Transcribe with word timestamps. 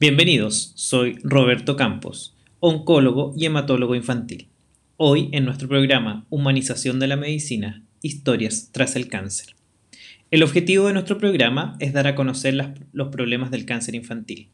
Bienvenidos, 0.00 0.72
soy 0.76 1.18
Roberto 1.22 1.76
Campos, 1.76 2.34
oncólogo 2.58 3.34
y 3.36 3.44
hematólogo 3.44 3.94
infantil. 3.94 4.48
Hoy 4.96 5.28
en 5.32 5.44
nuestro 5.44 5.68
programa 5.68 6.24
Humanización 6.30 6.98
de 6.98 7.06
la 7.06 7.16
Medicina, 7.16 7.82
Historias 8.00 8.70
tras 8.72 8.96
el 8.96 9.08
cáncer. 9.08 9.56
El 10.30 10.42
objetivo 10.42 10.86
de 10.86 10.94
nuestro 10.94 11.18
programa 11.18 11.76
es 11.80 11.92
dar 11.92 12.06
a 12.06 12.14
conocer 12.14 12.54
los 12.94 13.08
problemas 13.08 13.50
del 13.50 13.66
cáncer 13.66 13.94
infantil, 13.94 14.48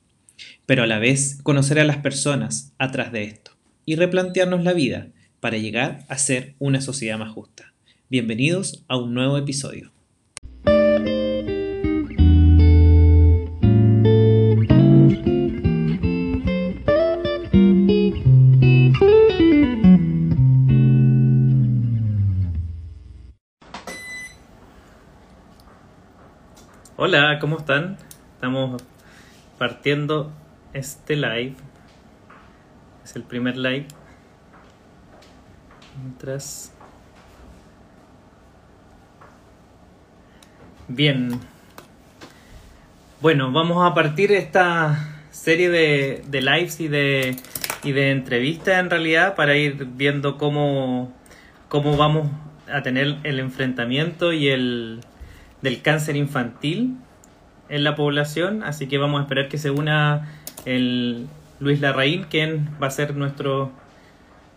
pero 0.67 0.83
a 0.83 0.89
la 0.89 0.99
vez 0.99 1.39
conocer 1.45 1.79
a 1.79 1.85
las 1.85 1.99
personas 1.99 2.73
atrás 2.79 3.13
de 3.13 3.23
esto 3.23 3.53
y 3.85 3.95
replantearnos 3.95 4.65
la 4.65 4.73
vida 4.73 5.11
para 5.39 5.59
llegar 5.59 6.07
a 6.09 6.19
ser 6.19 6.57
una 6.59 6.81
sociedad 6.81 7.21
más 7.21 7.31
justa. 7.31 7.73
Bienvenidos 8.11 8.85
a 8.89 8.97
un 8.97 9.15
nuevo 9.15 9.39
episodio. 9.39 9.93
Hola, 27.09 27.39
¿cómo 27.39 27.59
están? 27.59 27.99
Estamos 28.35 28.83
partiendo 29.59 30.33
este 30.73 31.15
live. 31.15 31.55
Es 33.05 33.15
el 33.15 33.23
primer 33.23 33.57
live. 33.57 33.87
Mientras. 36.03 36.75
Bien. 40.89 41.39
Bueno, 43.21 43.53
vamos 43.53 43.89
a 43.89 43.95
partir 43.95 44.33
esta 44.33 45.23
serie 45.31 45.71
de, 45.71 46.41
lives 46.43 46.81
y 46.81 46.89
de, 46.89 47.37
y 47.85 47.93
de 47.93 48.11
entrevistas 48.11 48.81
en 48.81 48.91
realidad 48.91 49.37
para 49.37 49.57
ir 49.57 49.77
viendo 49.93 50.39
cómo 50.39 51.13
vamos 51.71 52.33
a 52.69 52.83
tener 52.83 53.19
el 53.23 53.39
enfrentamiento 53.39 54.33
y 54.33 54.49
el 54.49 55.03
del 55.63 55.83
cáncer 55.83 56.17
infantil 56.17 56.97
en 57.69 57.85
la 57.85 57.97
población, 57.97 58.63
así 58.63 58.87
que 58.89 58.99
vamos 58.99 59.21
a 59.21 59.23
esperar 59.23 59.49
que 59.49 59.59
se 59.59 59.71
una 59.71 60.29
el 60.65 61.27
Luis 61.59 61.81
Larraín, 61.81 62.25
quien 62.25 62.69
va 62.83 62.89
a 62.89 62.91
ser 62.91 63.17
nuestro 63.17 63.73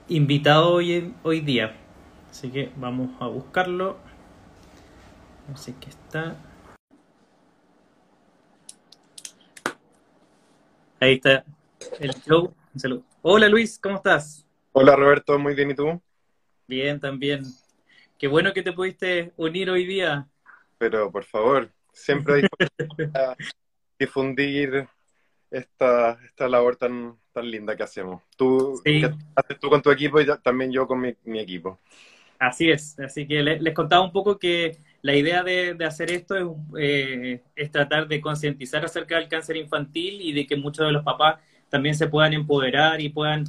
invitado 0.08 0.74
hoy, 0.74 1.14
hoy 1.24 1.40
día. 1.42 1.76
Así 2.30 2.50
que 2.50 2.72
vamos 2.76 3.10
a 3.20 3.28
buscarlo. 3.28 3.98
Así 5.54 5.74
que 5.74 5.90
está. 5.90 6.36
Ahí 11.00 11.14
está 11.14 11.46
el 12.00 12.12
show. 12.12 12.54
Hola 13.22 13.48
Luis, 13.48 13.80
¿cómo 13.80 13.96
estás? 13.96 14.46
Hola 14.74 14.96
Roberto, 14.96 15.40
muy 15.40 15.56
bien, 15.56 15.72
¿y 15.72 15.76
tú? 15.76 16.02
Bien, 16.68 17.00
también. 17.00 17.46
Qué 18.18 18.28
bueno 18.28 18.54
que 18.54 18.62
te 18.62 18.74
pudiste 18.74 19.32
unir 19.38 19.70
hoy 19.70 19.86
día 19.86 20.28
pero 20.80 21.12
por 21.12 21.26
favor, 21.26 21.70
siempre 21.94 22.48
a 23.14 23.36
difundir 24.00 24.88
esta, 25.52 26.18
esta 26.26 26.48
labor 26.48 26.78
tan, 26.78 27.18
tan 27.34 27.52
linda 27.52 27.76
que 27.76 27.84
hacemos. 27.84 28.24
Tú 28.36 28.82
haces 29.36 29.60
tú 29.60 29.70
con 29.70 29.82
tu 29.82 29.92
equipo 29.92 30.20
y 30.20 30.26
también 30.42 30.72
yo 30.72 30.88
con 30.88 31.02
mi, 31.02 31.40
equipo. 31.40 31.80
Así 32.40 32.72
es, 32.72 32.98
así 33.00 33.28
que 33.28 33.44
les, 33.44 33.74
contaba 33.74 34.02
un 34.02 34.14
poco 34.14 34.40
que 34.40 34.78
la 35.02 35.14
idea 35.14 35.44
de, 35.44 35.76
hacer 35.86 36.12
esto 36.12 36.36
es, 36.36 36.46
eh, 36.80 37.42
es 37.56 37.72
tratar 37.72 38.08
de 38.08 38.22
concientizar 38.22 38.86
acerca 38.86 39.18
del 39.18 39.28
cáncer 39.28 39.58
infantil 39.58 40.22
y 40.22 40.32
de 40.32 40.48
que 40.48 40.56
muchos 40.56 40.86
de 40.86 40.94
los 40.94 41.04
papás 41.04 41.40
también 41.68 41.96
se 41.96 42.08
puedan 42.08 42.32
empoderar 42.34 43.02
y 43.02 43.10
puedan 43.10 43.44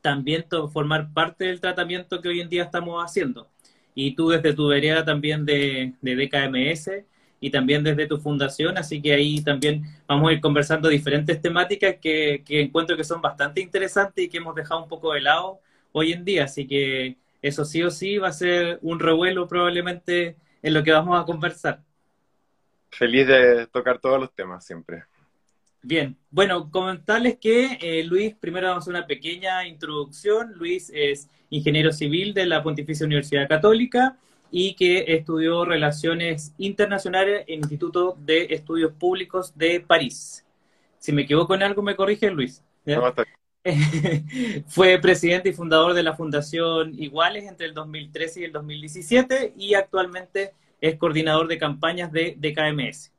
también 0.00 0.46
formar 0.72 1.12
parte 1.12 1.44
del 1.44 1.60
tratamiento 1.60 2.20
que 2.20 2.28
hoy 2.28 2.40
en 2.40 2.48
día 2.48 2.64
estamos 2.64 3.02
haciendo 3.04 3.48
y 3.94 4.14
tú 4.14 4.28
desde 4.30 4.52
tu 4.54 4.68
vereda 4.68 5.04
también 5.04 5.44
de, 5.44 5.94
de 6.00 6.16
DKMS 6.16 7.04
y 7.40 7.50
también 7.50 7.84
desde 7.84 8.06
tu 8.06 8.18
fundación, 8.18 8.78
así 8.78 9.02
que 9.02 9.12
ahí 9.12 9.42
también 9.42 9.84
vamos 10.06 10.30
a 10.30 10.32
ir 10.32 10.40
conversando 10.40 10.88
diferentes 10.88 11.40
temáticas 11.40 11.96
que, 12.00 12.42
que 12.44 12.62
encuentro 12.62 12.96
que 12.96 13.04
son 13.04 13.20
bastante 13.20 13.60
interesantes 13.60 14.24
y 14.24 14.28
que 14.28 14.38
hemos 14.38 14.54
dejado 14.54 14.82
un 14.82 14.88
poco 14.88 15.12
de 15.12 15.20
lado 15.20 15.60
hoy 15.92 16.12
en 16.12 16.24
día, 16.24 16.44
así 16.44 16.66
que 16.66 17.16
eso 17.42 17.64
sí 17.64 17.82
o 17.82 17.90
sí 17.90 18.18
va 18.18 18.28
a 18.28 18.32
ser 18.32 18.78
un 18.82 18.98
revuelo 18.98 19.46
probablemente 19.46 20.36
en 20.62 20.74
lo 20.74 20.82
que 20.82 20.92
vamos 20.92 21.20
a 21.20 21.26
conversar. 21.26 21.82
Feliz 22.90 23.26
de 23.26 23.66
tocar 23.66 23.98
todos 23.98 24.18
los 24.18 24.32
temas 24.34 24.64
siempre. 24.64 25.04
Bien, 25.86 26.16
bueno, 26.30 26.70
comentarles 26.70 27.36
que 27.36 27.76
eh, 27.78 28.04
Luis, 28.04 28.34
primero 28.34 28.68
vamos 28.68 28.80
a 28.80 28.84
hacer 28.84 28.94
una 28.94 29.06
pequeña 29.06 29.66
introducción. 29.66 30.54
Luis 30.54 30.90
es 30.94 31.28
ingeniero 31.50 31.92
civil 31.92 32.32
de 32.32 32.46
la 32.46 32.62
Pontificia 32.62 33.04
Universidad 33.04 33.46
Católica 33.46 34.16
y 34.50 34.76
que 34.76 35.04
estudió 35.08 35.66
Relaciones 35.66 36.54
Internacionales 36.56 37.44
en 37.48 37.56
el 37.56 37.60
Instituto 37.60 38.16
de 38.18 38.46
Estudios 38.48 38.92
Públicos 38.92 39.52
de 39.58 39.80
París. 39.80 40.46
Si 40.98 41.12
me 41.12 41.22
equivoco 41.22 41.54
en 41.54 41.62
algo, 41.64 41.82
me 41.82 41.96
corrige 41.96 42.30
Luis. 42.30 42.64
Fue 44.68 44.98
presidente 44.98 45.50
y 45.50 45.52
fundador 45.52 45.92
de 45.92 46.02
la 46.02 46.14
Fundación 46.14 46.94
Iguales 46.98 47.44
entre 47.44 47.66
el 47.66 47.74
2013 47.74 48.40
y 48.40 48.44
el 48.44 48.52
2017 48.52 49.52
y 49.58 49.74
actualmente 49.74 50.54
es 50.80 50.96
coordinador 50.96 51.46
de 51.46 51.58
campañas 51.58 52.10
de, 52.10 52.36
de 52.38 52.54
KMS. 52.54 53.12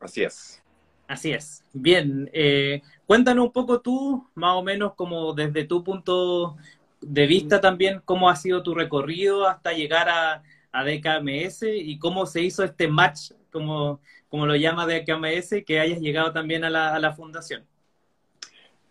Así 0.00 0.22
es. 0.22 0.63
Así 1.06 1.32
es. 1.32 1.62
Bien, 1.72 2.30
eh, 2.32 2.82
cuéntanos 3.06 3.46
un 3.46 3.52
poco 3.52 3.80
tú, 3.80 4.28
más 4.34 4.54
o 4.54 4.62
menos 4.62 4.94
como 4.94 5.34
desde 5.34 5.64
tu 5.64 5.84
punto 5.84 6.56
de 7.00 7.26
vista 7.26 7.60
también, 7.60 8.00
cómo 8.04 8.30
ha 8.30 8.36
sido 8.36 8.62
tu 8.62 8.74
recorrido 8.74 9.46
hasta 9.46 9.72
llegar 9.72 10.08
a, 10.08 10.42
a 10.72 10.84
DKMS 10.84 11.64
y 11.64 11.98
cómo 11.98 12.24
se 12.24 12.42
hizo 12.42 12.64
este 12.64 12.88
match, 12.88 13.32
como, 13.52 14.00
como 14.30 14.46
lo 14.46 14.56
llama 14.56 14.86
DKMS, 14.86 15.62
que 15.66 15.78
hayas 15.78 16.00
llegado 16.00 16.32
también 16.32 16.64
a 16.64 16.70
la, 16.70 16.94
a 16.94 16.98
la 16.98 17.12
fundación. 17.12 17.66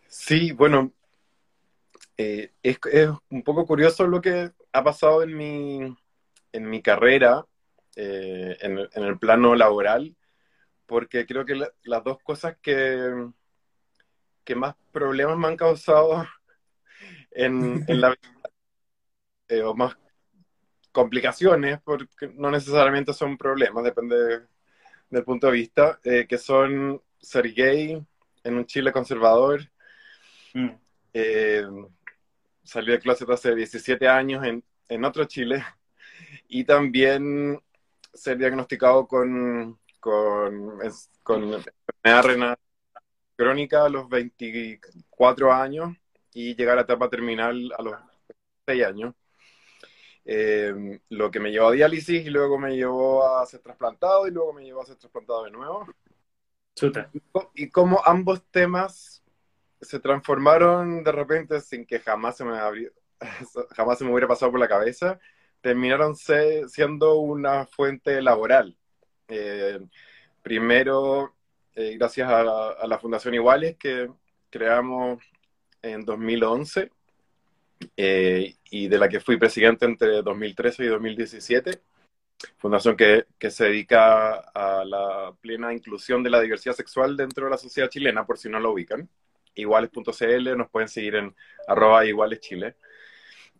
Sí, 0.07 0.51
bueno, 0.51 0.91
eh, 2.17 2.51
es, 2.61 2.77
es, 2.91 3.09
un 3.31 3.41
poco 3.41 3.65
curioso 3.65 4.05
lo 4.05 4.21
que 4.21 4.51
ha 4.71 4.83
pasado 4.83 5.23
en 5.23 5.35
mi, 5.35 5.97
en 6.51 6.69
mi 6.69 6.83
carrera, 6.83 7.43
eh, 7.95 8.55
en, 8.61 8.77
en 8.77 9.03
el 9.03 9.17
plano 9.17 9.55
laboral 9.55 10.15
porque 10.85 11.25
creo 11.25 11.45
que 11.45 11.55
las 11.83 12.03
dos 12.03 12.19
cosas 12.23 12.57
que, 12.61 13.29
que 14.43 14.55
más 14.55 14.75
problemas 14.91 15.37
me 15.37 15.47
han 15.47 15.57
causado 15.57 16.25
en, 17.31 17.85
la 17.87 18.09
vida, 18.09 18.51
eh, 19.47 19.61
o 19.63 19.73
más 19.73 19.97
complicaciones, 20.91 21.81
porque 21.83 22.31
no 22.35 22.51
necesariamente 22.51 23.13
son 23.13 23.37
problemas, 23.37 23.83
depende 23.83 24.43
del 25.09 25.23
punto 25.23 25.47
de 25.47 25.53
vista, 25.53 25.99
eh, 26.03 26.27
que 26.27 26.37
son 26.37 27.01
ser 27.19 27.51
gay 27.53 28.03
en 28.43 28.57
un 28.57 28.65
Chile 28.65 28.91
conservador, 28.91 29.61
mm. 30.53 30.69
eh, 31.13 31.67
salir 32.63 32.91
de 32.91 32.99
clase 32.99 33.25
hace 33.27 33.55
17 33.55 34.07
años 34.07 34.45
en, 34.45 34.63
en 34.87 35.05
otro 35.05 35.25
Chile, 35.25 35.63
y 36.47 36.63
también 36.63 37.61
ser 38.13 38.37
diagnosticado 38.37 39.07
con 39.07 39.79
con, 40.03 40.79
con 41.23 41.43
enfermedad 41.43 42.23
renal 42.23 42.57
crónica 43.37 43.85
a 43.85 43.89
los 43.89 44.09
24 44.09 45.53
años 45.53 45.95
y 46.33 46.55
llegar 46.55 46.77
a 46.77 46.81
etapa 46.81 47.09
terminal 47.09 47.71
a 47.77 47.81
los 47.81 47.95
6 48.65 48.83
años. 48.83 49.15
Eh, 50.25 50.99
lo 51.07 51.31
que 51.31 51.39
me 51.39 51.51
llevó 51.51 51.67
a 51.67 51.71
diálisis 51.71 52.25
y 52.25 52.29
luego 52.29 52.57
me 52.57 52.75
llevó 52.75 53.25
a 53.25 53.45
ser 53.45 53.61
trasplantado 53.61 54.27
y 54.27 54.31
luego 54.31 54.51
me 54.51 54.65
llevó 54.65 54.81
a 54.81 54.85
ser 54.85 54.97
trasplantado 54.97 55.45
de 55.45 55.51
nuevo. 55.51 55.87
Chuta. 56.75 57.09
Y, 57.53 57.69
como 57.69 58.01
ambos 58.05 58.43
temas 58.51 59.23
se 59.79 59.99
transformaron 59.99 61.03
de 61.03 61.11
repente 61.13 61.61
sin 61.61 61.85
que 61.85 61.99
jamás 61.99 62.35
se 62.35 62.43
me 62.43 62.57
jamás 63.71 63.97
se 63.97 64.03
me 64.03 64.11
hubiera 64.11 64.27
pasado 64.27 64.51
por 64.51 64.59
la 64.59 64.67
cabeza, 64.67 65.17
terminaron 65.61 66.13
siendo 66.17 67.15
una 67.19 67.65
fuente 67.67 68.21
laboral. 68.21 68.77
Eh, 69.35 69.79
primero, 70.43 71.33
eh, 71.73 71.95
gracias 71.97 72.29
a, 72.29 72.85
la 72.85 72.99
Fundación 72.99 73.33
Iguales 73.33 73.77
que 73.77 74.07
creamos 74.51 75.23
en 75.81 76.05
2011 76.05 76.91
eh, 77.97 78.55
y 78.69 78.87
de 78.87 78.97
la 78.99 79.09
que 79.09 79.19
fui 79.19 79.37
presidente 79.37 79.85
entre 79.85 80.21
2013 80.21 80.83
y 80.83 80.87
2017. 80.87 81.81
Fundación 82.57 82.95
que, 82.95 83.25
que, 83.39 83.49
se 83.49 83.65
dedica 83.65 84.35
a 84.53 84.85
la 84.85 85.33
plena 85.41 85.73
inclusión 85.73 86.21
de 86.21 86.29
la 86.29 86.41
diversidad 86.41 86.75
sexual 86.75 87.17
dentro 87.17 87.45
de 87.45 87.51
la 87.51 87.57
sociedad 87.57 87.89
chilena, 87.89 88.27
por 88.27 88.37
si 88.37 88.49
no 88.49 88.59
lo 88.59 88.73
ubican. 88.73 89.09
Iguales.cl, 89.55 90.57
nos 90.57 90.69
pueden 90.69 90.89
seguir 90.89 91.15
en 91.15 91.35
arroba 91.67 92.05
igualeschile. 92.05 92.75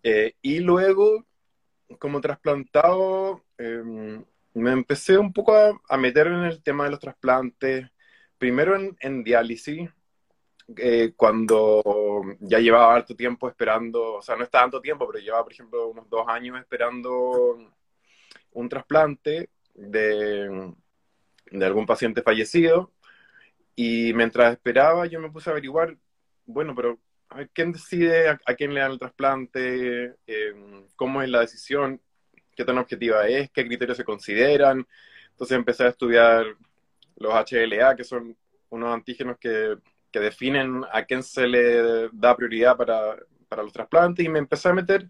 y 0.04 0.60
luego, 0.60 1.26
como 1.98 2.22
trasplantado, 2.22 3.44
em, 3.58 4.24
me 4.54 4.72
empecé 4.72 5.18
un 5.18 5.34
poco 5.34 5.82
a, 5.88 5.98
meter 5.98 6.28
en 6.28 6.44
el 6.44 6.62
tema 6.64 6.86
de 6.86 6.92
los 6.92 7.00
trasplantes, 7.00 7.90
primero 8.38 8.76
en, 9.00 9.24
diálisis, 9.24 9.90
eh, 10.78 11.14
cuando 11.16 12.24
ya 12.40 12.60
llevaba 12.60 12.96
harto 12.96 13.16
tiempo 13.16 13.50
esperando, 13.50 14.16
o 14.16 14.22
sea, 14.22 14.36
no 14.36 14.44
está 14.44 14.62
tanto 14.62 14.82
tiempo, 14.82 15.08
pero 15.08 15.24
llevaba, 15.24 15.44
por 15.44 15.54
ejemplo, 15.54 15.88
unos 15.88 16.10
dos 16.10 16.28
años 16.28 16.60
esperando 16.60 17.58
un 18.52 18.70
trasplante 18.70 19.50
de, 19.74 20.74
de 21.52 21.66
algún 21.66 21.86
paciente 21.86 22.22
fallecido. 22.22 22.92
Y 23.76 24.14
mientras 24.14 24.54
esperaba, 24.54 25.06
yo 25.08 25.20
me 25.20 25.32
puse 25.32 25.50
a 25.50 25.54
averiguar, 25.54 25.98
bueno, 26.46 26.76
pero 26.76 27.00
¿quién 27.54 27.72
decide 27.72 28.30
a, 28.30 28.38
quién 28.56 28.74
le 28.74 28.82
dan 28.82 28.92
el 28.92 29.00
trasplante? 29.00 30.16
Em, 30.28 30.88
¿Cómo 30.96 31.22
es 31.22 31.30
la 31.30 31.42
decisión? 31.42 32.02
¿Qué 32.56 32.66
tan 32.66 32.78
objetiva 32.78 33.28
es? 33.28 33.50
¿Qué 33.52 33.66
criterios 33.66 33.98
se 33.98 34.04
consideran? 34.04 34.88
Entonces 35.32 35.58
empecé 35.58 35.84
a 35.84 35.90
estudiar 35.90 36.46
los 37.18 37.34
HLA, 37.34 37.96
que 37.96 38.04
son 38.04 38.36
unos 38.70 38.94
antígenos 38.94 39.38
que, 39.38 39.78
que 40.12 40.20
definen 40.20 40.84
a 40.92 41.04
quién 41.04 41.24
se 41.24 41.48
le 41.48 42.10
da 42.12 42.36
prioridad 42.36 42.76
para, 42.78 43.18
para 43.48 43.64
los 43.64 43.74
trasplantes 43.74 44.26
y 44.26 44.30
me 44.30 44.40
empecé 44.40 44.70
a 44.70 44.74
meter 44.74 45.08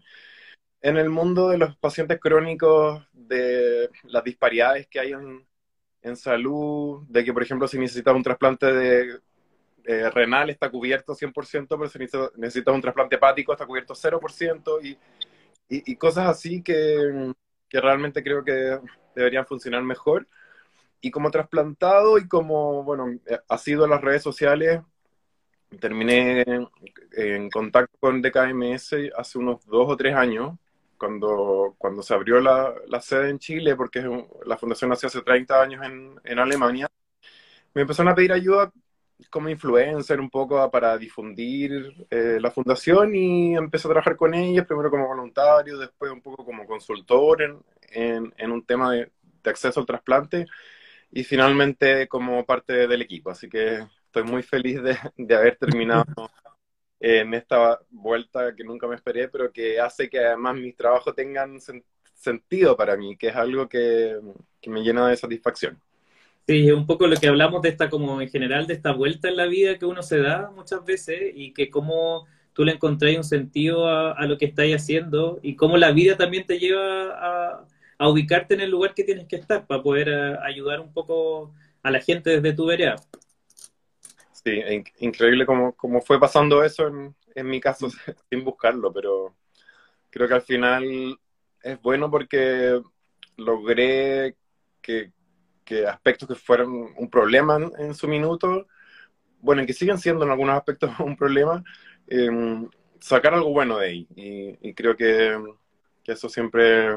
en 0.80 0.98
el 0.98 1.08
mundo 1.08 1.48
de 1.48 1.58
los 1.58 1.76
pacientes 1.76 2.20
crónicos, 2.20 3.06
de 3.12 3.88
las 4.04 4.22
disparidades 4.22 4.86
que 4.86 5.00
hay 5.00 5.12
en, 5.12 5.46
en 6.02 6.16
salud, 6.16 7.02
de 7.08 7.24
que, 7.24 7.32
por 7.32 7.42
ejemplo, 7.42 7.66
si 7.66 7.78
necesitas 7.78 8.14
un 8.14 8.22
trasplante 8.22 8.70
de 8.70 9.20
eh, 9.86 10.10
renal 10.10 10.50
está 10.50 10.70
cubierto 10.70 11.14
100%, 11.14 11.66
pero 11.68 11.88
si 11.88 11.98
necesitas, 12.38 12.74
un 12.74 12.80
trasplante 12.80 13.16
hepático 13.16 13.52
está 13.52 13.66
cubierto 13.66 13.94
0%, 13.94 14.80
y, 14.82 14.98
y, 15.74 15.92
y 15.92 15.96
cosas 15.96 16.28
así 16.28 16.62
que, 16.62 17.32
que, 17.68 17.80
realmente 17.80 18.22
creo 18.22 18.44
que 18.44 18.78
deberían 19.14 19.46
funcionar 19.46 19.82
mejor. 19.82 20.28
Y 21.00 21.10
como 21.10 21.30
trasplantado 21.30 22.18
y 22.18 22.28
como, 22.28 22.82
bueno, 22.84 23.06
ha 23.48 23.58
sido 23.58 23.84
en 23.84 23.90
las 23.90 24.00
redes 24.00 24.22
sociales, 24.22 24.80
terminé 25.80 26.44
en 27.12 27.50
contacto 27.50 27.96
con 27.98 28.22
DKMS 28.22 28.94
hace 29.16 29.38
unos 29.38 29.66
dos 29.66 29.90
o 29.90 29.96
tres 29.96 30.14
años, 30.14 30.56
cuando, 30.96 31.74
cuando 31.78 32.02
se 32.02 32.14
abrió 32.14 32.40
la, 32.40 32.72
la 32.88 33.00
sede 33.00 33.30
en 33.30 33.38
Chile, 33.38 33.76
porque 33.76 34.02
la 34.46 34.56
fundación 34.56 34.90
nació 34.90 35.08
hace 35.08 35.22
30 35.22 35.60
años 35.60 35.84
en, 35.84 36.18
en 36.24 36.38
Alemania, 36.38 36.88
me 37.74 37.82
empezaron 37.82 38.12
a 38.12 38.14
pedir 38.14 38.32
ayuda 38.32 38.72
como 39.30 39.48
influencer 39.48 40.20
un 40.20 40.30
poco 40.30 40.70
para 40.70 40.96
difundir 40.98 42.06
eh, 42.10 42.38
la 42.40 42.50
fundación 42.50 43.14
y 43.14 43.56
empecé 43.56 43.86
a 43.88 43.90
trabajar 43.90 44.16
con 44.16 44.34
ellos, 44.34 44.66
primero 44.66 44.90
como 44.90 45.06
voluntario, 45.06 45.78
después 45.78 46.10
un 46.10 46.20
poco 46.20 46.44
como 46.44 46.66
consultor 46.66 47.42
en, 47.42 47.58
en, 47.90 48.34
en 48.36 48.52
un 48.52 48.64
tema 48.64 48.92
de, 48.92 49.10
de, 49.42 49.50
acceso 49.50 49.80
al 49.80 49.86
trasplante 49.86 50.46
y 51.10 51.24
finalmente 51.24 52.08
como 52.08 52.44
parte 52.44 52.86
del 52.88 53.02
equipo. 53.02 53.30
Así 53.30 53.48
que 53.48 53.86
estoy 54.06 54.24
muy 54.24 54.42
feliz 54.42 54.82
de, 54.82 54.98
de 55.16 55.36
haber 55.36 55.56
terminado 55.56 56.04
en 57.00 57.34
esta 57.34 57.80
vuelta 57.90 58.54
que 58.54 58.64
nunca 58.64 58.86
me 58.86 58.96
esperé, 58.96 59.28
pero 59.28 59.52
que 59.52 59.80
hace 59.80 60.08
que 60.08 60.18
además 60.18 60.56
mis 60.56 60.76
trabajos 60.76 61.14
tengan 61.14 61.58
sentido 62.14 62.76
para 62.76 62.96
mí, 62.96 63.16
que 63.16 63.28
es 63.28 63.36
algo 63.36 63.68
que, 63.68 64.18
que 64.60 64.70
me 64.70 64.82
llena 64.82 65.08
de 65.08 65.16
satisfacción. 65.16 65.80
Sí, 66.46 66.70
un 66.70 66.86
poco 66.86 67.06
lo 67.06 67.16
que 67.16 67.28
hablamos 67.28 67.62
de 67.62 67.70
esta, 67.70 67.88
como 67.88 68.20
en 68.20 68.28
general, 68.28 68.66
de 68.66 68.74
esta 68.74 68.92
vuelta 68.92 69.28
en 69.28 69.36
la 69.36 69.46
vida 69.46 69.78
que 69.78 69.86
uno 69.86 70.02
se 70.02 70.20
da 70.20 70.50
muchas 70.50 70.84
veces 70.84 71.32
y 71.34 71.54
que 71.54 71.70
cómo 71.70 72.26
tú 72.52 72.64
le 72.64 72.72
encontrás 72.72 73.16
un 73.16 73.24
sentido 73.24 73.88
a, 73.88 74.26
lo 74.26 74.36
que 74.36 74.46
estáis 74.46 74.76
haciendo 74.76 75.40
y 75.42 75.56
cómo 75.56 75.76
la 75.78 75.92
vida 75.92 76.16
también 76.16 76.46
te 76.46 76.58
lleva 76.58 77.64
a, 77.98 78.08
ubicarte 78.08 78.52
en 78.52 78.60
el 78.60 78.70
lugar 78.70 78.92
que 78.92 79.04
tienes 79.04 79.26
que 79.26 79.36
estar 79.36 79.66
para 79.66 79.82
poder 79.82 80.08
eh, 80.10 80.36
ayudar 80.42 80.80
un 80.80 80.92
poco 80.92 81.54
a 81.82 81.90
la 81.90 82.00
gente 82.00 82.28
desde 82.28 82.52
tu 82.52 82.66
vereda. 82.66 82.96
Sí, 84.32 84.60
increíble 84.98 85.46
cómo, 85.46 85.72
cómo 85.74 86.02
fue 86.02 86.20
pasando 86.20 86.62
eso 86.62 86.88
en, 86.88 87.14
en 87.34 87.46
mi 87.46 87.60
caso 87.60 87.88
sin 88.30 88.44
buscarlo, 88.44 88.92
pero 88.92 89.34
creo 90.10 90.28
que 90.28 90.34
al 90.34 90.42
final 90.42 91.18
es 91.62 91.80
bueno 91.80 92.10
porque 92.10 92.80
logré 93.38 94.36
que, 94.82 95.10
que 95.64 95.86
aspectos 95.86 96.28
que 96.28 96.34
fueron 96.34 96.94
un 96.96 97.10
problema 97.10 97.58
en, 97.78 97.94
su 97.94 98.06
minuto, 98.06 98.66
bueno, 99.40 99.62
en 99.62 99.66
que 99.66 99.72
siguen 99.72 99.98
siendo 99.98 100.24
en 100.24 100.30
algunos 100.30 100.56
aspectos 100.56 100.90
un 101.00 101.16
problema, 101.16 101.62
em, 102.06 102.68
sacar 103.00 103.34
algo 103.34 103.50
bueno 103.50 103.78
de 103.78 103.86
ahí. 103.86 104.06
Y, 104.14 104.74
creo 104.74 104.96
que, 104.96 105.38
que, 106.02 106.12
eso 106.12 106.28
siempre 106.28 106.94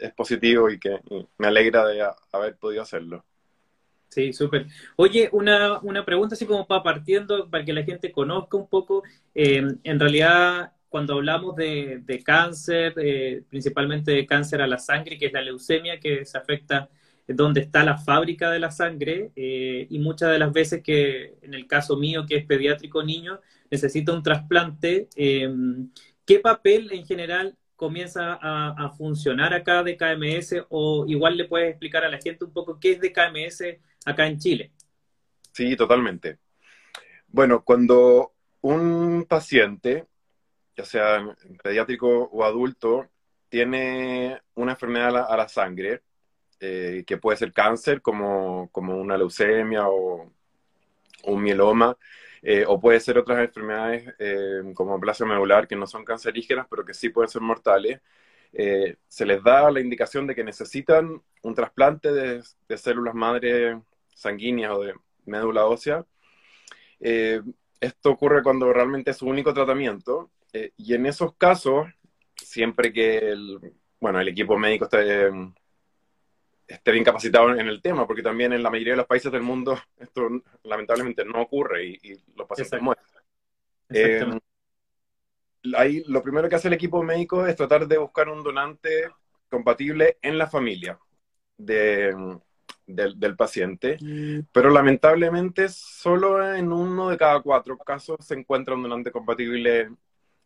es 0.00 0.12
positivo 0.12 0.70
y 0.70 0.78
que 0.78 1.00
me 1.38 1.46
alegra 1.46 1.86
de 1.86 2.06
haber 2.32 2.56
podido 2.56 2.82
hacerlo. 2.82 3.24
Sí, 4.08 4.32
súper. 4.32 4.66
Oye, 4.94 5.28
una, 5.32 5.80
una, 5.80 6.04
pregunta 6.04 6.36
así 6.36 6.46
como 6.46 6.68
para 6.68 6.84
partiendo, 6.84 7.50
para 7.50 7.64
que 7.64 7.72
la 7.72 7.82
gente 7.82 8.12
conozca 8.12 8.56
un 8.56 8.68
poco. 8.68 9.02
Eh, 9.34 9.66
en 9.82 10.00
realidad, 10.00 10.72
cuando 10.88 11.14
hablamos 11.14 11.56
de, 11.56 12.00
de 12.04 12.22
cáncer, 12.22 12.94
eh, 12.96 13.42
principalmente 13.50 14.12
de 14.12 14.24
cáncer 14.24 14.62
a 14.62 14.68
la 14.68 14.78
sangre, 14.78 15.18
que 15.18 15.26
es 15.26 15.32
la 15.32 15.42
leucemia, 15.42 15.98
que 15.98 16.24
se 16.24 16.38
afecta 16.38 16.88
donde 17.26 17.60
está 17.60 17.84
la 17.84 17.96
fábrica 17.96 18.50
de 18.50 18.58
la 18.58 18.70
sangre, 18.70 19.30
eh, 19.36 19.86
y 19.88 19.98
muchas 19.98 20.30
de 20.30 20.38
las 20.38 20.52
veces 20.52 20.82
que, 20.82 21.34
en 21.42 21.54
el 21.54 21.66
caso 21.66 21.96
mío, 21.96 22.26
que 22.26 22.36
es 22.36 22.46
pediátrico 22.46 23.02
niño, 23.02 23.40
necesita 23.70 24.12
un 24.12 24.22
trasplante, 24.22 25.08
¿qué 25.16 26.38
papel 26.40 26.92
en 26.92 27.06
general 27.06 27.56
comienza 27.76 28.38
a, 28.40 28.90
funcionar 28.90 29.52
acá 29.52 29.82
de 29.82 29.96
KMS 29.96 30.64
o 30.70 31.04
igual 31.08 31.36
le 31.36 31.46
puedes 31.46 31.70
explicar 31.70 32.04
a 32.04 32.08
la 32.08 32.18
gente 32.18 32.44
un 32.44 32.52
poco 32.52 32.78
qué 32.78 32.92
es 32.92 33.00
de 33.00 33.12
KMS 33.12 33.62
acá 34.04 34.26
en 34.26 34.38
Chile. 34.38 34.72
Sí, 35.52 35.76
totalmente. 35.76 36.38
Bueno, 37.28 37.64
cuando 37.64 38.32
un 38.60 39.26
paciente, 39.28 40.06
ya 40.76 40.84
sea 40.84 41.36
pediátrico 41.62 42.08
o 42.08 42.44
adulto, 42.44 43.08
tiene 43.48 44.40
una 44.54 44.72
enfermedad 44.72 45.30
a 45.30 45.36
la, 45.36 45.48
sangre, 45.48 46.02
eh, 46.60 47.04
que 47.06 47.18
puede 47.18 47.36
ser 47.36 47.52
cáncer, 47.52 48.00
como, 48.00 48.68
como 48.72 48.96
una 48.96 49.18
leucemia 49.18 49.88
o 49.88 50.30
un 51.24 51.42
mieloma, 51.42 51.96
eh, 52.42 52.64
o 52.66 52.80
puede 52.80 53.00
ser 53.00 53.18
otras 53.18 53.40
enfermedades 53.40 54.14
eh, 54.18 54.62
como 54.74 55.00
plasia 55.00 55.26
medular 55.26 55.66
que 55.66 55.76
no 55.76 55.86
son 55.86 56.04
cancerígenas, 56.04 56.66
pero 56.70 56.84
que 56.84 56.94
sí 56.94 57.08
pueden 57.08 57.28
ser 57.28 57.42
mortales. 57.42 58.00
Se 59.08 59.26
les 59.26 59.42
da 59.42 59.68
la 59.70 59.80
indicación 59.80 60.26
de 60.28 60.34
que 60.34 60.44
necesitan 60.44 61.20
un 61.42 61.54
trasplante 61.54 62.12
de, 62.12 62.42
células 62.76 63.14
madre 63.14 63.80
sanguíneas 64.14 64.72
o 64.72 64.82
de 64.82 64.94
médula 65.26 65.66
ósea. 65.66 66.04
esto 67.00 68.10
ocurre 68.10 68.42
cuando 68.42 68.72
realmente 68.72 69.10
es 69.10 69.16
su 69.18 69.26
único 69.26 69.52
tratamiento 69.52 70.30
y 70.76 70.94
en 70.94 71.06
esos 71.06 71.34
casos, 71.36 71.88
siempre 72.36 72.92
que 72.92 73.18
el, 73.18 73.58
bueno, 74.00 74.20
el 74.20 74.28
equipo 74.28 74.56
médico 74.58 74.84
esté 74.84 75.30
esté 76.66 76.92
bien 76.92 77.04
capacitado 77.04 77.50
en 77.50 77.68
el 77.68 77.82
tema, 77.82 78.06
porque 78.06 78.22
también 78.22 78.52
en 78.52 78.62
la 78.62 78.70
mayoría 78.70 78.94
de 78.94 78.98
los 78.98 79.06
países 79.06 79.30
del 79.30 79.42
mundo 79.42 79.78
esto 79.98 80.28
lamentablemente 80.62 81.24
no 81.24 81.42
ocurre 81.42 81.84
y, 81.84 82.22
los 82.36 82.46
pacientes 82.46 82.80
mueren. 82.80 83.04
Eh, 83.90 84.26
ahí 85.76 86.02
lo 86.06 86.22
primero 86.22 86.48
que 86.48 86.56
hace 86.56 86.68
el 86.68 86.74
equipo 86.74 87.02
médico 87.02 87.46
es 87.46 87.56
tratar 87.56 87.86
de 87.86 87.98
buscar 87.98 88.28
un 88.28 88.42
donante 88.42 89.10
compatible 89.48 90.18
en 90.22 90.38
la 90.38 90.46
familia 90.46 90.98
de, 91.56 92.14
del, 92.86 93.36
paciente, 93.36 93.96
mm. 94.00 94.48
pero 94.52 94.70
lamentablemente 94.70 95.68
solo 95.68 96.54
en 96.54 96.72
uno 96.72 97.10
de 97.10 97.16
cada 97.16 97.40
cuatro 97.40 97.78
casos 97.78 98.16
se 98.20 98.34
encuentra 98.34 98.74
un 98.74 98.82
donante 98.82 99.12
compatible 99.12 99.90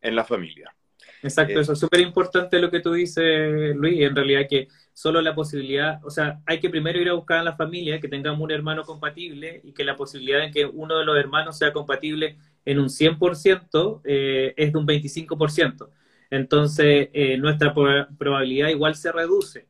en 0.01 0.17
la 0.17 0.25
familia. 0.25 0.75
Exacto, 1.23 1.59
eh, 1.59 1.63
eso 1.63 1.73
es 1.73 1.79
súper 1.79 2.01
importante 2.01 2.59
lo 2.59 2.71
que 2.71 2.81
tú 2.81 2.93
dices, 2.93 3.75
Luis, 3.75 4.01
en 4.01 4.15
realidad 4.15 4.47
que 4.49 4.69
solo 4.93 5.21
la 5.21 5.35
posibilidad, 5.35 6.05
o 6.05 6.11
sea, 6.11 6.41
hay 6.47 6.61
que 6.61 6.71
primero 6.71 7.01
ir 7.01 7.09
a 7.09 7.15
buscar 7.15 7.39
a 7.39 7.43
la 7.43 7.57
familia 7.57 8.01
que 8.01 8.09
tengamos 8.09 8.41
un 8.41 8.51
hermano 8.51 8.85
compatible 8.85 9.61
y 9.65 9.73
que 9.73 9.85
la 9.85 9.97
posibilidad 9.97 10.41
de 10.41 10.51
que 10.51 10.65
uno 10.67 10.99
de 10.99 11.05
los 11.05 11.17
hermanos 11.17 11.59
sea 11.59 11.73
compatible 11.73 12.37
en 12.65 12.79
un 12.79 12.89
100% 12.89 14.03
eh, 14.05 14.55
es 14.57 14.73
de 14.73 14.79
un 14.79 14.87
25%. 14.87 15.91
Entonces, 16.31 17.09
eh, 17.13 17.39
nuestra 17.39 17.73
probabilidad 17.73 18.69
igual 18.69 18.95
se 18.95 19.11
reduce. 19.11 19.67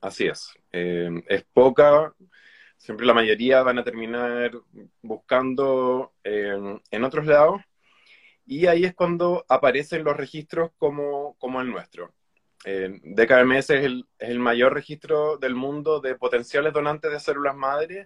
Así 0.00 0.26
es. 0.26 0.54
es 0.72 1.44
poca, 1.52 2.14
siempre 2.78 3.04
la 3.04 3.12
mayoría 3.12 3.62
van 3.62 3.78
a 3.78 3.84
terminar 3.84 4.52
buscando 5.02 6.12
en 6.24 7.04
otros 7.04 7.26
lados 7.26 7.60
y 8.46 8.66
ahí 8.66 8.84
es 8.84 8.94
cuando 8.94 9.44
aparecen 9.48 10.04
los 10.04 10.16
registros 10.16 10.70
como, 10.78 11.36
como 11.38 11.60
el 11.60 11.70
nuestro. 11.70 12.12
Eh, 12.64 13.00
DKMS 13.02 13.70
es 13.70 13.84
el, 13.84 14.06
es 14.18 14.28
el, 14.28 14.38
mayor 14.38 14.74
registro 14.74 15.38
del 15.38 15.54
mundo 15.54 16.00
de 16.00 16.14
potenciales 16.14 16.72
donantes 16.72 17.10
de 17.10 17.20
células 17.20 17.56
madre 17.56 18.04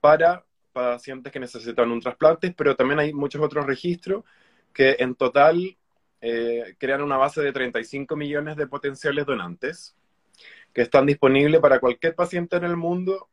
para 0.00 0.46
pacientes 0.72 1.32
que 1.32 1.40
necesitan 1.40 1.90
un 1.90 2.00
trasplante, 2.00 2.52
pero 2.56 2.74
también 2.74 3.00
hay 3.00 3.12
muchos 3.12 3.42
otros 3.42 3.66
registros 3.66 4.24
que 4.72 4.96
en 4.98 5.14
total 5.14 5.76
eh, 6.20 6.76
crean 6.78 7.02
una 7.02 7.16
base 7.16 7.42
de 7.42 7.52
35 7.52 8.16
millones 8.16 8.56
de 8.56 8.66
potenciales 8.66 9.26
donantes 9.26 9.94
que 10.72 10.82
están 10.82 11.04
disponibles 11.04 11.60
para 11.60 11.80
cualquier 11.80 12.14
paciente 12.14 12.56
en 12.56 12.64
el 12.64 12.76
mundo 12.76 13.28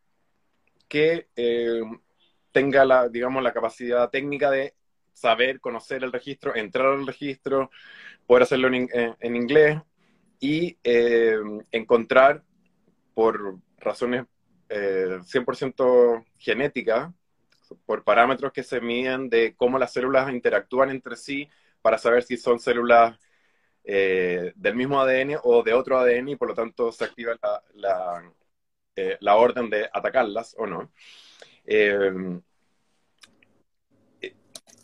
que 0.88 1.30
eh, 1.36 1.82
tenga 2.52 2.84
la, 2.84 3.08
digamos, 3.08 3.44
la 3.44 3.54
capacidad 3.54 4.10
técnica 4.10 4.52
de 4.52 4.74
saber, 5.20 5.60
conocer 5.60 6.04
el 6.04 6.12
registro, 6.12 6.56
entrar 6.56 6.88
al 6.88 7.08
registro, 7.08 7.70
poder 8.26 8.44
hacerlo 8.44 8.68
en, 8.68 9.36
inglés 9.36 9.80
y 10.40 10.78
eh, 10.84 11.38
encontrar 11.72 12.44
por 13.14 13.58
razones 13.78 14.26
100% 14.70 16.26
genéticas, 16.38 17.12
por 17.86 18.04
parámetros 18.04 18.52
que 18.52 18.64
se 18.64 18.82
miden 18.82 19.30
de 19.30 19.56
cómo 19.56 19.78
las 19.78 19.94
células 19.94 20.32
interactúan 20.32 20.90
entre 20.90 21.16
sí 21.16 21.50
para 21.82 21.98
saber 21.98 22.24
si 22.24 22.38
son 22.38 22.60
células 22.60 23.18
eh, 23.84 24.54
del 24.56 24.76
mismo 24.76 25.00
ADN 25.02 25.38
o 25.44 25.64
de 25.64 25.74
otro 25.74 25.98
ADN 25.98 26.30
y 26.30 26.36
por 26.36 26.50
lo 26.50 26.54
tanto 26.54 26.92
se 26.92 27.06
activa 27.06 27.38
la, 27.74 28.32
eh, 28.96 29.18
orden 29.22 29.70
de 29.70 29.90
atacarlas 29.92 30.56
o 30.58 30.66
no. 30.68 30.92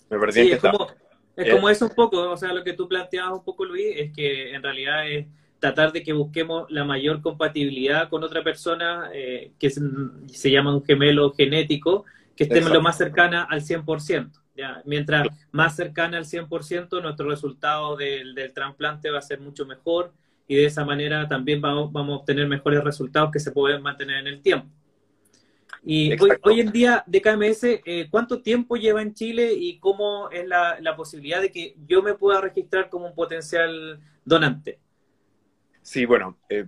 Eh, 0.09 0.15
me 0.15 0.19
perdí 0.19 0.51
es, 0.51 0.59
como, 0.59 0.87
es 1.35 1.53
como 1.53 1.69
eso 1.69 1.85
un 1.85 1.95
poco, 1.95 2.31
o 2.31 2.37
sea, 2.37 2.53
lo 2.53 2.63
que 2.63 2.73
tú 2.73 2.87
planteabas 2.87 3.33
un 3.33 3.43
poco, 3.43 3.65
Luis, 3.65 3.95
es 3.95 4.11
que 4.13 4.53
en 4.53 4.63
realidad 4.63 5.09
es 5.09 5.27
tratar 5.59 5.91
de 5.91 6.03
que 6.03 6.13
busquemos 6.13 6.69
la 6.69 6.83
mayor 6.83 7.21
compatibilidad 7.21 8.09
con 8.09 8.23
otra 8.23 8.43
persona 8.43 9.09
que 9.11 9.69
se, 9.69 10.51
llama 10.51 10.75
un 10.75 10.83
gemelo 10.83 11.33
genético, 11.33 12.05
que 12.35 12.43
esté 12.43 12.61
lo 12.61 12.81
más 12.81 12.97
cercana 12.97 13.43
al 13.43 13.61
100%. 13.61 14.31
¿ya? 14.55 14.81
Mientras 14.85 15.27
más 15.51 15.75
cercana 15.75 16.17
al 16.17 16.25
100%, 16.25 17.01
nuestro 17.01 17.29
resultado 17.29 17.95
del, 17.95 18.35
trasplante 18.53 19.09
va 19.09 19.19
a 19.19 19.21
ser 19.21 19.39
mucho 19.39 19.65
mejor 19.65 20.13
y 20.47 20.55
de 20.55 20.65
esa 20.65 20.85
manera 20.85 21.27
también 21.27 21.61
vamos, 21.61 21.91
vamos, 21.91 22.13
a 22.13 22.19
obtener 22.19 22.47
mejores 22.47 22.83
resultados 22.83 23.31
que 23.31 23.39
se 23.39 23.51
pueden 23.51 23.81
mantener 23.81 24.17
en 24.17 24.27
el 24.27 24.41
tiempo. 24.41 24.69
Y 25.87 26.15
hoy, 26.41 26.61
en 26.61 26.71
día, 26.71 27.03
DKMS, 27.05 27.63
eh, 27.63 28.07
¿cuánto 28.09 28.41
tiempo 28.41 28.75
lleva 28.75 29.03
en 29.03 29.13
Chile 29.13 29.53
y 29.53 29.77
cómo 29.77 30.31
es 30.31 30.47
la, 30.47 30.79
la, 30.81 30.95
posibilidad 30.95 31.39
de 31.39 31.51
que 31.51 31.75
yo 31.85 32.01
me 32.01 32.15
pueda 32.15 32.41
registrar 32.41 32.89
como 32.89 33.05
un 33.05 33.13
potencial 33.13 34.01
donante? 34.25 34.79
Sí, 35.83 36.05
bueno, 36.05 36.39
eh, 36.49 36.65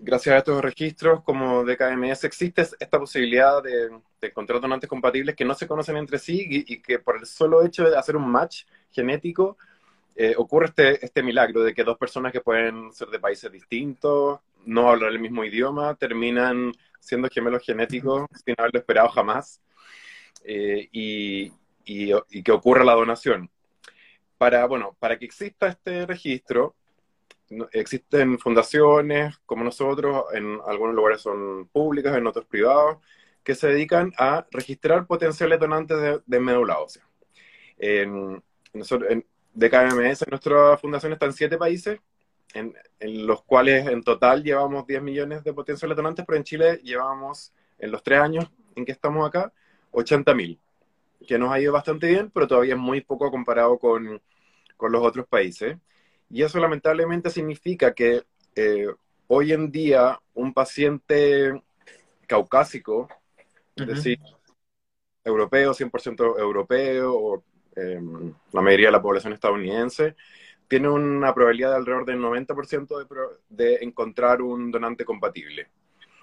gracias 0.00 0.34
a 0.34 0.38
estos 0.38 0.62
registros 0.62 1.22
como 1.22 1.64
DKMS 1.64 2.24
existe 2.24 2.62
esta 2.62 2.98
posibilidad 2.98 3.62
de, 3.62 3.90
encontrar 4.20 4.60
donantes 4.60 4.88
compatibles 4.88 5.36
que 5.36 5.44
no 5.44 5.54
se 5.54 5.68
conocen 5.68 5.96
entre 5.96 6.18
sí 6.18 6.44
y, 6.48 6.80
que 6.80 6.98
por 6.98 7.16
el 7.16 7.26
solo 7.26 7.64
hecho 7.64 7.88
de 7.88 7.96
hacer 7.96 8.16
un 8.16 8.28
match 8.28 8.64
genético 8.90 9.56
eh, 10.16 10.34
ocurre 10.36 10.66
este, 10.66 11.04
este 11.04 11.22
milagro 11.22 11.62
de 11.62 11.74
que 11.74 11.84
dos 11.84 11.98
personas 11.98 12.32
que 12.32 12.40
pueden 12.40 12.92
ser 12.92 13.08
de 13.08 13.18
países 13.18 13.50
distintos, 13.50 14.40
no 14.64 14.90
hablar 14.90 15.12
el 15.12 15.18
mismo 15.18 15.44
idioma, 15.44 15.94
terminan 15.94 16.72
siendo 17.02 17.28
gemelos 17.28 17.64
genéticos 17.64 18.26
sin 18.44 18.54
haberlo 18.56 18.78
esperado 18.78 19.08
jamás 19.08 19.60
eh, 20.44 20.88
y, 20.92 21.52
y 21.84 22.42
que 22.42 22.52
ocurra 22.52 22.84
la 22.84 22.94
donación. 22.94 23.50
Para, 24.38 24.66
bueno, 24.66 24.96
para 24.98 25.18
que 25.18 25.24
exista 25.24 25.68
este 25.68 26.06
registro, 26.06 26.74
existen 27.72 28.38
fundaciones 28.38 29.36
como 29.46 29.64
nosotros, 29.64 30.24
en 30.32 30.58
algunos 30.66 30.94
lugares 30.94 31.20
son 31.20 31.68
públicas, 31.68 32.16
en 32.16 32.26
otros 32.26 32.46
privados, 32.46 32.98
que 33.44 33.54
se 33.54 33.68
dedican 33.68 34.12
a 34.18 34.46
registrar 34.50 35.06
potenciales 35.06 35.58
donantes 35.58 36.22
de, 36.24 36.40
médula 36.40 36.78
ósea. 36.78 37.06
En, 37.78 38.42
en, 38.72 39.26
DKMS, 39.54 40.26
nuestra 40.30 40.78
fundación 40.78 41.12
está 41.12 41.26
en 41.26 41.32
siete 41.34 41.58
países, 41.58 42.00
en, 42.54 42.74
los 43.00 43.42
cuales 43.42 43.86
en 43.88 44.02
total 44.02 44.42
llevamos 44.42 44.86
10 44.86 45.02
millones 45.02 45.44
de 45.44 45.52
potenciales 45.52 45.96
donantes, 45.96 46.24
pero 46.26 46.36
en 46.36 46.44
Chile 46.44 46.80
llevamos, 46.82 47.52
en 47.78 47.90
los 47.90 48.02
tres 48.02 48.20
años 48.20 48.50
en 48.76 48.84
que 48.84 48.92
estamos 48.92 49.26
acá, 49.26 49.52
80 49.90 50.34
mil, 50.34 50.58
que 51.26 51.38
nos 51.38 51.52
ha 51.52 51.60
ido 51.60 51.72
bastante 51.72 52.08
bien, 52.08 52.30
pero 52.30 52.46
todavía 52.46 52.74
es 52.74 52.80
muy 52.80 53.00
poco 53.00 53.30
comparado 53.30 53.78
con, 53.78 54.20
con 54.76 54.92
los 54.92 55.02
otros 55.02 55.26
países. 55.26 55.76
Y 56.30 56.42
eso 56.42 56.58
lamentablemente 56.58 57.30
significa 57.30 57.92
que 57.92 58.22
eh, 58.54 58.86
hoy 59.26 59.52
en 59.52 59.70
día 59.70 60.20
un 60.34 60.52
paciente 60.52 61.62
caucásico, 62.26 63.08
es 63.76 63.86
decir, 63.86 64.18
europeo, 65.24 65.72
100% 65.74 66.38
europeo, 66.38 67.14
o 67.14 67.44
em, 67.76 68.34
la 68.52 68.60
mayoría 68.60 68.88
de 68.88 68.92
la 68.92 69.02
población 69.02 69.32
estadounidense, 69.32 70.16
tiene 70.72 70.88
una 70.88 71.34
probabilidad 71.34 71.72
de 71.72 71.76
alrededor 71.76 72.06
del 72.06 72.18
90% 72.18 72.98
de, 72.98 73.06
de 73.50 73.74
encontrar 73.82 74.40
un 74.40 74.70
donante 74.70 75.04
compatible. 75.04 75.68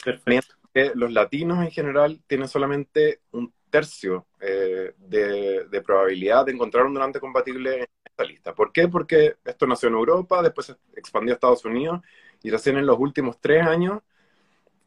Perfecto. 0.04 0.56
Que 0.74 0.92
los 0.96 1.12
latinos 1.12 1.64
en 1.64 1.70
general 1.70 2.20
tienen 2.26 2.48
solamente 2.48 3.20
un 3.30 3.54
tercio 3.70 4.26
eh, 4.40 4.96
de, 4.98 5.68
de, 5.68 5.82
probabilidad 5.84 6.48
de 6.48 6.54
encontrar 6.54 6.88
un 6.88 6.96
donante 6.96 7.20
compatible 7.20 7.90
lista. 8.26 8.56
¿Por 8.56 8.72
qué? 8.72 8.88
Porque 8.88 9.36
esto 9.46 9.68
nació 9.68 9.90
en 9.90 9.94
Europa, 9.94 10.42
después 10.42 10.66
se 10.66 10.76
expandió 10.96 11.34
a 11.34 11.36
Estados 11.36 11.64
Unidos 11.66 12.02
y 12.42 12.50
recién 12.50 12.76
en 12.80 12.88
los 12.88 12.98
últimos 12.98 13.40
tres 13.40 13.64
años 13.68 14.02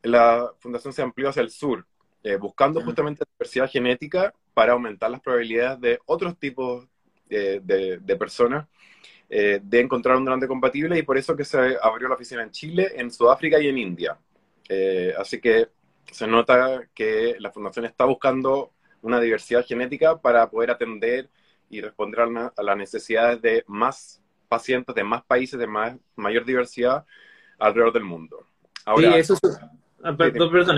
la 0.03 0.51
fundación 0.59 0.93
se 0.93 1.03
amplió 1.03 1.29
hacia 1.29 1.43
el 1.43 1.51
sur, 1.51 1.87
eh, 2.25 2.35
buscando 2.35 2.81
justamente 2.81 3.25
diversidad 3.39 3.71
genética 3.71 4.35
para 4.55 4.73
aumentar 4.73 5.09
las 5.09 5.21
probabilidades 5.21 5.81
de 5.81 6.01
otros 6.07 6.37
tipos 6.37 6.89
de, 7.29 8.17
personas 8.19 8.67
eh, 9.35 9.61
de 9.63 9.81
encontrar 9.81 10.19
un 10.19 10.27
donante 10.27 10.47
compatible 10.47 10.99
y 10.99 11.05
por 11.05 11.17
eso 11.17 11.35
que 11.35 11.47
se 11.47 11.79
abrió 11.81 12.07
la 12.07 12.17
oficina 12.17 12.43
en 12.43 12.51
Chile, 12.51 12.93
en 12.97 13.11
Sudáfrica 13.11 13.59
y 13.59 13.67
en 13.67 13.79
India. 13.79 14.19
Eh, 14.69 15.15
así 15.17 15.41
que 15.41 15.69
se 16.11 16.27
nota 16.27 16.83
que 16.93 17.37
la 17.39 17.51
fundación 17.51 17.87
está 17.87 18.05
buscando 18.05 18.73
una 19.01 19.19
diversidad 19.19 19.65
genética 19.65 20.21
para 20.21 20.51
poder 20.51 20.73
atender 20.73 21.31
y 21.71 21.81
responder 21.81 22.21
a, 22.21 22.63
las 22.63 22.77
necesidades 22.77 23.41
de 23.41 23.65
más 23.69 24.23
pacientes, 24.51 24.95
de 24.95 25.03
más 25.03 25.25
países, 25.25 25.59
de 25.59 25.67
más, 25.67 25.97
mayor 26.15 26.45
diversidad 26.45 27.07
alrededor 27.59 27.95
del 27.95 28.05
mundo. 28.05 28.45
Ahora, 28.85 29.13
sí, 29.13 29.19
eso 29.19 29.39
es, 29.43 29.59
ah, 30.03 30.17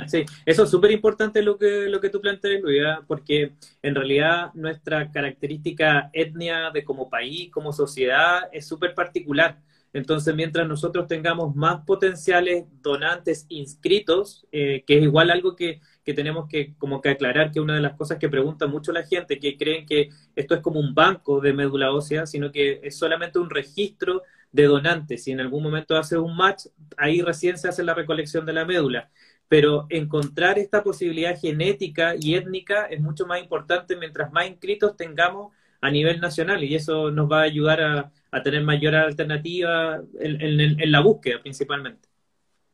sí. 0.06 0.24
eso 0.44 0.64
es 0.64 0.70
súper 0.70 0.90
importante 0.90 1.42
lo 1.42 1.56
que, 1.58 1.88
lo 1.88 2.00
que 2.00 2.10
tú 2.10 2.20
planteas, 2.20 2.62
Luis, 2.62 2.82
porque 3.06 3.52
en 3.82 3.94
realidad 3.94 4.50
nuestra 4.54 5.10
característica 5.10 6.10
etnia 6.12 6.70
de 6.70 6.84
como 6.84 7.08
país, 7.08 7.50
como 7.50 7.72
sociedad, 7.72 8.42
es 8.52 8.66
súper 8.66 8.94
particular. 8.94 9.58
Entonces, 9.94 10.34
mientras 10.34 10.66
nosotros 10.66 11.06
tengamos 11.06 11.54
más 11.54 11.84
potenciales 11.84 12.64
donantes 12.82 13.46
inscritos, 13.48 14.44
eh, 14.50 14.82
que 14.84 14.98
es 14.98 15.04
igual 15.04 15.30
algo 15.30 15.54
que, 15.54 15.80
tenemos 16.04 16.48
que 16.48 16.74
como 16.78 17.00
que 17.00 17.10
aclarar, 17.10 17.52
que 17.52 17.60
una 17.60 17.76
de 17.76 17.80
las 17.80 17.94
cosas 17.94 18.18
que 18.18 18.28
pregunta 18.28 18.66
mucho 18.66 18.90
la 18.90 19.04
gente, 19.04 19.38
que 19.38 19.56
creen 19.56 19.86
que 19.86 20.10
esto 20.34 20.56
es 20.56 20.60
como 20.60 20.80
un 20.80 20.94
banco 20.94 21.40
de 21.40 21.52
médula 21.52 21.92
ósea, 21.92 22.26
sino 22.26 22.50
que 22.50 22.80
es 22.82 22.98
solamente 22.98 23.38
un 23.38 23.48
registro 23.48 24.22
de 24.54 24.66
donantes. 24.66 25.24
Si 25.24 25.32
en 25.32 25.40
algún 25.40 25.64
momento 25.64 25.96
hace 25.96 26.16
un 26.16 26.36
match, 26.36 26.66
ahí 26.96 27.20
recién 27.20 27.58
se 27.58 27.68
hace 27.68 27.82
la 27.82 27.92
recolección 27.92 28.46
de 28.46 28.52
la 28.52 28.64
médula. 28.64 29.10
Pero 29.48 29.86
encontrar 29.90 30.60
esta 30.60 30.84
posibilidad 30.84 31.38
genética 31.38 32.14
y 32.18 32.36
étnica 32.36 32.84
es 32.84 33.00
mucho 33.00 33.26
más 33.26 33.42
importante 33.42 33.96
mientras 33.96 34.32
más 34.32 34.46
inscritos 34.46 34.96
tengamos 34.96 35.52
a 35.80 35.90
nivel 35.90 36.20
nacional 36.20 36.62
y 36.62 36.76
eso 36.76 37.10
nos 37.10 37.30
va 37.30 37.40
a 37.40 37.42
ayudar 37.42 37.82
a, 37.82 38.42
tener 38.42 38.62
mayor 38.62 38.94
alternativa 38.94 40.00
en, 40.20 40.92
la 40.92 41.00
búsqueda 41.00 41.40
principalmente. 41.42 42.08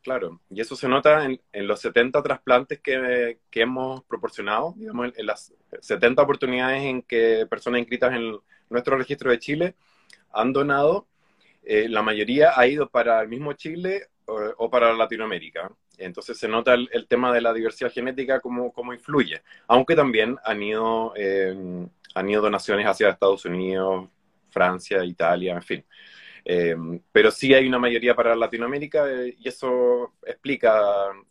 Claro, 0.02 0.40
y 0.50 0.60
eso 0.60 0.76
se 0.76 0.88
nota 0.88 1.24
en, 1.24 1.66
los 1.66 1.80
70 1.80 2.22
trasplantes 2.22 2.80
que, 2.80 3.38
hemos 3.52 4.04
proporcionado, 4.04 4.74
digamos, 4.76 5.12
en 5.16 5.26
las 5.26 5.52
70 5.80 6.22
oportunidades 6.22 6.82
en 6.82 7.02
que 7.02 7.46
personas 7.48 7.80
inscritas 7.80 8.14
en 8.14 8.38
nuestro 8.70 8.96
registro 8.96 9.30
de 9.30 9.38
Chile 9.38 9.74
han 10.32 10.52
donado, 10.52 11.06
eh, 11.62 11.88
la 11.88 12.02
mayoría 12.02 12.52
ha 12.56 12.66
ido 12.66 12.88
para 12.88 13.20
el 13.20 13.28
mismo 13.28 13.52
Chile 13.54 14.08
o, 14.26 14.70
para 14.70 14.92
Latinoamérica. 14.92 15.70
Entonces 15.98 16.38
se 16.38 16.48
nota 16.48 16.74
el, 16.74 17.06
tema 17.08 17.32
de 17.32 17.40
la 17.40 17.52
diversidad 17.52 17.92
genética 17.92 18.40
como, 18.40 18.72
influye, 18.94 19.42
aunque 19.66 19.96
también 19.96 20.38
han 20.44 20.62
ido 20.62 21.12
eh, 21.16 21.86
han 22.14 22.28
ido 22.28 22.42
donaciones 22.42 22.86
hacia 22.86 23.10
Estados 23.10 23.44
Unidos, 23.44 24.08
Francia, 24.50 25.04
Italia, 25.04 25.54
en 25.54 25.62
fin. 25.62 25.84
Eh, 26.44 26.74
pero 27.12 27.30
sí 27.30 27.52
hay 27.52 27.66
una 27.66 27.78
mayoría 27.78 28.14
para 28.14 28.34
Latinoamérica 28.34 29.08
eh, 29.10 29.36
y 29.38 29.48
eso 29.48 30.14
explica 30.26 30.72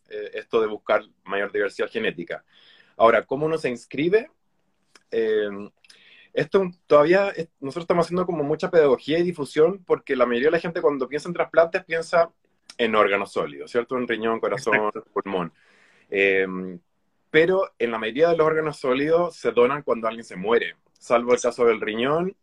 eh, 0.10 0.32
esto 0.36 0.62
de 0.62 0.68
buscar 0.68 1.04
mayor 1.24 1.52
diversidad 1.52 1.90
genética. 1.90 2.44
Ahora, 2.98 3.26
¿cómo 3.26 3.46
uno 3.46 3.58
se 3.58 3.70
inscribe? 3.70 4.30
Esto 6.34 6.70
todavía 6.88 7.34
nosotros 7.60 7.84
estamos 7.84 8.06
haciendo 8.06 8.26
como 8.26 8.44
mucha 8.44 8.70
pedagogía 8.70 9.20
y 9.20 9.24
difusión 9.24 9.84
porque 9.86 10.16
la 10.16 10.26
mayoría 10.26 10.48
de 10.48 10.54
la 10.54 10.60
gente 10.60 10.82
cuando 10.82 11.08
piensa 11.08 11.28
en 11.30 11.34
trasplantes 11.34 11.84
piensa 11.86 12.32
en 12.78 12.96
órganos 12.96 13.32
sólidos, 13.32 13.72
¿cierto? 13.72 13.98
En 13.98 14.08
riñón, 14.08 14.40
corazón, 14.40 14.92
pulmón 15.14 15.52
pero 17.30 17.72
en 17.78 17.92
la 17.92 18.00
mayoría 18.00 18.30
de 18.30 18.38
los 18.38 18.48
órganos 18.48 18.78
sólidos 18.78 19.36
se 19.36 19.52
donan 19.52 19.84
cuando 19.84 20.08
alguien 20.08 20.24
se 20.24 20.36
muere, 20.36 20.76
salvo 20.94 21.34
el 21.34 21.42
caso 21.42 21.66
del 21.66 21.82
riñón, 21.82 22.36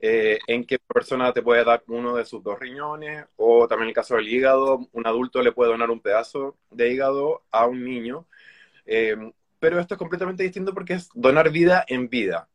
eh, 0.00 0.38
en 0.46 0.64
que 0.64 0.76
una 0.76 0.94
persona 0.94 1.32
te 1.32 1.42
puede 1.42 1.64
dar 1.64 1.82
uno 1.86 2.16
de 2.16 2.24
sus 2.24 2.42
dos 2.42 2.58
riñones, 2.58 3.24
o 3.36 3.68
también 3.68 3.88
el 3.88 3.94
caso 3.94 4.16
del 4.16 4.28
hígado, 4.28 4.88
un 4.92 5.06
adulto 5.06 5.42
le 5.42 5.52
puede 5.52 5.70
donar 5.70 5.90
un 5.90 6.00
pedazo 6.00 6.56
de 6.70 6.92
hígado 6.92 7.42
a 7.50 7.66
un 7.66 7.84
niño. 7.84 8.26
Eh, 8.84 9.16
pero 9.60 9.78
esto 9.78 9.94
es 9.94 9.98
completamente 9.98 10.42
distinto 10.42 10.74
porque 10.74 10.94
es 10.94 11.08
donar 11.14 11.50
vida 11.50 11.84
en 11.86 12.08
vida. 12.08 12.48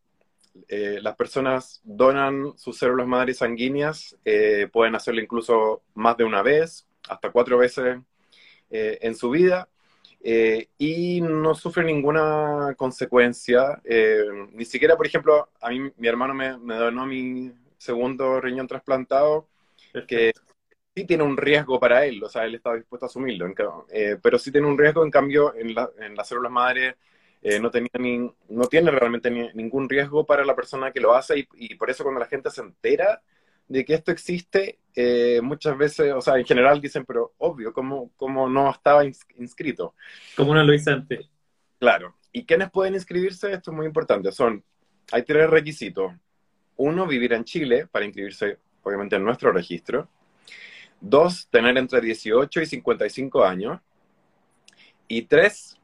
Eh, 0.68 1.00
las 1.02 1.16
personas 1.16 1.82
donan 1.84 2.58
sus 2.58 2.78
células 2.78 3.08
madres 3.08 3.38
sanguíneas, 3.38 4.18
eh, 4.26 4.68
pueden 4.72 4.96
hacerlo 4.96 5.22
incluso 5.22 5.84
más 5.94 6.18
de 6.18 6.24
una 6.24 6.42
vez, 6.42 6.88
hasta 7.08 7.32
cuatro 7.32 7.58
veces 7.58 7.98
eh, 8.70 8.98
en 9.02 9.16
su 9.16 9.30
vida, 9.30 9.70
y 10.78 11.22
no 11.22 11.56
sufren 11.56 11.86
ninguna 11.86 12.74
consecuencia. 12.76 13.82
ni 14.52 14.66
siquiera, 14.66 14.98
por 14.98 15.08
ejemplo, 15.08 15.50
a 15.62 15.70
mí 15.70 15.92
mi 15.96 16.08
hermano 16.08 16.34
me, 16.34 16.58
me 16.58 16.76
donó 16.76 17.06
mi 17.06 17.54
segundo 17.78 18.42
riñón 18.42 18.68
trasplantado, 18.68 19.48
que 20.08 20.34
sí 20.96 21.06
tiene 21.06 21.24
un 21.24 21.38
riesgo 21.38 21.80
para 21.80 22.06
él, 22.06 22.22
o 22.24 22.28
sea, 22.30 22.44
él 22.46 22.56
está 22.56 22.74
dispuesto 22.74 23.06
a 23.06 23.08
asumirlo, 23.08 23.54
pero 24.22 24.38
sí 24.38 24.52
tiene 24.52 24.68
un 24.68 24.78
riesgo, 24.78 25.04
en 25.06 25.12
cambio, 25.12 25.56
en, 25.56 25.70
en 26.00 26.16
las 26.16 26.28
células 26.28 26.52
madres 26.52 26.96
eh, 27.50 27.62
no, 27.62 27.72
tenía 27.72 27.92
ni, 27.98 28.30
no 28.50 28.66
tiene 28.70 28.92
realmente 28.92 29.32
ningún 29.32 29.88
riesgo 29.88 30.26
para 30.26 30.44
la 30.44 30.54
persona 30.54 30.92
que 30.92 31.00
lo 31.00 31.16
hace 31.16 31.48
y, 31.56 31.76
por 31.76 31.90
eso 31.90 32.04
cuando 32.04 32.20
la 32.20 32.26
gente 32.26 32.52
se 32.52 32.60
entera 32.60 33.22
de 33.70 33.86
que 33.86 33.94
esto 33.94 34.12
existe, 34.12 34.80
eh, 34.94 35.40
muchas 35.42 35.78
veces, 35.78 36.12
o 36.12 36.20
sea, 36.20 36.36
en 36.36 36.44
general 36.44 36.82
dicen, 36.82 37.06
pero 37.06 37.36
obvio, 37.38 37.72
¿cómo, 37.72 38.12
cómo 38.18 38.50
no 38.50 38.70
estaba 38.70 39.06
inscrito? 39.06 39.96
Como 40.36 40.54
no 40.54 40.62
lo 40.62 40.74
hice 40.74 40.92
antes. 40.92 41.30
Claro. 41.80 42.18
¿Y 42.34 42.44
quiénes 42.44 42.70
pueden 42.70 42.96
inscribirse? 42.96 43.54
Esto 43.54 43.72
es 43.72 43.78
muy 43.78 43.86
importante. 43.86 44.30
Son, 44.34 44.62
hay 45.14 45.24
tres 45.24 45.50
requisitos. 45.50 46.12
Uno, 46.76 47.08
vivir 47.08 47.32
en 47.32 47.46
Chile 47.46 47.88
para 47.88 48.04
inscribirse, 48.04 48.58
obviamente, 48.84 49.16
en 49.16 49.24
nuestro 49.24 49.54
registro. 49.54 50.10
Dos, 51.00 51.48
tener 51.50 51.78
entre 51.78 52.02
18 52.02 52.62
y 52.62 52.66
55 52.66 53.46
años. 53.46 53.80
Y 55.08 55.22
tres, 55.22 55.78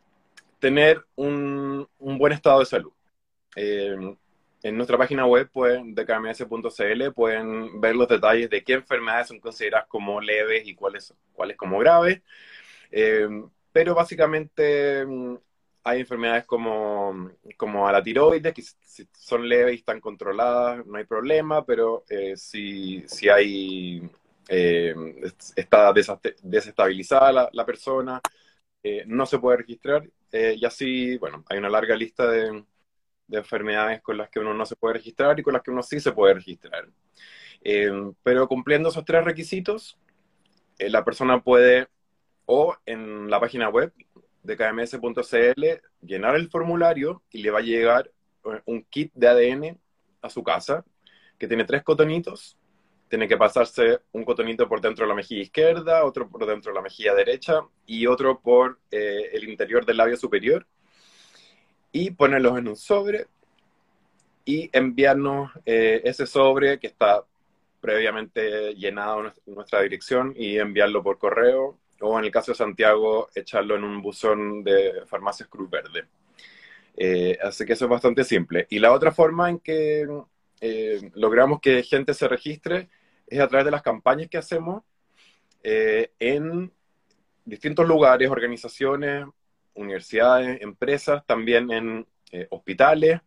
tener 0.63 1.05
un, 1.15 1.85
buen 1.99 2.31
estado 2.31 2.61
de 2.61 2.65
salud. 2.65 2.93
Eh, 3.53 4.15
en 4.63 4.77
nuestra 4.77 4.97
página 4.97 5.25
web 5.25 5.49
pueden, 5.51 5.93
de 5.93 6.05
kms.cl 6.05 7.11
pueden 7.13 7.81
ver 7.81 7.97
los 7.97 8.07
detalles 8.07 8.49
de 8.49 8.63
qué 8.63 8.75
enfermedades 8.75 9.27
son 9.27 9.41
consideradas 9.41 9.87
como 9.89 10.21
leves 10.21 10.65
y 10.65 10.73
cuáles, 10.73 11.13
cuáles 11.33 11.57
como 11.57 11.79
graves. 11.79 12.21
Eh, 12.91 13.27
pero 13.73 13.93
básicamente 13.93 15.05
mm, 15.05 15.35
hay 15.83 15.99
enfermedades 15.99 16.45
como, 16.45 17.31
como 17.57 17.85
a 17.85 17.91
la 17.91 18.01
tiroides, 18.01 18.53
que 18.53 18.61
si 18.61 19.05
son 19.11 19.49
leves 19.49 19.73
y 19.73 19.79
están 19.79 19.99
controladas, 19.99 20.85
no 20.85 20.97
hay 20.97 21.03
problema, 21.03 21.65
pero 21.65 22.05
eh, 22.07 22.37
si, 22.37 23.03
si 23.05 23.27
hay, 23.27 24.09
está 25.57 25.91
desestabilizada 25.91 27.49
la 27.51 27.65
persona, 27.65 28.21
no 29.07 29.25
se 29.25 29.39
puede 29.39 29.57
registrar 29.57 30.03
eh, 30.33 30.55
y 30.57 30.65
así, 30.65 31.15
bueno, 31.19 31.45
hay 31.47 31.59
una 31.59 31.69
larga 31.69 31.95
lista 31.95 32.27
de, 32.27 32.65
enfermedades 33.29 34.01
con 34.01 34.17
las 34.17 34.29
que 34.29 34.39
uno 34.39 34.53
no 34.53 34.65
se 34.65 34.75
puede 34.75 34.95
registrar 34.95 35.39
y 35.39 35.43
con 35.43 35.53
las 35.53 35.63
que 35.63 35.71
uno 35.71 35.81
sí 35.83 35.99
se 35.99 36.11
puede 36.11 36.33
registrar. 36.33 36.87
Eh, 37.63 37.91
pero 38.23 38.47
cumpliendo 38.47 38.89
esos 38.89 39.05
tres 39.05 39.23
requisitos, 39.23 39.97
eh, 40.79 40.89
la 40.89 41.05
persona 41.05 41.41
puede 41.41 41.87
o 42.45 42.75
en 42.85 43.29
la 43.29 43.39
página 43.39 43.69
web 43.69 43.93
de 44.41 44.57
kms.cl 44.57 45.63
llenar 46.01 46.35
el 46.35 46.49
formulario 46.49 47.23
y 47.31 47.43
le 47.43 47.51
va 47.51 47.59
a 47.59 47.63
llegar 47.63 48.11
un 48.65 48.83
kit 48.83 49.11
de 49.13 49.27
ADN 49.27 49.79
a 50.21 50.29
su 50.29 50.43
casa 50.43 50.83
que 51.37 51.47
tiene 51.47 51.63
tres 51.63 51.83
cotonitos 51.83 52.57
tiene 53.13 53.27
que 53.27 53.37
pasarse 53.37 53.99
un 54.13 54.25
cotonito 54.25 54.67
por 54.67 54.81
dentro 54.81 55.05
de 55.05 55.09
la 55.09 55.13
mejilla 55.13 55.43
izquierda, 55.43 56.03
otro 56.03 56.27
por 56.27 56.47
dentro 56.47 56.71
de 56.71 56.75
la 56.75 56.81
mejilla 56.81 57.13
derecha 57.13 57.61
y 57.85 58.07
otro 58.07 58.39
por 58.39 58.79
eh, 58.89 59.29
el 59.33 59.47
interior 59.47 59.85
del 59.85 59.97
labio 59.97 60.17
superior 60.17 60.65
y 61.91 62.09
ponerlos 62.09 62.57
en 62.57 62.69
un 62.69 62.75
sobre 62.75 63.27
y 64.45 64.67
enviarnos 64.73 65.51
eh, 65.63 66.01
ese 66.03 66.25
sobre 66.25 66.79
que 66.79 66.87
está 66.87 67.23
previamente 67.79 68.73
llenado 68.73 69.27
en 69.27 69.33
nuestra 69.45 69.83
dirección 69.83 70.33
y 70.35 70.57
enviarlo 70.57 71.03
por 71.03 71.19
correo 71.19 71.77
o 72.01 72.17
en 72.17 72.25
el 72.25 72.31
caso 72.31 72.53
de 72.53 72.57
Santiago 72.57 73.29
echarlo 73.35 73.75
en 73.75 73.83
un 73.83 74.01
buzón 74.01 74.63
de 74.63 75.03
farmacias 75.05 75.49
Cruz 75.49 75.69
Verde. 75.69 76.05
Eh, 76.97 77.37
así 77.43 77.63
que 77.63 77.73
eso 77.73 77.85
es 77.85 77.91
bastante 77.91 78.23
simple. 78.23 78.65
Y 78.71 78.79
la 78.79 78.91
otra 78.91 79.11
forma 79.11 79.51
en 79.51 79.59
que 79.59 80.07
logramos 81.13 81.59
que 81.59 81.83
gente 81.83 82.15
se 82.15 82.27
registre 82.27 82.89
es 83.33 83.41
a 83.41 83.47
través 83.47 83.65
de 83.65 83.71
las 83.71 83.81
campañas 83.81 84.29
que 84.29 84.37
hacemos 84.37 84.83
eh, 85.63 86.11
en 86.19 86.71
distintos 87.45 87.87
lugares, 87.87 88.29
organizaciones, 88.29 89.25
universidades, 89.73 90.61
empresas, 90.61 91.25
también 91.25 91.71
en 91.71 92.07
eh, 92.31 92.47
hospitales. 92.51 93.21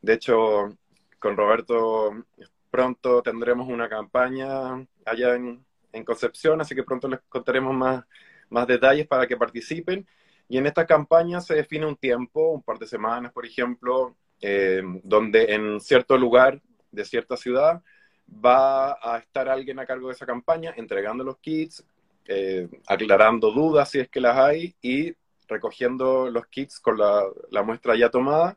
De 0.00 0.14
hecho, 0.14 0.76
con 1.18 1.36
Roberto 1.36 2.24
pronto 2.70 3.22
tendremos 3.22 3.68
una 3.68 3.88
campaña 3.88 4.86
allá 5.04 5.34
en, 5.34 5.64
Concepción, 6.04 6.60
así 6.60 6.76
que 6.76 6.84
pronto 6.84 7.08
les 7.08 7.18
contaremos 7.28 7.74
más, 7.74 8.04
más 8.50 8.68
detalles 8.68 9.08
para 9.08 9.26
que 9.26 9.36
participen. 9.36 10.06
Y 10.48 10.56
en 10.56 10.66
esta 10.66 10.86
campaña 10.86 11.40
se 11.40 11.56
define 11.56 11.86
un 11.86 11.96
tiempo, 11.96 12.52
un 12.52 12.62
par 12.62 12.78
de 12.78 12.86
semanas, 12.86 13.32
por 13.32 13.44
ejemplo, 13.44 14.16
eh, 14.40 14.80
donde 15.02 15.52
en 15.54 15.80
cierto 15.80 16.16
lugar 16.16 16.62
de 16.92 17.04
cierta 17.04 17.36
ciudad 17.36 17.82
va 18.28 18.98
a 19.00 19.18
estar 19.18 19.48
alguien 19.48 19.78
a 19.78 19.86
cargo 19.86 20.08
de 20.08 20.14
esa 20.14 20.26
campaña 20.26 20.74
entregando 20.76 21.24
los 21.24 21.38
kits, 21.38 21.84
eh, 22.26 22.68
aclarando 22.86 23.50
dudas 23.50 23.90
si 23.90 24.00
es 24.00 24.08
que 24.08 24.20
las 24.20 24.36
hay 24.36 24.74
y 24.82 25.14
recogiendo 25.48 26.30
los 26.30 26.46
kits 26.46 26.78
con 26.78 26.98
la, 26.98 27.62
muestra 27.62 27.96
ya 27.96 28.10
tomada 28.10 28.56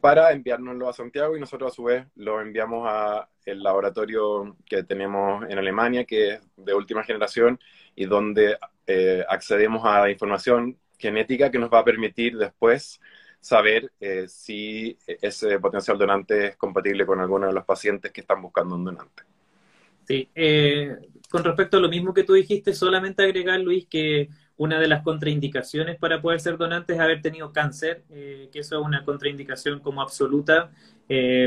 para 0.00 0.32
enviárnoslo 0.32 0.88
a 0.88 0.92
Santiago 0.92 1.36
y 1.36 1.40
nosotros 1.40 1.72
a 1.72 1.74
su 1.74 1.84
vez 1.84 2.06
lo 2.16 2.40
enviamos 2.40 2.86
a 2.88 3.28
el 3.44 3.62
laboratorio 3.62 4.56
que 4.66 4.84
tenemos 4.84 5.44
en 5.48 5.58
Alemania, 5.58 6.04
que 6.04 6.34
es 6.34 6.40
de 6.56 6.74
última 6.74 7.02
generación 7.02 7.58
y 7.94 8.06
donde 8.06 8.56
eh, 8.86 9.24
accedemos 9.28 9.84
a 9.84 10.00
la 10.00 10.10
información 10.10 10.78
genética 10.98 11.50
que 11.50 11.58
nos 11.58 11.70
va 11.70 11.80
a 11.80 11.84
permitir 11.84 12.36
después 12.36 13.00
saber 13.42 13.90
eh, 13.98 14.26
si 14.28 14.96
ese 15.04 15.58
potencial 15.58 15.98
donante 15.98 16.46
es 16.46 16.56
compatible 16.56 17.04
con 17.04 17.18
alguno 17.18 17.48
de 17.48 17.52
los 17.52 17.64
pacientes 17.64 18.12
que 18.12 18.20
están 18.20 18.40
buscando 18.40 18.76
un 18.76 18.84
donante. 18.84 19.24
Sí, 20.06 20.28
eh, 20.32 20.96
con 21.28 21.42
respecto 21.42 21.76
a 21.76 21.80
lo 21.80 21.88
mismo 21.88 22.14
que 22.14 22.22
tú 22.22 22.34
dijiste, 22.34 22.72
solamente 22.72 23.24
agregar, 23.24 23.58
Luis, 23.58 23.86
que 23.86 24.28
una 24.58 24.78
de 24.78 24.86
las 24.86 25.02
contraindicaciones 25.02 25.98
para 25.98 26.22
poder 26.22 26.38
ser 26.38 26.56
donante 26.56 26.92
es 26.92 27.00
haber 27.00 27.20
tenido 27.20 27.52
cáncer, 27.52 28.04
eh, 28.10 28.48
que 28.52 28.60
eso 28.60 28.78
es 28.78 28.86
una 28.86 29.04
contraindicación 29.04 29.80
como 29.80 30.00
absoluta 30.00 30.70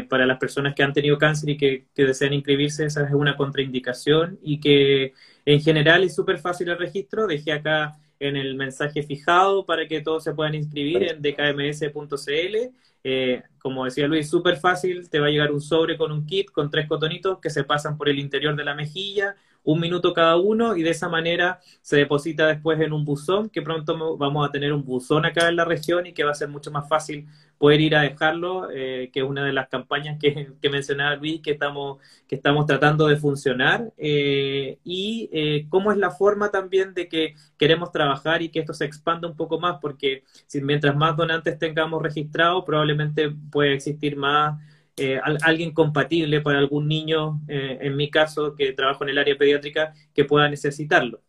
para 0.10 0.27
las 0.27 0.38
personas 0.38 0.75
que 0.75 0.84
han 0.84 0.93
tenido 0.93 1.17
cáncer 1.17 1.49
y 1.49 1.58
que, 1.58 1.88
que 1.95 2.05
desean 2.05 2.34
inscribirse, 2.34 2.86
esa 2.86 3.03
es 3.03 3.12
una 3.15 3.36
contraindicación 3.36 4.38
y 4.43 4.60
que 4.60 5.13
en 5.43 5.60
general 5.60 6.03
es 6.03 6.13
súper 6.13 6.38
fácil 6.38 6.69
el 6.69 6.77
registro. 6.77 7.25
Dejé 7.25 7.51
acá 7.51 7.97
en 8.27 8.35
el 8.38 8.55
mensaje 8.55 9.03
fijado 9.03 9.65
para 9.65 9.88
que 9.88 10.01
todos 10.01 10.23
se 10.23 10.33
puedan 10.33 10.55
inscribir 10.55 11.03
en 11.03 11.21
dkms.cl. 11.21 12.75
Eh, 13.03 13.43
como 13.59 13.85
decía 13.85 14.07
Luis, 14.07 14.29
súper 14.29 14.57
fácil, 14.57 15.09
te 15.09 15.19
va 15.19 15.27
a 15.27 15.29
llegar 15.29 15.51
un 15.51 15.61
sobre 15.61 15.97
con 15.97 16.11
un 16.11 16.25
kit 16.25 16.49
con 16.49 16.71
tres 16.71 16.88
cotonitos 16.88 17.39
que 17.39 17.49
se 17.49 17.63
pasan 17.63 17.97
por 17.97 18.09
el 18.09 18.19
interior 18.19 18.55
de 18.55 18.63
la 18.63 18.73
mejilla, 18.73 19.35
un 19.65 19.80
minuto 19.80 20.13
cada 20.13 20.38
uno 20.38 20.78
y 20.78 20.84
de 20.84 20.91
esa 20.91 21.10
manera 21.10 21.60
se 21.82 21.97
deposita 21.97 22.47
después 22.47 22.80
en 22.80 22.93
un 22.93 23.04
buzón, 23.04 23.49
que 23.49 23.62
pronto 23.62 24.15
vamos 24.17 24.47
a 24.47 24.51
tener 24.51 24.71
un 24.71 24.86
buzón 24.86 25.25
acá 25.25 25.49
en 25.49 25.58
la 25.58 25.65
región 25.65 26.06
y 26.06 26.13
que 26.13 26.23
va 26.23 26.32
a 26.32 26.36
ser 26.36 26.47
mucho 26.47 26.71
más 26.71 26.88
fácil 26.88 27.28
poder 27.58 27.82
ir 27.82 27.95
a 27.95 28.01
dejarlo, 28.01 28.69
eh, 28.71 29.10
que 29.12 29.21
es 29.21 29.25
una 29.25 29.43
de 29.43 29.54
las 29.54 29.67
campañas 29.69 30.17
que, 30.19 30.54
que, 30.62 30.69
mencionaba 30.69 31.15
Luis, 31.15 31.41
que 31.41 31.51
estamos, 31.51 31.99
que 32.28 32.36
estamos 32.36 32.65
tratando 32.65 33.08
de 33.08 33.17
funcionar, 33.17 33.91
eh, 33.97 34.78
y 34.84 35.30
eh, 35.32 35.65
cómo 35.69 35.91
es 35.91 35.97
la 35.97 36.12
forma 36.12 36.51
también 36.51 36.93
de 36.93 37.08
que 37.08 37.36
queremos 37.58 37.91
trabajar 37.91 38.41
y 38.41 38.49
que 38.49 38.60
esto 38.60 38.73
se 38.73 38.86
expanda 38.86 39.28
un 39.28 39.36
poco 39.36 39.60
más, 39.60 39.78
porque 39.82 40.23
si 40.45 40.62
mientras 40.62 40.95
más 40.95 41.17
donantes 41.17 41.58
tengamos 41.58 42.04
registrados, 42.04 42.63
probablemente 42.65 43.32
puede 43.51 43.73
existir 43.73 44.15
más 44.15 44.60
eh, 44.97 45.19
alguien 45.43 45.73
compatible 45.73 46.39
para 46.39 46.58
algún 46.58 46.88
niño, 46.88 47.41
eh, 47.49 47.79
en 47.81 47.97
mi 47.97 48.10
caso, 48.10 48.55
que 48.55 48.71
trabajo 48.71 49.03
en 49.03 49.10
el 49.10 49.17
área 49.17 49.38
pediátrica, 49.38 49.93
que 50.13 50.23
pueda 50.23 50.47
necesitarlo. 50.47 51.21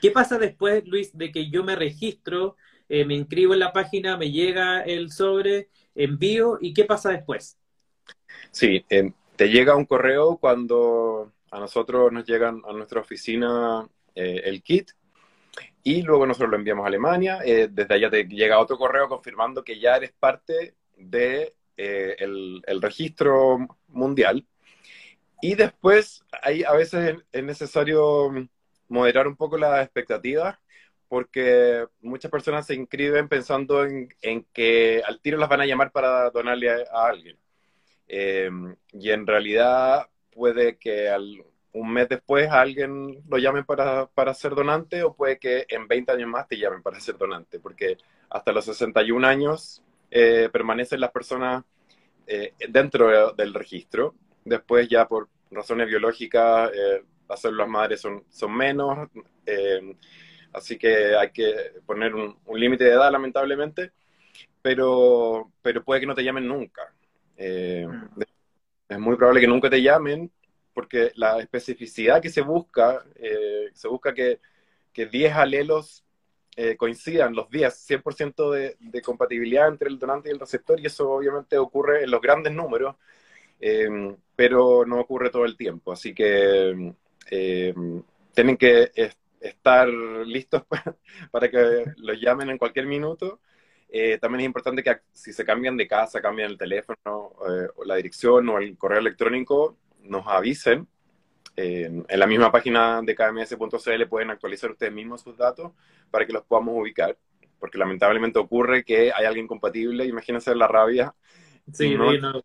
¿Qué 0.00 0.12
pasa 0.12 0.38
después, 0.38 0.86
Luis, 0.86 1.16
de 1.18 1.32
que 1.32 1.50
yo 1.50 1.64
me 1.64 1.74
registro, 1.74 2.56
eh, 2.88 3.04
me 3.04 3.14
inscribo 3.14 3.52
en 3.54 3.60
la 3.60 3.72
página, 3.72 4.16
me 4.16 4.30
llega 4.30 4.82
el 4.82 5.10
sobre, 5.10 5.70
envío, 5.96 6.58
y 6.60 6.72
qué 6.72 6.84
pasa 6.84 7.10
después? 7.10 7.58
Sí, 8.52 8.84
te 8.88 9.48
llega 9.48 9.74
un 9.74 9.84
correo 9.84 10.36
cuando 10.36 11.32
a 11.50 11.58
nosotros 11.58 12.12
nos 12.12 12.26
llegan 12.26 12.62
a 12.68 12.72
nuestra 12.72 13.00
oficina 13.00 13.88
el 14.14 14.62
kit 14.62 14.90
y 15.82 16.02
luego 16.02 16.26
nosotros 16.26 16.50
lo 16.50 16.56
enviamos 16.56 16.84
a 16.84 16.88
Alemania. 16.88 17.38
desde 17.38 17.94
allá 17.94 18.10
te 18.10 18.24
llega 18.24 18.58
otro 18.58 18.76
correo 18.76 19.08
confirmando 19.08 19.62
que 19.62 19.78
ya 19.78 19.96
eres 19.96 20.12
parte 20.12 20.74
de 20.96 21.54
eh, 21.78 22.16
el, 22.18 22.82
registro 22.82 23.58
mundial. 23.86 24.44
Y 25.40 25.54
después, 25.54 26.24
ahí 26.42 26.64
a 26.64 26.72
veces 26.72 27.16
es 27.30 27.44
necesario 27.44 28.32
moderar 28.88 29.28
un 29.28 29.36
poco 29.36 29.56
las 29.56 29.84
expectativas, 29.84 30.58
porque 31.08 31.86
muchas 32.00 32.32
personas 32.32 32.66
se 32.66 32.74
inscriben 32.74 33.28
pensando 33.28 33.84
en, 33.84 34.08
que 34.52 35.02
al 35.06 35.20
tiro 35.20 35.38
las 35.38 35.48
van 35.48 35.60
a 35.60 35.66
llamar 35.66 35.92
para 35.92 36.30
donarle 36.30 36.68
a, 36.70 37.06
alguien. 37.06 37.38
Eh, 38.08 38.50
y 38.92 39.10
en 39.10 39.26
realidad 39.26 40.08
puede 40.32 40.78
que 40.78 41.08
un 41.72 41.92
mes 41.92 42.08
después 42.08 42.50
alguien 42.50 43.22
lo 43.28 43.38
llamen 43.38 43.64
para, 43.64 44.06
para 44.06 44.34
ser 44.34 44.54
donante 44.56 45.04
o 45.04 45.14
puede 45.14 45.38
que 45.38 45.64
en 45.68 45.86
20 45.86 46.10
años 46.12 46.28
más 46.28 46.48
te 46.48 46.58
llamen 46.58 46.82
para 46.82 46.98
ser 47.00 47.16
donante, 47.18 47.60
porque 47.60 47.98
hasta 48.30 48.52
los 48.52 48.64
61 48.64 49.24
años 49.26 49.82
eh, 50.10 50.48
permanecen 50.50 51.00
las 51.00 51.10
personas 51.10 51.64
eh, 52.26 52.54
dentro 52.68 53.32
del 53.32 53.54
registro. 53.54 54.14
Después 54.44 54.88
ya 54.88 55.06
por 55.06 55.28
razones 55.50 55.86
biológicas 55.86 56.70
eh, 56.74 57.02
las 57.28 57.40
células 57.40 57.68
madres 57.68 58.00
son, 58.00 58.24
son 58.30 58.56
menos, 58.56 59.08
así 60.52 60.78
que 60.78 61.14
hay 61.14 61.30
que 61.30 61.54
poner 61.84 62.14
un, 62.14 62.38
límite 62.54 62.84
de 62.84 62.92
edad 62.92 63.12
lamentablemente, 63.12 63.92
pero, 64.62 65.52
pero 65.60 65.84
puede 65.84 66.00
que 66.00 66.06
no 66.06 66.14
te 66.14 66.24
llamen 66.24 66.48
nunca. 66.48 66.90
Mm. 67.36 68.22
es 68.88 68.98
muy 68.98 69.14
probable 69.16 69.42
que 69.42 69.46
nunca 69.46 69.70
te 69.70 69.82
llamen 69.82 70.30
porque 70.72 71.12
la 71.16 71.38
especificidad 71.38 72.22
que 72.22 72.30
se 72.30 72.40
busca, 72.40 73.04
se 73.74 73.88
busca 73.88 74.14
que, 74.14 74.40
que 74.92 75.04
10 75.06 75.34
alelos 75.34 76.04
eh, 76.60 76.76
coincidan 76.76 77.36
los 77.36 77.48
días, 77.48 77.88
100% 77.88 78.50
de, 78.50 78.76
de, 78.80 79.00
compatibilidad 79.00 79.68
entre 79.68 79.88
el 79.88 79.96
donante 79.96 80.28
y 80.28 80.32
el 80.32 80.40
receptor, 80.40 80.80
y 80.80 80.86
eso 80.86 81.08
obviamente 81.08 81.56
ocurre 81.56 82.02
en 82.02 82.10
los 82.10 82.20
grandes 82.20 82.52
números, 82.52 82.96
eh, 83.60 83.88
pero 84.34 84.84
no 84.84 84.98
ocurre 84.98 85.30
todo 85.30 85.44
el 85.44 85.56
tiempo. 85.56 85.92
Así 85.92 86.12
que 86.12 86.94
eh, 87.30 87.74
tienen 88.34 88.56
que 88.56 88.90
estar 89.40 89.88
listos 89.88 90.64
para 91.30 91.48
que 91.48 91.84
los 91.96 92.20
llamen 92.20 92.50
en 92.50 92.58
cualquier 92.58 92.86
minuto. 92.86 93.38
también 94.20 94.40
es 94.40 94.46
importante 94.46 94.82
que 94.82 94.96
si 95.12 95.32
se 95.32 95.44
cambian 95.44 95.76
de 95.76 95.86
casa, 95.86 96.20
cambian 96.20 96.50
el 96.50 96.58
teléfono, 96.58 96.98
o 97.76 97.84
la 97.84 97.94
dirección 97.94 98.48
o 98.48 98.58
el 98.58 98.76
correo 98.76 98.98
electrónico, 98.98 99.76
nos 100.02 100.26
avisen 100.26 100.88
en 101.60 102.20
la 102.20 102.26
misma 102.26 102.52
página 102.52 103.02
de 103.02 103.16
kms.cl 103.16 104.06
pueden 104.08 104.30
actualizar 104.30 104.70
ustedes 104.70 104.92
mismos 104.92 105.22
sus 105.22 105.36
datos 105.36 105.72
para 106.08 106.24
que 106.24 106.32
los 106.32 106.44
podamos 106.44 106.76
ubicar, 106.78 107.18
porque 107.58 107.78
lamentablemente 107.78 108.38
ocurre 108.38 108.84
que 108.84 109.12
hay 109.12 109.24
alguien 109.24 109.48
compatible, 109.48 110.04
imagínense 110.04 110.54
la 110.54 110.68
rabia. 110.68 111.14
Sí, 111.72 111.96
no, 111.96 112.12
no, 112.12 112.42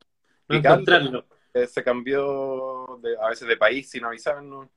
encontrarlo. 0.50 1.26
Se 1.68 1.84
cambió 1.84 3.00
a 3.22 3.30
veces 3.30 3.48
de 3.48 3.56
país 3.56 3.88
sin 3.88 4.04
avisarnos, 4.04 4.68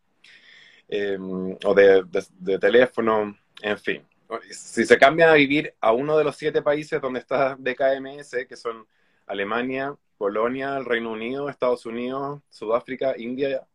em, 0.88 1.56
o 1.64 1.74
de, 1.74 2.04
de, 2.38 2.58
teléfono, 2.58 3.34
en 3.62 3.78
fin. 3.78 4.06
Si 4.50 4.84
se 4.84 4.98
cambian 4.98 5.30
a 5.30 5.34
vivir 5.34 5.74
a 5.80 5.92
uno 5.92 6.18
de 6.18 6.24
los 6.24 6.36
siete 6.36 6.60
países 6.60 7.00
donde 7.00 7.20
está 7.20 7.56
DKMS, 7.58 8.44
que 8.46 8.56
son 8.56 8.86
Alemania, 9.26 9.96
Polonia, 10.18 10.76
el 10.76 10.84
Reino 10.84 11.10
Unido, 11.10 11.48
Estados 11.48 11.86
Unidos, 11.86 12.42
Sudáfrica, 12.50 13.14
India 13.16 13.66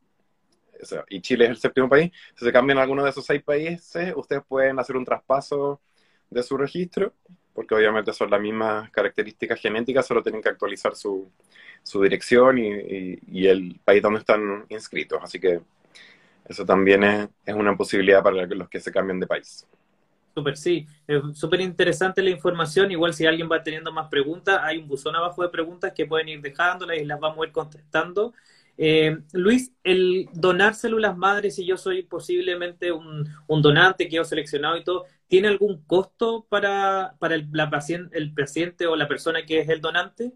y 1.10 1.22
Chile 1.22 1.46
es 1.46 1.52
el 1.52 1.58
séptimo 1.58 1.89
país, 1.89 2.12
si 2.36 2.46
se 2.46 2.52
cambian 2.52 2.78
alguno 2.78 3.04
de 3.04 3.10
esos 3.10 3.26
seis 3.26 3.44
países, 3.44 4.13
ustedes 4.15 4.44
pueden 4.48 4.80
hacer 4.80 4.96
un 4.96 5.06
traspaso 5.06 5.82
de 6.30 6.44
su 6.44 6.58
registro, 6.58 7.13
porque 7.54 7.76
obviamente 7.76 8.13
son 8.13 8.30
las 8.30 8.41
mismas 8.41 8.89
características 8.91 9.60
genéticas, 9.60 10.08
solo 10.08 10.24
tienen 10.24 10.41
que 10.41 10.50
actualizar 10.50 10.96
su, 10.96 11.30
su 11.84 12.02
dirección 12.02 12.58
y, 12.58 13.20
y, 13.28 13.48
el 13.48 13.80
país 13.84 14.02
donde 14.02 14.20
están 14.20 14.65
inscritos. 14.70 15.20
Así 15.22 15.39
que 15.39 15.62
eso 16.46 16.65
también 16.65 17.04
es, 17.04 17.30
es 17.46 17.56
una 17.56 17.76
posibilidad 17.76 18.24
para 18.24 18.46
los 18.46 18.70
que 18.70 18.80
se 18.80 18.91
cambien 18.91 19.20
de 19.20 19.28
país. 19.28 19.67
Súper, 20.34 20.56
sí. 20.56 20.88
Súper 21.34 21.62
interesante 21.62 22.22
la 22.22 22.30
información. 22.30 22.91
Igual 22.91 23.13
si 23.13 23.26
alguien 23.26 23.50
va 23.52 23.62
teniendo 23.62 23.91
más 23.91 24.08
preguntas, 24.08 24.60
hay 24.63 24.78
un 24.78 24.88
buzón 24.88 25.15
abajo 25.15 25.44
de 25.44 25.50
preguntas 25.50 25.91
que 25.94 26.06
pueden 26.06 26.30
ir 26.30 26.41
dejándolas 26.41 26.98
y 26.98 27.06
las 27.06 27.20
vamos 27.20 27.44
a 27.44 27.48
ir 27.48 27.52
contestando. 27.52 28.34
Eh, 28.84 29.15
Luis, 29.34 29.72
el 29.84 30.28
donar 30.34 30.74
células 30.74 31.15
madres, 31.15 31.54
si 31.54 31.67
yo 31.67 31.78
soy 31.78 32.02
posiblemente 32.02 32.91
un, 32.91 33.30
donante 33.48 34.10
que 34.10 34.17
he 34.17 34.26
seleccionado 34.26 34.76
y 34.76 34.84
todo, 34.84 35.06
¿tiene 35.28 35.50
algún 35.50 35.84
costo 35.84 36.48
para, 36.50 37.13
para 37.20 37.36
el, 37.36 37.48
la 37.52 37.70
paciente, 37.70 38.17
el 38.17 38.34
paciente 38.34 38.88
o 38.88 38.96
la 38.96 39.08
persona 39.08 39.46
que 39.46 39.60
es 39.60 39.70
el 39.70 39.82
donante? 39.82 40.34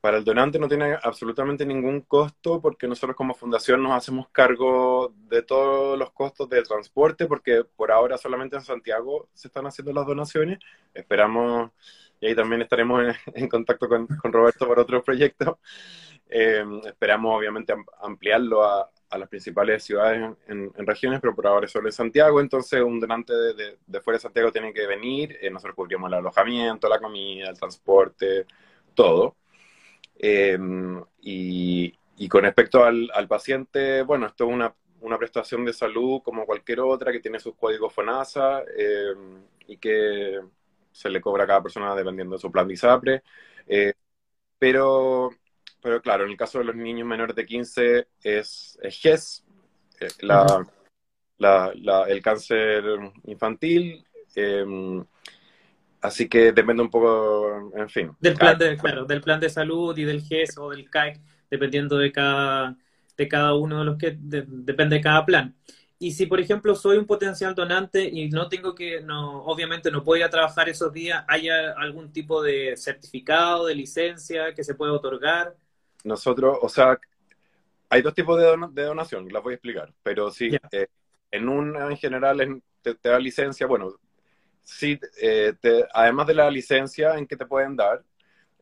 Para 0.00 0.16
el 0.16 0.24
donante 0.24 0.58
no 0.58 0.66
tiene 0.66 0.96
absolutamente 1.02 1.66
ningún 1.66 2.00
costo 2.00 2.58
porque 2.62 2.88
nosotros 2.88 3.14
como 3.14 3.34
fundación 3.34 3.82
nos 3.82 3.92
hacemos 3.92 4.30
cargo 4.30 5.12
de 5.28 5.42
todos 5.42 5.98
los 5.98 6.12
costos 6.12 6.48
de 6.48 6.62
transporte 6.62 7.26
porque 7.26 7.64
por 7.76 7.92
ahora 7.92 8.16
solamente 8.16 8.56
en 8.56 8.62
Santiago 8.62 9.28
se 9.34 9.48
están 9.48 9.66
haciendo 9.66 9.92
las 9.92 10.06
donaciones. 10.06 10.58
Esperamos, 10.94 11.70
y 12.18 12.28
ahí 12.28 12.34
también 12.34 12.62
estaremos 12.62 13.14
en, 13.34 13.46
contacto 13.46 13.90
con, 13.90 14.08
Roberto 14.22 14.66
para 14.66 14.80
otro 14.80 15.04
proyecto. 15.04 15.58
Eh, 16.28 16.64
esperamos 16.84 17.36
obviamente 17.36 17.74
ampliarlo 18.00 18.64
a, 18.64 18.90
las 19.18 19.28
principales 19.30 19.82
ciudades 19.82 20.36
en, 20.46 20.86
regiones, 20.86 21.20
pero 21.20 21.34
por 21.34 21.46
ahora 21.46 21.66
solo 21.68 21.88
en 21.88 21.92
Santiago, 21.92 22.38
entonces 22.38 22.82
un 22.82 23.00
donante 23.00 23.32
de, 23.32 23.78
de, 23.86 24.00
fuera 24.02 24.18
de 24.18 24.22
Santiago 24.22 24.52
tiene 24.52 24.74
que 24.74 24.86
venir, 24.86 25.38
eh, 25.40 25.48
nosotros 25.48 25.74
cubrimos 25.74 26.08
el 26.08 26.18
alojamiento, 26.18 26.86
la 26.86 26.98
comida, 26.98 27.48
el 27.48 27.58
transporte, 27.58 28.44
todo. 28.94 29.36
Eh, 30.18 30.58
y, 31.22 32.28
con 32.28 32.42
respecto 32.42 32.84
al, 32.84 33.28
paciente, 33.28 34.02
bueno, 34.02 34.26
esto 34.26 34.44
es 34.46 34.52
una, 34.52 34.74
una, 35.00 35.18
prestación 35.18 35.64
de 35.64 35.72
salud 35.72 36.20
como 36.22 36.44
cualquier 36.44 36.80
otra 36.80 37.12
que 37.12 37.20
tiene 37.20 37.38
sus 37.38 37.54
códigos 37.54 37.94
FONASA 37.94 38.64
y 39.66 39.78
que 39.78 40.40
se 40.92 41.08
le 41.08 41.20
cobra 41.20 41.44
a 41.44 41.46
cada 41.46 41.62
persona 41.62 41.94
dependiendo 41.94 42.34
de 42.36 42.40
su 42.40 42.52
plan 42.52 42.68
de 42.68 42.74
ISAPRE. 42.74 43.22
pero 44.58 45.30
pero 45.86 46.02
claro, 46.02 46.24
en 46.24 46.32
el 46.32 46.36
caso 46.36 46.58
de 46.58 46.64
los 46.64 46.74
niños 46.74 47.06
menores 47.06 47.36
de 47.36 47.46
15 47.46 48.08
es, 48.20 48.76
GES, 48.82 49.44
eh, 50.00 50.08
el 52.08 52.22
cáncer 52.22 52.82
infantil. 53.22 54.04
Em, 54.34 55.04
así 56.00 56.28
que 56.28 56.50
depende 56.50 56.82
un 56.82 56.90
poco, 56.90 57.70
en 57.76 57.88
fin. 57.88 58.10
Del 58.18 58.34
plan 58.34 58.58
de, 58.58 58.76
claro, 58.76 59.04
del 59.04 59.20
plan 59.20 59.38
de 59.38 59.48
salud 59.48 59.96
y 59.96 60.02
del 60.02 60.22
GES 60.22 60.58
o 60.58 60.70
del 60.70 60.90
CAE, 60.90 61.20
dependiendo 61.48 61.98
de 61.98 62.10
cada, 62.10 62.76
de 63.16 63.28
cada 63.28 63.54
uno 63.54 63.78
de 63.78 63.84
los 63.84 63.96
que, 63.96 64.16
depende 64.18 64.96
de 64.96 65.02
cada 65.02 65.24
plan. 65.24 65.54
Y 66.00 66.10
si, 66.10 66.26
por 66.26 66.40
ejemplo, 66.40 66.74
soy 66.74 66.96
un 66.96 67.06
potencial 67.06 67.54
donante 67.54 68.02
y 68.02 68.28
no 68.28 68.48
tengo 68.48 68.74
que, 68.74 69.02
no, 69.02 69.44
obviamente 69.44 69.92
no 69.92 70.02
puedo 70.02 70.18
ir 70.18 70.24
a 70.24 70.30
trabajar 70.30 70.68
esos 70.68 70.92
días, 70.92 71.24
¿hay 71.28 71.48
algún 71.48 72.12
tipo 72.12 72.42
de 72.42 72.76
certificado, 72.76 73.66
de 73.66 73.76
licencia 73.76 74.52
que 74.52 74.64
se 74.64 74.74
puede 74.74 74.90
otorgar? 74.90 75.54
Nosotros, 76.06 76.58
o 76.62 76.68
sea, 76.68 76.98
hay 77.88 78.02
dos 78.02 78.14
tipos 78.14 78.38
de, 78.38 78.56
de 78.72 78.82
donación, 78.84 79.28
las 79.32 79.42
voy 79.42 79.52
a 79.52 79.56
explicar, 79.56 79.92
pero 80.02 80.30
sí, 80.30 80.56
eh, 80.70 80.86
en 81.30 81.48
una 81.48 81.90
en 81.90 81.96
general 81.96 82.62
te, 82.80 82.96
da 83.02 83.18
licencia, 83.18 83.66
bueno, 83.66 83.94
sí, 84.62 84.98
eh, 85.20 85.54
además 85.92 86.26
de 86.28 86.34
la 86.34 86.50
licencia 86.50 87.16
en 87.16 87.26
que 87.26 87.36
te 87.36 87.46
pueden 87.46 87.76
dar, 87.76 88.04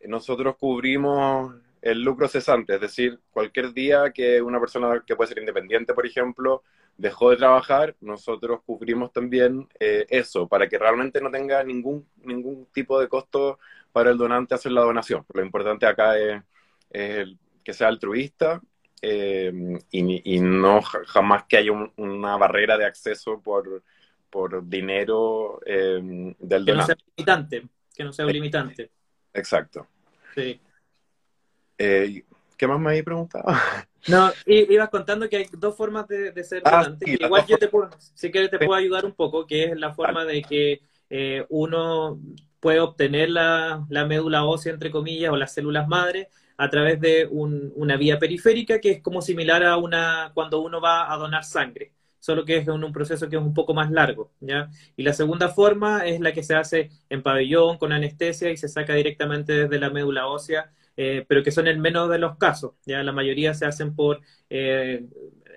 nosotros 0.07 0.57
cubrimos 0.57 1.55
el 1.83 2.03
lucro 2.03 2.29
cesante, 2.29 2.75
es 2.75 2.81
decir, 2.81 3.21
cualquier 3.31 3.73
día 3.75 4.11
que 4.11 4.41
una 4.41 4.59
persona 4.59 5.03
que 5.07 5.17
puede 5.17 5.29
ser 5.29 5.39
independiente, 5.39 5.93
por 5.93 6.07
ejemplo, 6.07 6.63
dejó 6.97 7.31
de 7.31 7.37
trabajar, 7.37 7.95
nosotros 8.01 8.61
cubrimos 8.65 9.13
también 9.13 9.69
eh, 9.79 10.07
eso, 10.09 10.49
para 10.49 10.69
que 10.69 10.79
realmente 10.79 11.21
no 11.21 11.31
tenga 11.31 11.63
ningún, 11.63 12.07
ningún 12.23 12.67
tipo 12.73 12.99
de 13.01 13.09
costo 13.09 13.59
para 13.93 14.11
el 14.11 14.17
donante 14.17 14.55
hacer 14.55 14.73
la 14.73 14.81
donación. 14.83 15.27
Lo 15.33 15.43
importante 15.43 15.87
acá 15.87 16.19
es 16.19 16.43
que 16.95 17.73
sea 17.73 17.89
altruista 17.89 18.61
eh, 19.07 19.53
y, 19.91 20.41
no 20.41 20.81
jamás 20.81 21.45
que 21.47 21.59
haya 21.59 21.73
una 21.97 22.37
barrera 22.39 22.79
de 22.79 22.87
acceso 22.87 23.39
por, 23.43 23.83
por 24.31 24.67
dinero 24.67 25.61
eh, 25.67 26.35
del 26.39 26.65
donante. 26.65 26.65
Que 26.65 26.75
no 26.75 26.87
sea 26.87 26.97
limitante, 27.17 27.69
que 27.95 28.05
no 28.05 28.13
sea 28.15 28.25
limitante. 28.25 28.91
Exacto. 29.35 29.89
Sí. 30.35 30.59
Eh, 31.77 32.25
¿Qué 32.57 32.67
más 32.67 32.81
me 32.81 32.91
habéis 32.91 33.05
preguntado? 33.05 33.45
No, 34.07 34.31
ibas 34.45 34.91
contando 34.91 35.31
que 35.31 35.39
hay 35.39 35.47
dos 35.51 35.75
formas 35.75 36.07
de, 36.07 36.45
ser 36.45 36.61
ah, 36.67 36.85
donante. 36.85 37.17
Igual 37.19 37.47
yo 37.47 37.57
te 37.57 37.69
puedo, 37.69 37.89
si 37.99 38.31
quieres 38.31 38.51
te 38.51 38.59
puedo 38.59 38.75
ayudar 38.75 39.07
un 39.07 39.15
poco, 39.15 39.47
que 39.47 39.65
es 39.65 39.77
la 39.79 39.95
forma 39.95 40.27
de 40.27 40.43
que 40.43 41.47
uno 41.49 42.21
puede 42.61 42.81
obtener 42.81 43.31
la, 43.31 43.87
la, 43.89 44.05
médula 44.05 44.45
ósea, 44.45 44.75
entre 44.75 44.91
comillas, 44.91 45.33
o 45.33 45.37
las 45.37 45.55
células 45.55 45.89
madre, 45.89 46.29
a 46.57 46.71
través 46.71 47.01
de 47.01 47.27
una 47.31 47.97
vía 47.97 48.19
periférica 48.19 48.81
que 48.81 48.91
es 48.93 49.03
como 49.03 49.21
similar 49.23 49.65
a 49.65 49.77
una 49.77 50.31
cuando 50.35 50.61
uno 50.61 50.81
va 50.81 51.13
a 51.13 51.17
donar 51.17 51.45
sangre, 51.45 51.93
solo 52.21 52.45
que 52.45 52.59
es 52.59 52.69
un, 52.69 52.85
un, 52.85 52.93
proceso 52.93 53.29
que 53.29 53.37
es 53.37 53.43
un 53.43 53.55
poco 53.55 53.75
más 53.75 53.91
largo, 53.91 54.33
¿ya? 54.41 54.71
Y 54.97 55.03
la 55.03 55.13
segunda 55.13 55.49
forma 55.49 56.07
es 56.07 56.21
la 56.21 56.33
que 56.33 56.43
se 56.43 56.55
hace 56.55 56.91
en 57.09 57.23
pabellón 57.23 57.79
con 57.79 57.93
anestesia 57.93 58.51
y 58.51 58.57
se 58.57 58.69
saca 58.69 58.95
directamente 58.95 59.53
desde 59.53 59.79
la 59.79 59.91
médula 59.91 60.27
ósea 60.29 60.71
eh, 60.97 61.25
pero 61.27 61.43
que 61.43 61.51
son 61.51 61.67
el 61.67 61.79
menos 61.79 62.09
de 62.09 62.19
los 62.19 62.37
casos. 62.37 62.75
Ya 62.87 63.03
la 63.03 63.13
mayoría 63.13 63.55
se 63.55 63.67
hacen 63.67 63.95
por 63.95 64.21
eh, 64.49 65.05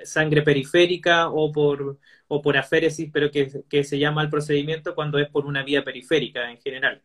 sangre 0.04 0.42
periférica 0.42 1.30
o 1.30 1.52
por, 1.52 2.00
o 2.28 2.42
por 2.42 2.58
aféresis, 2.58 3.10
pero 3.12 3.30
que, 3.30 3.84
se 3.84 4.00
llama 4.00 4.24
el 4.24 4.30
procedimiento 4.30 4.96
cuando 4.96 5.20
es 5.20 5.30
por 5.30 5.46
una 5.46 5.64
vía 5.64 5.84
periférica 5.84 6.50
en 6.50 6.58
general. 6.60 7.02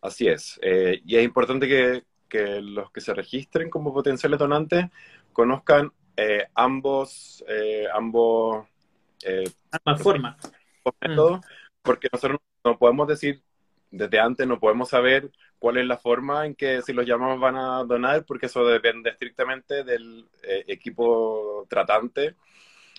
Así 0.00 0.28
es. 0.28 0.58
Eh, 0.62 1.00
y 1.04 1.16
es 1.16 1.24
importante 1.24 1.66
que, 1.66 2.04
que, 2.28 2.60
los 2.60 2.90
que 2.90 3.00
se 3.00 3.14
registren 3.14 3.70
como 3.70 3.92
potenciales 3.92 4.38
donantes 4.38 4.86
conozcan 5.32 5.92
ambos, 6.54 7.44
ambos 7.94 8.66
ambas 9.70 10.02
formas. 10.02 10.36
Métodos, 11.00 11.40
porque 11.82 12.08
nosotros 12.12 12.40
no 12.64 12.78
podemos 12.78 13.06
decir 13.08 13.42
desde 13.90 14.20
antes 14.20 14.46
no 14.46 14.60
podemos 14.60 14.88
saber 14.88 15.30
cuál 15.58 15.78
es 15.78 15.86
la 15.86 15.96
forma 15.96 16.46
en 16.46 16.54
que 16.54 16.82
si 16.82 16.92
los 16.92 17.06
llamamos 17.06 17.40
van 17.40 17.56
a 17.56 17.84
donar, 17.84 18.24
porque 18.24 18.46
eso 18.46 18.66
depende 18.66 19.10
estrictamente 19.10 19.84
del 19.84 20.26
eh, 20.42 20.64
equipo 20.68 21.66
tratante 21.68 22.36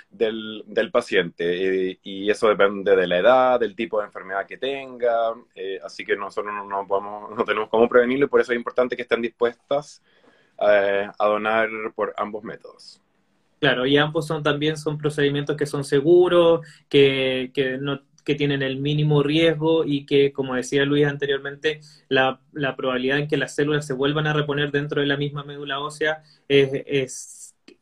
del, 0.10 0.64
del 0.66 0.92
paciente. 0.92 2.00
y 2.04 2.30
eso 2.30 2.50
depende 2.50 2.96
de 2.96 3.08
la 3.08 3.18
edad, 3.18 3.60
del 3.60 3.76
tipo 3.76 4.00
de 4.00 4.08
enfermedad 4.08 4.46
que 4.46 4.58
tenga. 4.58 5.34
Eh, 5.56 5.80
así 5.84 6.06
que 6.06 6.16
nosotros 6.16 6.54
no, 6.68 6.88
podemos, 6.88 7.36
no 7.36 7.44
tenemos 7.44 7.70
cómo 7.70 7.88
prevenirlo 7.88 8.26
y 8.26 8.30
por 8.30 8.42
eso 8.42 8.52
es 8.52 8.58
importante 8.58 8.96
que 8.96 9.04
estén 9.04 9.22
dispuestas 9.22 10.02
eh, 10.60 11.08
a 11.18 11.28
donar 11.28 11.70
por 11.96 12.14
ambos 12.18 12.44
métodos. 12.44 13.02
Claro, 13.60 13.86
y 13.86 13.98
ambos 13.98 14.26
son 14.26 14.42
también 14.42 14.78
son 14.78 14.98
procedimientos 14.98 15.58
que 15.58 15.66
son 15.66 15.84
seguros, 15.84 16.66
que, 16.88 17.52
que 17.54 17.78
no 17.78 18.00
que 18.30 18.36
tienen 18.36 18.62
el 18.62 18.78
mínimo 18.78 19.24
riesgo 19.24 19.84
y 19.86 20.06
que, 20.06 20.32
como 20.32 20.54
decía 20.54 20.86
Luis 20.86 21.08
anteriormente, 21.08 21.82
la, 22.10 22.40
probabilidad 22.78 23.18
en 23.18 23.28
que 23.28 23.38
las 23.38 23.56
células 23.56 23.88
se 23.88 23.94
vuelvan 23.94 24.28
a 24.28 24.34
reponer 24.34 24.72
dentro 24.72 25.02
de 25.02 25.08
la 25.08 25.18
misma 25.18 25.44
médula 25.44 25.80
ósea 25.80 26.22
es, 26.48 27.39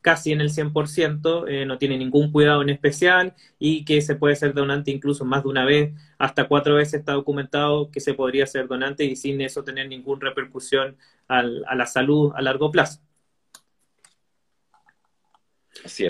casi 0.07 0.31
en 0.31 0.39
el 0.39 0.51
100%, 0.51 1.49
eh, 1.49 1.65
no 1.65 1.77
tiene 1.77 1.97
ningún 1.97 2.31
cuidado 2.31 2.61
en 2.61 2.69
especial 2.69 3.33
y 3.59 3.83
que 3.83 4.01
se 4.01 4.15
puede 4.15 4.37
ser 4.37 4.53
donante 4.53 4.89
incluso 4.89 5.25
más 5.25 5.43
de 5.43 5.49
una 5.49 5.65
vez, 5.65 5.93
hasta 6.17 6.47
cuatro 6.47 6.75
veces 6.75 7.01
está 7.01 7.11
documentado 7.11 7.91
que 7.91 7.99
se 7.99 8.13
podría 8.13 8.47
ser 8.47 8.69
donante 8.69 9.03
y 9.03 9.17
sin 9.17 9.41
eso 9.41 9.65
tener 9.65 9.89
ninguna 9.89 10.29
repercusión 10.29 10.95
a 11.27 11.43
la 11.43 11.85
salud 11.85 12.31
a 12.37 12.41
largo 12.41 12.71
plazo. 12.71 13.01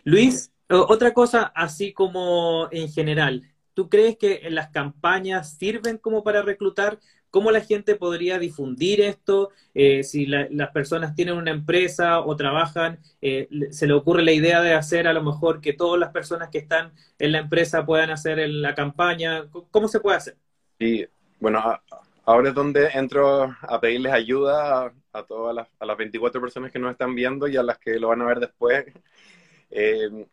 Luis, 0.03 0.51
otra 0.69 1.12
cosa 1.12 1.51
así 1.55 1.91
como 1.91 2.67
en 2.71 2.91
general, 2.91 3.51
¿Tú 3.77 3.89
crees 3.89 4.17
que 4.17 4.41
las 4.49 4.71
campañas 4.71 5.55
sirven 5.55 5.99
como 5.99 6.23
para 6.23 6.41
reclutar? 6.41 6.99
¿Cómo 7.29 7.51
la 7.51 7.61
gente 7.61 7.95
podría 7.95 8.39
difundir 8.39 9.01
esto? 9.01 9.51
Eh, 9.73 10.03
si 10.03 10.25
las 10.25 10.71
personas 10.71 11.15
tienen 11.15 11.35
una 11.35 11.51
empresa 11.51 12.21
o 12.21 12.35
trabajan, 12.35 12.99
eh, 13.21 13.47
se 13.71 13.85
le 13.85 13.93
ocurre 13.93 14.23
la 14.23 14.31
idea 14.31 14.61
de 14.61 14.73
hacer 14.73 15.07
a 15.07 15.13
lo 15.13 15.21
mejor 15.21 15.61
que 15.61 15.73
todas 15.73 15.99
las 15.99 16.11
personas 16.11 16.49
que 16.49 16.59
están 16.59 16.93
en 17.19 17.31
la 17.33 17.39
empresa 17.39 17.85
puedan 17.85 18.09
hacer 18.09 18.39
en 18.39 18.61
la 18.61 18.73
campaña. 18.73 19.45
¿Cómo 19.71 19.87
se 19.87 19.99
puede 19.99 20.17
hacer? 20.17 20.35
Sí, 20.79 21.05
bueno, 21.39 21.61
ahora 22.25 22.49
es 22.49 22.55
donde 22.55 22.87
entro 22.93 23.55
a 23.61 23.79
pedirles 23.79 24.13
ayuda 24.13 24.93
a, 25.11 25.23
todas 25.23 25.53
las, 25.53 25.67
a 25.79 25.85
las 25.85 25.97
24 25.97 26.39
personas 26.39 26.71
que 26.71 26.79
nos 26.79 26.91
están 26.91 27.13
viendo 27.13 27.47
y 27.47 27.57
a 27.57 27.63
las 27.63 27.77
que 27.77 27.99
lo 27.99 28.09
van 28.09 28.21
a 28.21 28.25
ver 28.25 28.39
después. 28.39 28.85
Eh, 29.69 30.25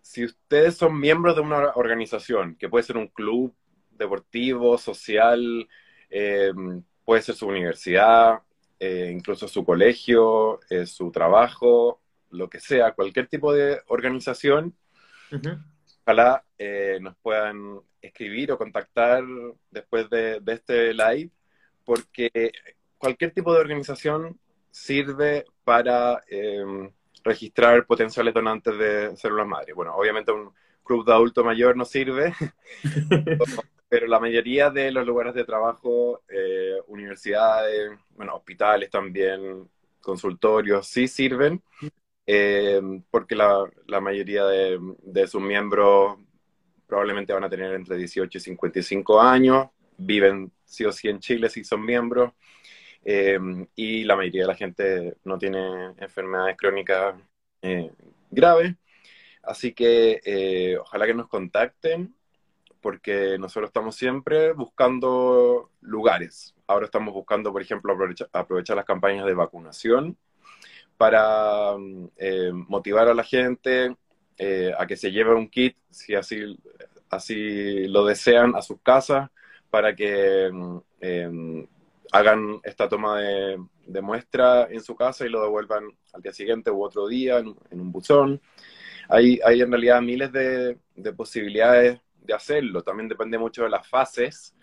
si 0.00 0.24
ustedes 0.24 0.76
son 0.76 0.98
miembros 0.98 1.36
de 1.36 1.42
una 1.42 1.72
organización, 1.74 2.56
que 2.56 2.70
puede 2.70 2.84
ser 2.84 2.96
un 2.96 3.08
club 3.08 3.54
deportivo, 3.90 4.76
social, 4.78 5.68
eh, 6.14 6.52
puede 7.04 7.22
ser 7.22 7.34
su 7.34 7.46
universidad, 7.46 8.40
eh, 8.78 9.10
incluso 9.10 9.48
su 9.48 9.64
colegio, 9.64 10.60
eh, 10.68 10.84
su 10.84 11.10
trabajo, 11.10 12.02
lo 12.30 12.50
que 12.50 12.60
sea, 12.60 12.92
cualquier 12.92 13.28
tipo 13.28 13.52
de 13.52 13.80
organización, 13.86 14.76
ojalá 16.02 16.44
nos 17.00 17.16
puedan 17.16 17.80
escribir 18.00 18.52
o 18.52 18.58
contactar 18.58 19.24
después 19.70 20.08
de, 20.10 20.40
de 20.40 20.52
este 20.52 20.92
live, 20.92 21.30
porque 21.84 22.52
cualquier 22.98 23.32
tipo 23.32 23.52
de 23.54 23.60
organización 23.60 24.38
sirve 24.70 25.46
para 25.64 26.22
registrar 27.24 27.86
potenciales 27.86 28.34
donantes 28.34 28.76
de 28.78 29.16
células 29.16 29.46
madre. 29.46 29.72
Bueno, 29.72 29.94
obviamente 29.94 30.32
un 30.32 30.52
club 30.82 31.06
de 31.06 31.12
adulto 31.12 31.44
mayor 31.44 31.76
no 31.76 31.84
sirve, 31.84 32.34
pero 33.92 34.06
la 34.06 34.18
mayoría 34.18 34.70
de 34.70 34.90
los 34.90 35.06
lugares 35.06 35.34
de 35.34 35.44
trabajo, 35.44 36.22
eh, 36.26 36.76
universidades, 36.86 37.90
bueno, 38.16 38.36
hospitales 38.36 38.88
también, 38.88 39.68
consultorios, 40.00 40.86
sí 40.88 41.06
sirven, 41.06 41.62
eh, 42.24 42.80
porque 43.10 43.34
la, 43.34 43.70
la 43.86 44.00
mayoría 44.00 44.46
de, 44.46 45.26
sus 45.26 45.42
miembros 45.42 46.16
probablemente 46.86 47.34
van 47.34 47.44
a 47.44 47.50
tener 47.50 47.74
entre 47.74 47.98
18 47.98 48.38
y 48.38 48.40
55 48.40 49.20
años, 49.20 49.68
viven 49.98 50.50
sí 50.64 50.86
o 50.86 50.92
sí 50.92 51.08
en 51.10 51.20
Chile 51.20 51.50
si 51.50 51.62
son 51.62 51.84
miembros, 51.84 52.32
Em, 53.04 53.66
y 53.74 54.04
la 54.04 54.16
mayoría 54.16 54.42
de 54.42 54.48
la 54.48 54.54
gente 54.54 55.16
no 55.24 55.36
tiene 55.38 55.86
enfermedades 55.98 56.56
crónicas 56.56 57.16
eh, 57.60 57.90
graves. 58.30 58.74
Así 59.42 59.74
que 59.74 60.20
eh, 60.24 60.78
ojalá 60.78 61.06
que 61.06 61.14
nos 61.14 61.28
contacten 61.28 62.14
porque 62.82 63.38
nosotros 63.38 63.68
estamos 63.68 63.96
siempre 63.96 64.52
buscando 64.52 65.70
lugares. 65.80 66.54
Ahora 66.66 66.86
estamos 66.86 67.14
buscando, 67.14 67.52
por 67.52 67.62
ejemplo, 67.62 67.96
aprovechar, 68.32 68.76
las 68.76 68.84
campañas 68.84 69.24
de 69.24 69.34
vacunación 69.34 70.16
para 70.98 71.74
eh, 72.16 72.50
motivar 72.52 73.08
a 73.08 73.14
la 73.14 73.24
gente 73.24 73.96
a 74.76 74.86
que 74.86 74.96
se 74.96 75.12
lleve 75.12 75.34
un 75.34 75.48
kit, 75.48 75.76
si 75.88 76.14
así, 76.16 76.56
lo 77.86 78.04
desean, 78.04 78.56
a 78.56 78.62
sus 78.62 78.80
casas, 78.82 79.30
para 79.70 79.94
que 79.94 80.50
em, 81.00 81.66
hagan 82.12 82.60
esta 82.62 82.88
toma 82.88 83.20
de, 83.20 84.02
muestra 84.02 84.68
en 84.70 84.82
su 84.82 84.94
casa 84.94 85.24
y 85.26 85.30
lo 85.30 85.42
devuelvan 85.42 85.84
al 86.12 86.22
día 86.22 86.32
siguiente 86.32 86.70
u 86.70 86.84
otro 86.84 87.08
día 87.08 87.38
en, 87.38 87.56
un 87.70 87.90
buzón. 87.90 88.40
Hay, 89.08 89.40
hay, 89.44 89.62
en 89.62 89.70
realidad 89.70 90.02
miles 90.02 90.30
de, 90.30 90.78
posibilidades 91.16 92.00
de 92.24 92.34
hacerlo. 92.34 92.82
También 92.82 93.08
depende 93.08 93.38
mucho 93.38 93.64
de 93.64 93.70
las 93.70 93.86
fases. 93.86 94.54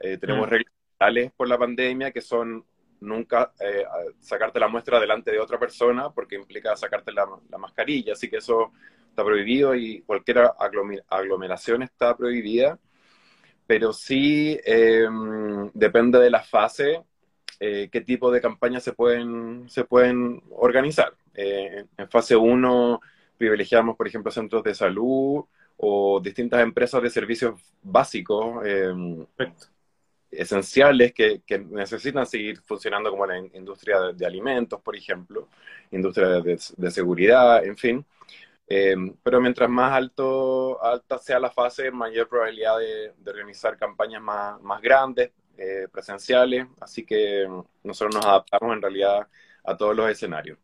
Eh, 0.00 0.18
tenemos 0.18 0.46
mm. 0.46 0.50
reglas 0.50 1.32
por 1.36 1.48
la 1.48 1.58
pandemia 1.58 2.10
que 2.10 2.20
son 2.20 2.64
nunca 3.00 3.52
eh, 3.60 3.84
sacarte 4.18 4.58
la 4.58 4.68
muestra 4.68 4.98
delante 4.98 5.30
de 5.30 5.38
otra 5.38 5.58
persona 5.58 6.10
porque 6.10 6.34
implica 6.36 6.76
sacarte 6.76 7.12
la, 7.12 7.26
mascarilla. 7.58 8.12
Así 8.12 8.28
que 8.28 8.38
eso 8.38 8.72
está 9.08 9.24
prohibido 9.24 9.74
y 9.74 10.02
cualquier 10.02 10.50
aglomeración 11.08 11.82
está 11.82 12.16
prohibida 12.16 12.78
pero 13.66 13.92
sí 13.92 14.58
em, 14.64 15.70
depende 15.74 16.18
de 16.18 16.30
la 16.30 16.42
fase 16.42 17.02
eh, 17.60 17.90
qué 17.92 18.00
tipo 18.00 18.30
de 18.30 18.40
campañas 18.40 18.82
se 18.82 18.94
pueden, 18.94 19.68
se 19.68 19.84
pueden 19.84 20.42
organizar. 20.50 21.12
En 21.34 22.08
fase 22.08 22.34
1 22.34 23.00
privilegiamos, 23.38 23.96
por 23.96 24.06
ejemplo, 24.08 24.30
centros 24.30 24.62
de 24.64 24.74
salud 24.74 25.44
o 25.78 26.20
distintas 26.20 26.60
empresas 26.62 27.02
de 27.02 27.10
servicios 27.10 27.60
básicos 27.82 28.66
em, 28.66 29.26
esenciales 30.30 31.12
que, 31.14 31.42
necesitan 31.70 32.26
seguir 32.26 32.60
funcionando 32.62 33.10
como 33.10 33.26
la 33.26 33.38
industria 33.38 34.12
de, 34.12 34.26
alimentos, 34.26 34.80
por 34.82 34.96
ejemplo, 34.96 35.48
industria 35.90 36.40
de 36.40 36.90
seguridad, 36.90 37.64
en 37.64 37.76
fin. 37.76 38.06
Eh, 38.70 38.96
pero 39.22 39.40
mientras 39.40 39.70
más 39.70 39.92
alto, 39.92 40.82
alta 40.84 41.18
sea 41.18 41.38
la 41.40 41.50
fase, 41.50 41.90
mayor 41.90 42.28
probabilidad 42.28 42.78
de, 42.78 43.30
organizar 43.30 43.78
campañas 43.78 44.20
más, 44.20 44.60
más 44.60 44.82
grandes, 44.82 45.32
eh, 45.56 45.88
presenciales, 45.90 46.66
así 46.80 47.04
que 47.04 47.48
nosotros 47.82 48.14
nos 48.14 48.26
adaptamos 48.26 48.74
en 48.74 48.82
realidad 48.82 49.26
a 49.64 49.76
todos 49.76 49.96
los 49.96 50.10
escenarios. 50.10 50.58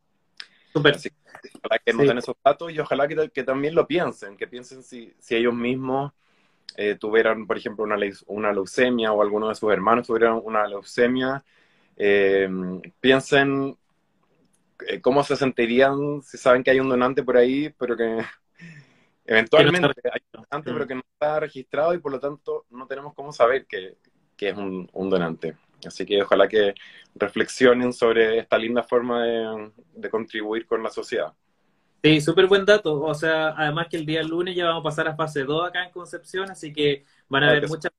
Súper. 0.75 0.97
ojalá 0.97 1.79
que 1.85 1.93
noten 1.93 2.19
esos 2.19 2.37
datos 2.45 2.73
y 2.73 2.81
ojalá 2.81 3.07
que, 3.07 3.31
que, 3.31 3.45
también 3.45 3.75
lo 3.75 3.87
piensen, 3.87 4.37
que 4.37 4.47
piensen 4.47 4.83
si, 4.83 5.15
si 5.19 5.37
ellos 5.37 5.55
mismos 5.55 6.13
eh, 6.77 6.97
tuvieran, 6.97 7.47
por 7.47 7.57
ejemplo, 7.57 7.85
una, 7.85 7.97
una 8.27 8.53
leucemia 8.53 9.13
o 9.13 9.23
alguno 9.23 9.49
de 9.49 9.55
sus 9.55 9.73
hermanos 9.73 10.07
tuvieran 10.07 10.41
una 10.43 10.67
leucemia, 10.67 11.45
piensen 13.01 13.77
eh, 14.87 15.01
cómo 15.01 15.23
se 15.23 15.37
sentirían 15.37 16.23
si 16.23 16.37
saben 16.37 16.63
que 16.63 16.71
hay 16.71 16.81
un 16.81 16.89
donante 16.89 17.23
por 17.23 17.37
ahí, 17.37 17.73
pero 17.79 17.97
que 17.97 18.19
eventualmente 19.25 20.01
hay 20.13 20.21
un 20.33 20.43
donante, 20.43 20.73
pero 20.73 20.87
que 20.87 20.95
no 20.97 21.03
está 21.13 21.41
registrado 21.41 21.95
y 21.95 21.99
por 21.99 22.13
lo 22.13 22.21
tanto 22.21 22.67
no 22.71 22.87
tenemos 22.87 23.15
cómo 23.15 23.33
saber 23.33 23.67
que, 23.67 23.97
es 24.39 24.57
un, 24.57 24.89
donante. 24.93 25.57
Así 25.89 26.05
que 26.07 26.23
ojalá 26.23 26.49
que 26.49 26.75
reflexionen 27.15 27.93
sobre 27.93 28.39
esta 28.39 28.59
linda 28.59 28.83
forma 28.83 29.25
de, 29.25 30.11
contribuir 30.11 30.67
con 30.67 30.83
la 30.83 30.91
sociedad. 30.91 31.33
Sí, 32.03 32.21
súper 32.21 32.47
buen 32.47 32.65
dato. 32.65 33.01
O 33.01 33.15
sea, 33.15 33.55
además 33.57 33.87
que 33.89 33.97
el 33.97 34.05
día 34.05 34.23
lunes 34.23 34.55
ya 34.55 34.67
vamos 34.67 34.81
a 34.81 34.85
pasar 34.85 35.09
a 35.09 35.17
fase 35.17 35.45
2 35.45 35.69
acá 35.69 35.85
en 35.85 35.91
Concepción, 35.91 36.51
así 36.51 36.73
que 36.73 37.05
van 37.29 37.45
a 37.45 37.51
haber 37.51 37.67
muchas 37.67 37.93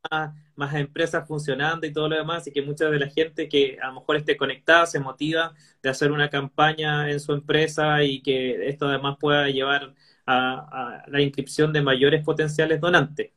más, 0.55 0.75
empresas 0.75 1.27
funcionando 1.27 1.87
y 1.87 1.91
todo 1.91 2.09
lo 2.09 2.15
demás, 2.15 2.45
y 2.45 2.51
que 2.51 2.61
mucha 2.61 2.85
de 2.89 2.99
la 2.99 3.09
gente 3.09 3.49
que 3.49 3.77
a 3.81 3.87
lo 3.87 3.95
mejor 3.95 4.17
esté 4.17 4.37
conectada 4.37 4.85
se 4.85 4.99
motiva 4.99 5.55
de 5.81 5.89
hacer 5.89 6.11
una 6.11 6.29
campaña 6.29 7.09
en 7.09 7.19
su 7.19 7.33
empresa 7.33 8.03
y 8.03 8.21
que 8.21 8.69
esto 8.69 8.87
además 8.87 9.17
pueda 9.19 9.47
llevar 9.49 9.95
a, 10.25 11.03
la 11.07 11.21
inscripción 11.21 11.73
de 11.73 11.81
mayores 11.81 12.23
potenciales 12.23 12.79
donantes. 12.79 13.31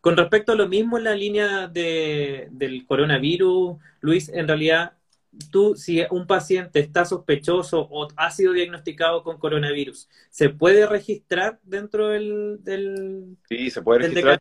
Con 0.00 0.16
respecto 0.16 0.52
a 0.52 0.56
lo 0.56 0.68
mismo 0.68 0.98
en 0.98 1.04
la 1.04 1.14
línea 1.14 1.68
de, 1.68 2.48
del 2.50 2.86
coronavirus, 2.86 3.76
Luis, 4.00 4.28
en 4.28 4.46
realidad 4.46 4.92
tú, 5.50 5.74
si 5.76 6.02
un 6.10 6.26
paciente 6.26 6.80
está 6.80 7.04
sospechoso 7.04 7.86
o 7.90 8.08
ha 8.16 8.30
sido 8.30 8.52
diagnosticado 8.52 9.22
con 9.22 9.38
coronavirus, 9.38 10.08
¿se 10.30 10.50
puede 10.50 10.86
registrar 10.86 11.58
dentro 11.62 12.08
del... 12.08 12.58
del 12.60 13.36
sí, 13.48 13.70
se 13.70 13.82
puede 13.82 14.08
registrar. 14.08 14.40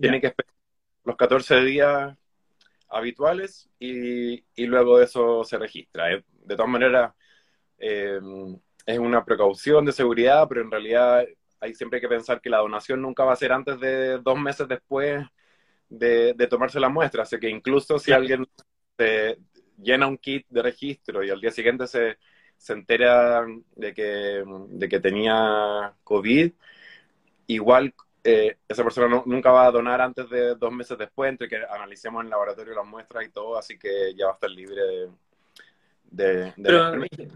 Tiene 0.00 0.20
que 0.20 0.28
esperar 0.28 0.56
los 1.04 1.16
14 1.16 1.60
días 1.62 2.16
habituales 2.88 3.70
y, 3.78 4.42
luego 4.66 4.98
de 4.98 5.04
eso 5.04 5.44
se 5.44 5.58
registra. 5.58 6.12
Eh, 6.12 6.24
de 6.44 6.56
todas 6.56 6.70
maneras, 6.70 7.12
eh, 7.78 8.20
es 8.84 8.98
una 8.98 9.24
precaución 9.24 9.84
de 9.84 9.92
seguridad, 9.92 10.46
pero 10.48 10.62
en 10.62 10.70
realidad 10.70 11.24
hay 11.60 11.74
siempre 11.74 12.00
que 12.00 12.08
pensar 12.08 12.40
que 12.40 12.50
la 12.50 12.58
donación 12.58 13.02
nunca 13.02 13.24
va 13.24 13.32
a 13.32 13.36
ser 13.36 13.52
antes 13.52 13.78
de 13.80 14.18
dos 14.18 14.38
meses 14.38 14.68
después 14.68 15.24
de, 15.88 16.34
tomarse 16.48 16.80
la 16.80 16.88
muestra. 16.88 17.22
Así 17.22 17.38
que 17.38 17.48
incluso 17.48 17.98
si 17.98 18.12
alguien 18.12 18.46
se, 18.98 19.38
llena 19.78 20.06
un 20.06 20.18
kit 20.18 20.46
de 20.48 20.62
registro 20.62 21.22
y 21.24 21.30
al 21.30 21.40
día 21.40 21.50
siguiente 21.50 21.86
se, 21.86 22.18
se 22.56 22.72
entera 22.72 23.44
de 23.74 23.94
que, 23.94 24.44
de 24.70 24.88
que 24.88 25.00
tenía 25.00 25.94
COVID, 26.04 26.52
igual 27.48 27.94
eh, 28.24 28.58
esa 28.68 28.82
persona 28.82 29.22
nunca 29.24 29.52
va 29.52 29.66
a 29.66 29.70
donar 29.70 30.00
antes 30.00 30.28
de 30.28 30.56
dos 30.56 30.72
meses 30.72 30.98
después, 30.98 31.30
entre 31.30 31.48
que 31.48 31.56
analicemos 31.56 32.20
en 32.20 32.26
el 32.26 32.30
laboratorio 32.30 32.74
las 32.74 32.86
muestras 32.86 33.24
y 33.24 33.30
todo, 33.30 33.56
así 33.56 33.78
que 33.78 34.14
ya 34.16 34.26
va 34.26 34.32
a 34.32 34.34
estar 34.34 34.50
libre 34.50 34.82
de... 34.82 35.08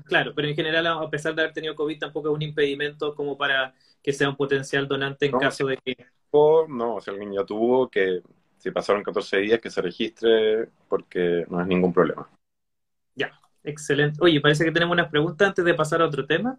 claro, 0.06 0.32
pero 0.34 0.48
en 0.48 0.54
general, 0.54 0.86
a 0.86 1.10
pesar 1.10 1.34
de 1.34 1.42
haber 1.42 1.54
tenido 1.54 1.74
COVID, 1.74 1.98
tampoco 1.98 2.28
es 2.28 2.34
un 2.34 2.42
impedimento 2.42 3.14
como 3.14 3.36
para 3.36 3.74
que 4.02 4.12
sea 4.12 4.28
un 4.28 4.36
potencial 4.36 4.88
donante 4.88 5.26
en 5.26 5.32
caso 5.38 5.66
de 5.66 5.76
que... 5.76 5.96
No, 6.68 7.00
si 7.00 7.10
alguien 7.10 7.32
ya 7.32 7.44
tuvo, 7.44 7.90
que 7.90 8.22
si 8.58 8.70
pasaron 8.70 9.02
14 9.02 9.38
días, 9.38 9.60
que 9.60 9.70
se 9.70 9.82
registre 9.82 10.68
porque 10.88 11.44
no 11.48 11.60
es 11.60 11.66
ningún 11.66 11.92
problema. 11.92 12.28
Ya, 13.14 13.32
excelente. 13.64 14.18
Oye, 14.20 14.40
parece 14.40 14.64
que 14.64 14.72
tenemos 14.72 14.92
unas 14.92 15.10
preguntas 15.10 15.48
antes 15.48 15.64
de 15.64 15.74
pasar 15.74 16.02
a 16.02 16.06
otro 16.06 16.26
tema. 16.26 16.58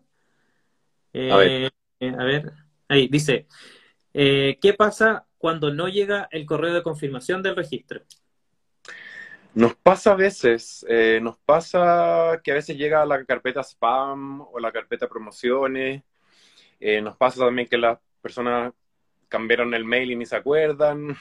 a, 1.14 1.38
ver. 1.38 1.72
Eh, 2.00 2.16
a 2.18 2.24
ver, 2.24 2.52
ahí 2.88 3.08
dice, 3.08 3.48
eh, 4.14 4.58
¿qué 4.62 4.74
pasa 4.74 5.26
cuando 5.38 5.74
no 5.74 5.88
llega 5.88 6.28
el 6.32 6.46
correo 6.46 6.74
de 6.74 6.84
confirmación 6.84 7.42
del 7.42 7.56
registro? 7.56 8.02
Nos 9.54 9.76
pasa 9.76 10.14
a 10.14 10.16
veces, 10.16 10.86
eh, 10.88 11.20
nos 11.22 11.38
pasa 11.38 12.40
que 12.44 12.52
a 12.52 12.56
veces 12.56 12.78
llega 12.78 13.06
la 13.06 13.26
carpeta 13.26 13.62
spam 13.62 14.42
o 14.42 14.60
la 14.60 14.72
carpeta 14.72 15.10
promociones, 15.10 16.04
nos 17.04 17.16
pasa 17.18 17.46
también 17.46 17.68
que 17.68 17.78
las 17.78 18.00
personas 18.22 18.74
cambiaron 19.32 19.74
el 19.74 19.86
mail 19.86 20.12
y 20.12 20.16
ni 20.16 20.28
se 20.28 20.36
acuerdan. 20.36 21.18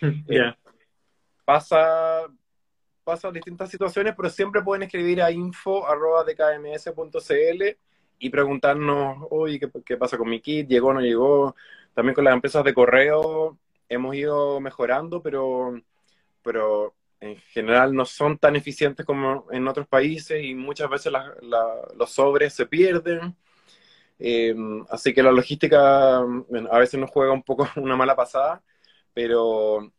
Eh, 0.28 0.54
pasa, 1.44 2.26
pasa 3.04 3.30
distintas 3.30 3.68
situaciones, 3.68 4.14
pero 4.16 4.30
siempre 4.30 4.62
pueden 4.62 4.84
escribir 4.84 5.20
a 5.20 5.30
info.dkms.cl 5.30 7.62
y 8.18 8.30
preguntarnos, 8.30 9.26
oye, 9.30 9.60
¿qué, 9.60 9.70
¿qué, 9.84 9.98
pasa 9.98 10.16
con 10.16 10.30
mi 10.30 10.40
kit? 10.40 10.66
¿Llegó 10.68 10.88
o 10.88 10.94
no 10.94 11.02
llegó? 11.02 11.54
También 11.92 12.14
con 12.14 12.24
las 12.24 12.32
empresas 12.32 12.64
de 12.64 12.72
correo 12.72 13.58
hemos 13.90 14.14
ido 14.14 14.58
mejorando, 14.60 15.20
pero, 15.20 15.78
pero 16.42 16.94
en 17.20 17.36
general 17.36 17.94
no 17.94 18.06
son 18.06 18.38
tan 18.38 18.56
eficientes 18.56 19.04
como 19.04 19.46
en 19.50 19.68
otros 19.68 19.86
países 19.86 20.42
y 20.42 20.54
muchas 20.54 20.88
veces 20.88 21.12
los 21.94 22.10
sobres 22.10 22.54
se 22.54 22.66
pierden. 22.66 23.36
Eh, 24.18 24.54
así 24.90 25.14
que 25.14 25.22
la 25.22 25.32
logística 25.32 26.18
a 26.18 26.78
veces 26.78 26.98
nos 26.98 27.10
juega 27.10 27.32
un 27.32 27.42
poco 27.42 27.68
una 27.76 27.96
mala 27.96 28.16
pasada, 28.16 28.62
pero, 29.12 29.92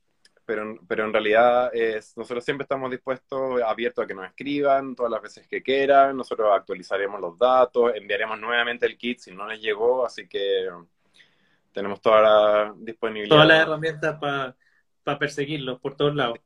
pero, 0.46 0.80
pero 0.88 1.06
en 1.06 1.14
realidad 1.14 1.72
nosotros 2.16 2.44
siempre 2.44 2.64
estamos 2.64 2.90
dispuestos, 2.90 3.62
abiertos 3.62 4.04
a 4.04 4.08
que 4.08 4.16
nos 4.16 4.26
escriban 4.26 4.96
todas 4.96 5.12
las 5.12 5.22
veces 5.22 5.48
que 5.48 5.62
quieran, 5.62 6.18
nosotros 6.18 6.50
actualizaremos 6.52 7.22
los 7.22 7.38
datos, 7.38 7.94
enviaremos 7.96 8.40
nuevamente 8.40 8.88
el 8.88 8.98
kit 8.98 9.20
si 9.20 9.32
no 9.32 9.48
les 9.48 9.62
llegó, 9.62 10.06
así 10.06 10.28
que 10.28 10.70
tenemos 11.72 12.02
toda 12.02 12.22
la 12.22 12.74
disponibilidad. 12.78 13.36
Todas 13.36 13.48
las 13.48 13.62
herramientas 13.62 14.20
para 14.20 15.20
perseguirlos 15.20 15.80
por 15.80 15.96
todos 15.96 16.16
lados. 16.16 16.40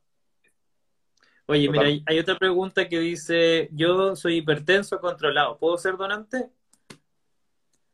Oye, 1.48 1.70
mira, 1.70 1.86
hay, 1.86 2.04
hay, 2.08 2.20
otra 2.20 2.38
pregunta 2.38 2.90
que 2.90 3.00
dice, 3.00 3.70
yo 3.72 4.16
soy 4.16 4.38
hipertenso 4.38 5.00
controlado, 5.00 5.60
¿puedo 5.60 5.78
ser 5.78 5.96
donante? 5.96 6.50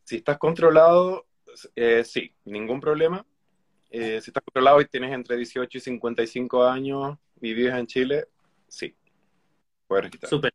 Si 0.06 0.18
estás 0.18 0.38
controlado, 0.38 1.26
eh, 1.76 2.04
sí, 2.06 2.34
ningún 2.46 2.80
problema. 2.80 3.26
Eh, 3.90 4.22
si 4.22 4.30
estás 4.30 4.44
controlado 4.44 4.80
y 4.80 4.86
tienes 4.86 5.12
entre 5.12 5.36
18 5.36 5.78
y 5.78 5.82
55 5.82 6.64
años 6.64 7.18
y 7.42 7.54
vives 7.54 7.76
en 7.76 7.88
Chile, 7.88 8.28
sí, 8.70 8.96
puedes 9.86 10.06
registrar. 10.06 10.30
Súper. 10.30 10.54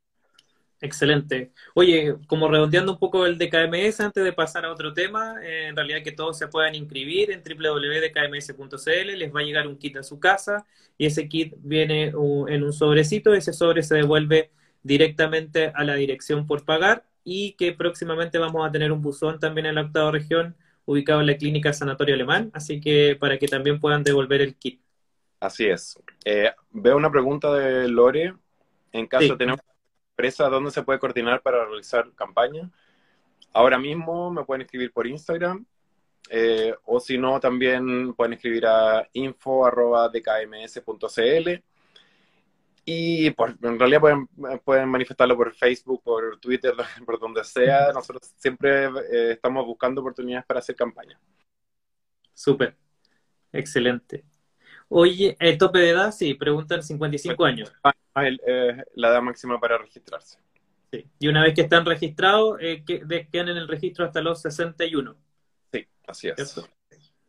Excelente. 0.81 1.53
Oye, 1.75 2.17
como 2.27 2.49
redondeando 2.49 2.93
un 2.93 2.99
poco 2.99 3.25
el 3.25 3.39
DKMS 3.39 4.01
antes 4.01 4.23
de 4.23 4.33
pasar 4.33 4.67
a 4.67 4.73
otro 4.73 4.93
tema, 4.93 5.37
eh, 5.43 5.69
en 5.69 5.77
realidad 5.77 6.03
que 6.03 6.12
todos 6.12 6.37
se 6.37 6.49
puedan 6.49 6.75
inscribir 6.75 7.31
en 7.31 7.43
www.dkms.cl, 7.43 9.19
les 9.19 9.35
va 9.35 9.41
a 9.41 9.43
llegar 9.43 9.67
un 9.67 9.79
kit 9.79 9.97
a 9.97 10.03
su 10.03 10.21
casa 10.21 10.67
y 10.99 11.07
ese 11.07 11.29
kit 11.29 11.55
viene 11.59 12.09
en 12.09 12.62
un 12.62 12.73
sobrecito, 12.73 13.33
ese 13.33 13.55
sobre 13.55 13.83
se 13.83 13.95
devuelve 13.95 14.51
directamente 14.83 15.73
a 15.75 15.83
la 15.85 15.95
dirección 15.95 16.47
por 16.47 16.65
pagar 16.65 17.05
y 17.25 17.53
que 17.53 17.73
próximamente 17.73 18.39
vamos 18.39 18.67
a 18.67 18.71
tener 18.71 18.93
un 18.93 19.03
buzón 19.03 19.41
también 19.41 19.67
en 19.67 19.77
la 19.77 19.83
octava 19.83 20.11
región 20.11 20.57
ubicado 20.85 21.21
en 21.21 21.27
la 21.27 21.37
clínica 21.37 21.73
Sanatorio 21.73 22.15
Alemán, 22.15 22.51
así 22.55 22.81
que 22.81 23.17
para 23.19 23.39
que 23.39 23.49
también 23.49 23.81
puedan 23.81 24.05
devolver 24.05 24.43
el 24.43 24.55
kit. 24.55 24.81
Así 25.41 25.67
es. 25.67 25.99
Eh, 26.25 26.53
veo 26.71 26.97
una 26.97 27.11
pregunta 27.11 27.53
de 27.55 27.89
Lore. 27.89 28.35
En 28.93 29.07
caso 29.07 29.33
de 29.33 29.37
tener 29.37 29.55
una 29.55 29.76
empresa, 30.16 30.48
¿dónde 30.48 30.70
se 30.70 30.83
puede 30.83 30.98
coordinar 30.98 31.42
para 31.42 31.66
realizar 31.66 32.11
campaña? 32.14 32.70
Ahora 33.52 33.79
mismo 33.79 34.31
me 34.31 34.44
pueden 34.44 34.62
escribir 34.62 34.90
por 34.90 35.07
Instagram 35.07 35.66
eh, 36.31 36.74
o 36.87 36.98
si 36.98 37.18
no, 37.18 37.38
también 37.38 38.14
pueden 38.14 38.33
escribir 38.33 38.64
a 38.66 39.07
info.dkms.cl 39.12 41.62
y 42.88 43.26
en 43.26 43.79
realidad 43.79 44.00
pueden, 44.00 44.29
pueden 44.64 44.88
manifestarlo 44.88 45.37
por 45.37 45.52
Facebook, 45.52 46.02
por 46.02 46.40
Twitter, 46.40 46.72
por 47.05 47.20
donde 47.20 47.44
sea. 47.44 47.92
Nosotros 47.92 48.33
siempre 48.37 48.87
eh, 48.87 49.33
estamos 49.33 49.66
buscando 49.66 50.00
oportunidades 50.00 50.46
para 50.46 50.61
hacer 50.61 50.76
campaña. 50.76 51.20
Súper, 52.33 52.74
excelente. 53.52 54.24
Oye, 54.88 55.37
¿el 55.40 55.59
tope 55.59 55.79
de 55.81 55.90
edad? 55.90 56.12
Sí, 56.12 56.35
preguntan 56.35 56.83
55 56.83 57.44
años. 57.44 57.72
Ah, 57.83 57.92
eh, 58.25 58.85
la 58.94 59.09
edad 59.09 59.22
máxima 59.22 59.59
para 59.59 59.79
registrarse. 59.79 60.38
Sí. 60.92 61.05
Y 61.18 61.29
una 61.29 61.42
vez 61.42 61.55
que 61.55 61.62
están 61.62 61.85
registrados, 61.85 62.59
eh, 62.61 62.85
quedan 62.85 63.49
en 63.49 63.57
el 63.57 63.68
registro 63.68 64.05
hasta 64.05 64.20
los 64.20 64.42
61. 64.42 65.16
Sí, 65.72 65.87
así 66.07 66.29
es. 66.29 66.61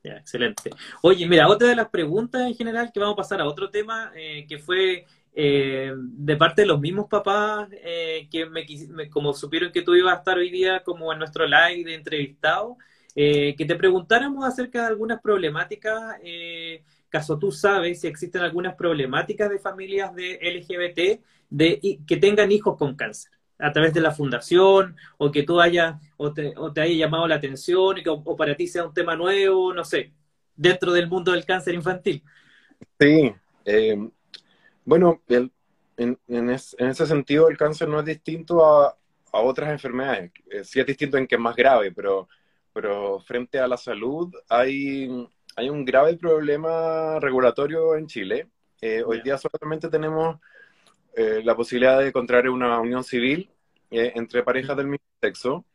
Ya, 0.03 0.17
excelente. 0.17 0.69
Oye, 1.01 1.27
mira, 1.27 1.47
otra 1.47 1.67
de 1.67 1.75
las 1.75 1.89
preguntas 1.89 2.41
en 2.43 2.55
general 2.55 2.91
que 2.93 2.99
vamos 2.99 3.13
a 3.13 3.17
pasar 3.17 3.41
a 3.41 3.47
otro 3.47 3.69
tema 3.69 4.11
eh, 4.15 4.45
que 4.47 4.59
fue 4.59 5.05
eh, 5.39 5.93
de 5.95 6.35
parte 6.35 6.63
de 6.63 6.67
los 6.67 6.79
mismos 6.79 7.07
papás 7.07 7.69
eh, 7.83 8.27
que 8.31 8.47
me, 8.47 8.65
como 9.07 9.33
supieron 9.33 9.71
que 9.71 9.83
tú 9.83 9.93
ibas 9.93 10.15
a 10.15 10.17
estar 10.17 10.35
hoy 10.35 10.49
día 10.49 10.81
como 10.83 11.13
en 11.13 11.19
nuestro 11.19 11.45
live 11.45 11.83
de 11.83 11.93
entrevistado, 11.93 12.75
eh, 13.13 13.53
que 13.55 13.65
te 13.65 13.75
preguntáramos 13.75 14.43
acerca 14.43 14.81
de 14.81 14.87
algunas 14.87 15.21
problemáticas, 15.21 16.15
caso 17.09 17.39
tú 17.39 17.51
sabes 17.51 18.01
si 18.01 18.07
existen 18.07 18.41
algunas 18.41 18.75
problemáticas 18.75 19.49
de 19.49 19.59
familias 19.59 20.13
de 20.15 20.39
LGBT 20.41 21.23
de, 21.49 21.99
que 22.05 22.17
tengan 22.17 22.51
hijos 22.51 22.77
con 22.77 22.95
cáncer 22.95 23.31
a 23.59 23.71
través 23.71 23.93
de 23.93 24.01
la 24.01 24.11
fundación 24.11 24.95
o 25.17 25.31
que 25.31 25.43
tú 25.43 25.59
hayas 25.59 25.95
o 26.17 26.33
te, 26.33 26.53
o 26.57 26.71
te 26.71 26.81
haya 26.81 27.05
llamado 27.05 27.27
la 27.27 27.35
atención 27.35 27.97
o, 28.07 28.13
o 28.13 28.35
para 28.35 28.55
ti 28.55 28.67
sea 28.67 28.85
un 28.85 28.93
tema 28.93 29.15
nuevo, 29.15 29.73
no 29.73 29.83
sé, 29.83 30.11
dentro 30.55 30.91
del 30.91 31.07
mundo 31.07 31.31
del 31.31 31.45
cáncer 31.45 31.73
infantil. 31.73 32.23
Sí, 32.99 33.33
eh, 33.65 34.09
bueno, 34.83 35.21
en, 35.27 36.19
ese 36.49 37.05
sentido 37.05 37.49
el 37.49 37.57
cáncer 37.57 37.87
no 37.87 37.99
es 37.99 38.05
distinto 38.05 38.65
a, 38.65 38.97
otras 39.31 39.69
enfermedades. 39.69 40.31
Eh, 40.49 40.63
sí 40.63 40.79
es 40.79 40.85
distinto 40.85 41.17
en 41.17 41.27
que 41.27 41.35
es 41.35 41.41
más 41.41 41.55
grave, 41.55 41.91
pero, 41.91 42.27
pero 42.73 43.19
frente 43.19 43.59
a 43.59 43.67
la 43.67 43.77
salud 43.77 44.33
hay, 44.49 45.27
hay 45.57 45.69
un 45.69 45.83
grave 45.83 46.15
problema 46.17 47.19
regulatorio 47.19 47.95
en 47.95 48.05
Chile. 48.05 48.47
Eh, 48.79 49.01
hoy 49.03 49.21
día 49.23 49.39
solamente 49.39 49.89
tenemos 49.89 50.37
eh, 51.15 51.41
la 51.43 51.55
posibilidad 51.55 51.99
de 51.99 52.13
contraer 52.13 52.49
una 52.49 52.79
unión 52.79 53.03
civil 53.03 53.49
entre 53.89 54.43
parejas 54.43 54.77
del 54.77 54.87
mismo 54.87 55.05
sexo. 55.19 55.65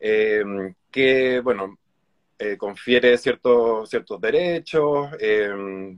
eh, 0.00 0.44
que, 0.90 1.40
bueno, 1.40 1.78
eh, 2.38 2.56
confiere 2.56 3.18
ciertos, 3.18 3.90
ciertos 3.90 4.20
derechos, 4.20 5.10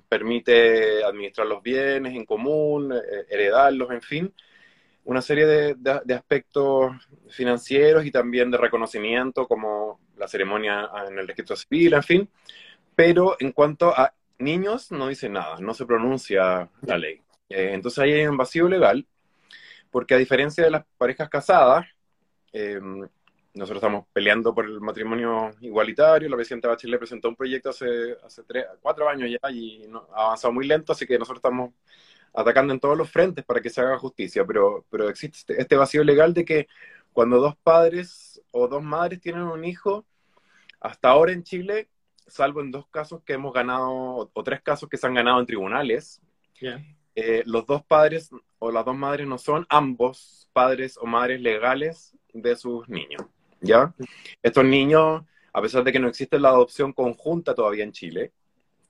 permite 0.08 1.04
administrar 1.04 1.46
los 1.46 1.62
bienes 1.62 2.14
en 2.14 2.24
común, 2.24 2.94
heredarlos, 3.28 3.90
en 3.90 4.00
fin, 4.02 4.34
una 5.04 5.20
serie 5.22 5.46
de, 5.46 5.74
de, 6.04 6.14
aspectos 6.14 6.92
financieros 7.28 8.06
y 8.06 8.10
también 8.10 8.50
de 8.50 8.58
reconocimiento, 8.58 9.46
como 9.46 10.00
la 10.16 10.28
ceremonia 10.28 10.88
en 11.08 11.18
el 11.18 11.28
registro 11.28 11.56
civil, 11.56 11.94
en 11.94 12.02
fin. 12.02 12.30
Pero 13.00 13.34
en 13.40 13.52
cuanto 13.52 13.98
a 13.98 14.12
niños, 14.38 14.92
no 14.92 15.08
dice 15.08 15.30
nada, 15.30 15.56
no 15.58 15.72
se 15.72 15.86
pronuncia 15.86 16.68
la 16.82 16.98
ley. 16.98 17.22
entonces 17.48 17.98
ahí 17.98 18.12
hay 18.12 18.26
un 18.26 18.36
vacío 18.36 18.68
legal 18.68 19.06
porque 19.90 20.12
a 20.12 20.18
diferencia 20.18 20.62
de 20.64 20.70
las 20.70 20.84
parejas 20.98 21.30
casadas, 21.30 21.86
em, 22.52 23.08
nosotros 23.54 23.78
estamos 23.78 24.04
peleando 24.12 24.54
por 24.54 24.66
el 24.66 24.82
matrimonio 24.82 25.50
igualitario, 25.62 26.28
la 26.28 26.36
presidenta 26.36 26.68
Bachelet 26.68 26.98
presentó 26.98 27.30
un 27.30 27.36
proyecto 27.36 27.70
hace, 27.70 28.18
hace 28.22 28.42
tres, 28.42 28.66
cuatro 28.82 29.08
años 29.08 29.30
ya 29.30 29.50
y 29.50 29.90
ha 30.14 30.24
avanzado 30.24 30.52
muy 30.52 30.66
lento, 30.66 30.92
así 30.92 31.06
que 31.06 31.18
nosotros 31.18 31.38
estamos 31.38 31.72
atacando 32.34 32.74
en 32.74 32.80
todos 32.80 32.98
los 32.98 33.10
frentes 33.10 33.46
para 33.46 33.62
que 33.62 33.70
se 33.70 33.80
haga 33.80 33.96
justicia, 33.98 34.44
pero, 34.44 34.84
pero 34.90 35.08
existe 35.08 35.38
este, 35.38 35.62
este 35.62 35.76
vacío 35.76 36.04
legal 36.04 36.34
de 36.34 36.44
que 36.44 36.68
cuando 37.14 37.40
dos 37.40 37.56
padres 37.56 38.42
o 38.50 38.68
dos 38.68 38.82
madres 38.82 39.22
tienen 39.22 39.44
un 39.44 39.64
hijo, 39.64 40.04
hasta 40.80 41.08
ahora 41.08 41.32
en 41.32 41.44
Chile, 41.44 41.88
salvo 42.30 42.60
en 42.60 42.70
dos 42.70 42.86
casos 42.88 43.22
que 43.24 43.34
hemos 43.34 43.52
ganado, 43.52 44.30
o 44.32 44.42
tres 44.44 44.62
casos 44.62 44.88
que 44.88 44.96
se 44.96 45.06
han 45.06 45.14
ganado 45.14 45.40
en 45.40 45.46
tribunales, 45.46 46.20
eh, 47.14 47.42
los 47.46 47.66
dos 47.66 47.84
padres 47.84 48.30
o 48.58 48.70
las 48.70 48.84
dos 48.84 48.96
madres 48.96 49.26
no 49.26 49.38
son 49.38 49.66
ambos 49.68 50.48
padres 50.52 50.96
o 50.98 51.06
madres 51.06 51.40
legales 51.40 52.16
de 52.32 52.56
sus 52.56 52.88
niños, 52.88 53.22
¿ya? 53.60 53.92
Estos 54.42 54.64
niños, 54.64 55.22
a 55.52 55.62
pesar 55.62 55.82
de 55.84 55.92
que 55.92 55.98
no 55.98 56.08
existe 56.08 56.38
la 56.38 56.50
adopción 56.50 56.92
conjunta 56.92 57.54
todavía 57.54 57.84
en 57.84 57.92
Chile, 57.92 58.32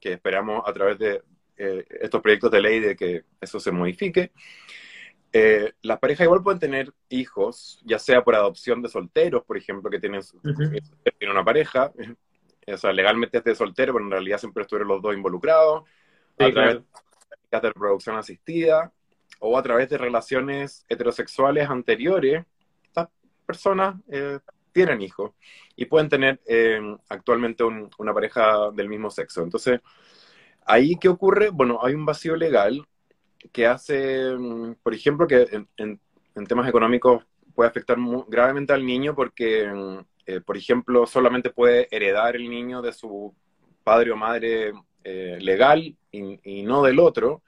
que 0.00 0.12
esperamos 0.12 0.62
a 0.66 0.72
través 0.72 0.98
de 0.98 1.22
eh, 1.56 1.84
estos 2.00 2.20
proyectos 2.20 2.50
de 2.50 2.60
ley 2.60 2.80
de 2.80 2.96
que 2.96 3.24
eso 3.40 3.60
se 3.60 3.70
modifique, 3.70 4.32
eh, 5.32 5.72
las 5.82 5.98
parejas 5.98 6.24
igual 6.24 6.42
pueden 6.42 6.58
tener 6.58 6.92
hijos, 7.08 7.80
ya 7.84 7.98
sea 7.98 8.24
por 8.24 8.34
adopción 8.34 8.82
de 8.82 8.88
solteros, 8.88 9.44
por 9.44 9.56
ejemplo, 9.56 9.88
que 9.88 10.00
tienen, 10.00 10.22
una 11.30 11.44
pareja, 11.44 11.92
o 12.72 12.76
sea, 12.76 12.92
legalmente 12.92 13.38
es 13.38 13.44
de 13.44 13.54
soltero, 13.54 13.92
pero 13.92 14.04
en 14.04 14.10
realidad 14.10 14.38
siempre 14.38 14.62
estuvieron 14.62 14.88
los 14.88 15.02
dos 15.02 15.14
involucrados, 15.14 15.84
a 16.38 16.50
través 16.50 16.82
de 17.50 17.60
reproducción 17.60 18.16
asistida, 18.16 18.92
o 19.40 19.58
a 19.58 19.62
través 19.62 19.88
de 19.88 19.98
relaciones 19.98 20.84
heterosexuales 20.88 21.68
anteriores, 21.68 22.44
estas 22.84 23.08
personas 23.46 23.96
eh, 24.08 24.38
tienen 24.72 25.02
hijos 25.02 25.32
y 25.76 25.86
pueden 25.86 26.08
tener 26.08 26.40
eh, 26.46 26.80
actualmente 27.08 27.64
una 27.64 28.14
pareja 28.14 28.70
del 28.72 28.88
mismo 28.88 29.10
sexo. 29.10 29.42
Entonces, 29.42 29.80
ahí 30.66 30.96
qué 30.96 31.08
ocurre? 31.08 31.50
Bueno, 31.50 31.80
hay 31.82 31.94
un 31.94 32.04
vacío 32.04 32.36
legal 32.36 32.86
que 33.52 33.66
hace, 33.66 34.34
mm, 34.36 34.74
por 34.82 34.94
ejemplo, 34.94 35.26
que 35.26 35.64
en, 35.76 36.00
temas 36.46 36.68
económicos 36.68 37.24
puede 37.54 37.68
afectar 37.68 37.98
gravemente 38.28 38.72
al 38.72 38.84
niño 38.84 39.14
porque, 39.14 39.66
mm, 39.66 39.98
eh, 40.26 40.40
por 40.40 40.56
ejemplo, 40.56 41.06
solamente 41.06 41.50
puede 41.50 41.88
heredar 41.90 42.36
el 42.36 42.48
niño 42.48 42.82
de 42.82 42.92
su 42.92 43.34
padre 43.84 44.12
o 44.12 44.16
madre 44.16 44.72
legal 45.02 45.96
y, 46.12 46.62
no 46.62 46.82
del 46.82 46.98
otro. 46.98 47.42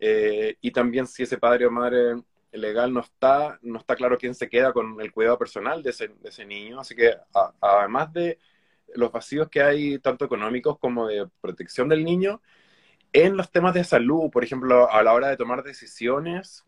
Eh, 0.00 0.56
y 0.60 0.70
también 0.70 1.06
si 1.06 1.22
ese 1.22 1.38
padre 1.38 1.66
o 1.66 1.70
madre 1.70 2.16
legal 2.52 2.92
no 2.92 3.00
está, 3.00 3.58
no 3.62 3.78
está 3.78 3.96
claro 3.96 4.16
quién 4.16 4.34
se 4.34 4.48
queda 4.48 4.72
con 4.72 5.00
el 5.00 5.12
cuidado 5.12 5.38
personal 5.38 5.82
de 5.82 5.90
ese, 5.90 6.08
de 6.08 6.28
ese 6.28 6.44
niño. 6.44 6.80
Así 6.80 6.94
que 6.94 7.14
además 7.60 8.12
de 8.12 8.38
los 8.94 9.12
vacíos 9.12 9.48
que 9.48 9.62
hay, 9.62 9.98
tanto 9.98 10.24
económicos 10.24 10.78
como 10.78 11.06
de 11.06 11.28
protección 11.40 11.88
del 11.88 12.04
niño, 12.04 12.40
en 13.12 13.36
los 13.36 13.50
temas 13.50 13.74
de 13.74 13.84
salud, 13.84 14.30
por 14.30 14.44
ejemplo, 14.44 14.90
a 14.90 15.02
la 15.02 15.12
hora 15.12 15.28
de 15.28 15.36
tomar 15.36 15.62
decisiones, 15.62 16.64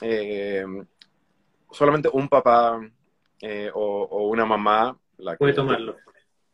eh, 0.00 0.64
solamente 1.70 2.08
un 2.12 2.28
papá 2.28 2.80
eh, 3.40 3.70
o, 3.74 4.28
una 4.28 4.46
mamá 4.46 4.98
la 5.18 5.36
puede 5.36 5.52
tomarlo. 5.52 5.96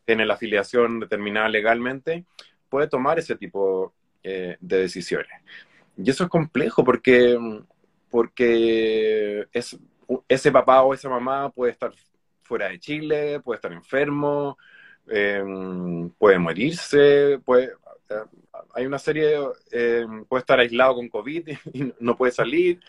tiene 0.05 0.25
la 0.25 0.35
afiliación 0.35 0.99
determinada 0.99 1.49
legalmente, 1.49 2.25
puede 2.69 2.87
tomar 2.87 3.19
ese 3.19 3.35
tipo 3.35 3.93
de 4.23 4.57
decisiones. 4.59 5.41
Y 5.97 6.09
eso 6.09 6.23
es 6.23 6.29
complejo 6.29 6.83
porque, 6.83 7.37
porque 8.09 9.47
es, 9.51 9.77
ese 10.27 10.51
papá 10.51 10.81
o 10.83 10.93
esa 10.93 11.09
mamá 11.09 11.49
puede 11.49 11.71
estar 11.71 11.91
fuera 12.41 12.69
de 12.69 12.79
Chile, 12.79 13.39
puede 13.39 13.57
estar 13.57 13.71
enfermo, 13.71 14.57
em, 15.07 16.09
puede 16.11 16.37
morirse, 16.39 17.39
puede, 17.45 17.71
eh, 18.09 18.23
hay 18.73 18.85
una 18.85 18.99
serie, 18.99 19.37
eh, 19.71 20.05
puede 20.27 20.41
estar 20.41 20.59
aislado 20.59 20.95
con 20.95 21.09
COVID 21.09 21.49
y 21.73 21.93
no 21.99 22.17
puede 22.17 22.31
salir. 22.31 22.79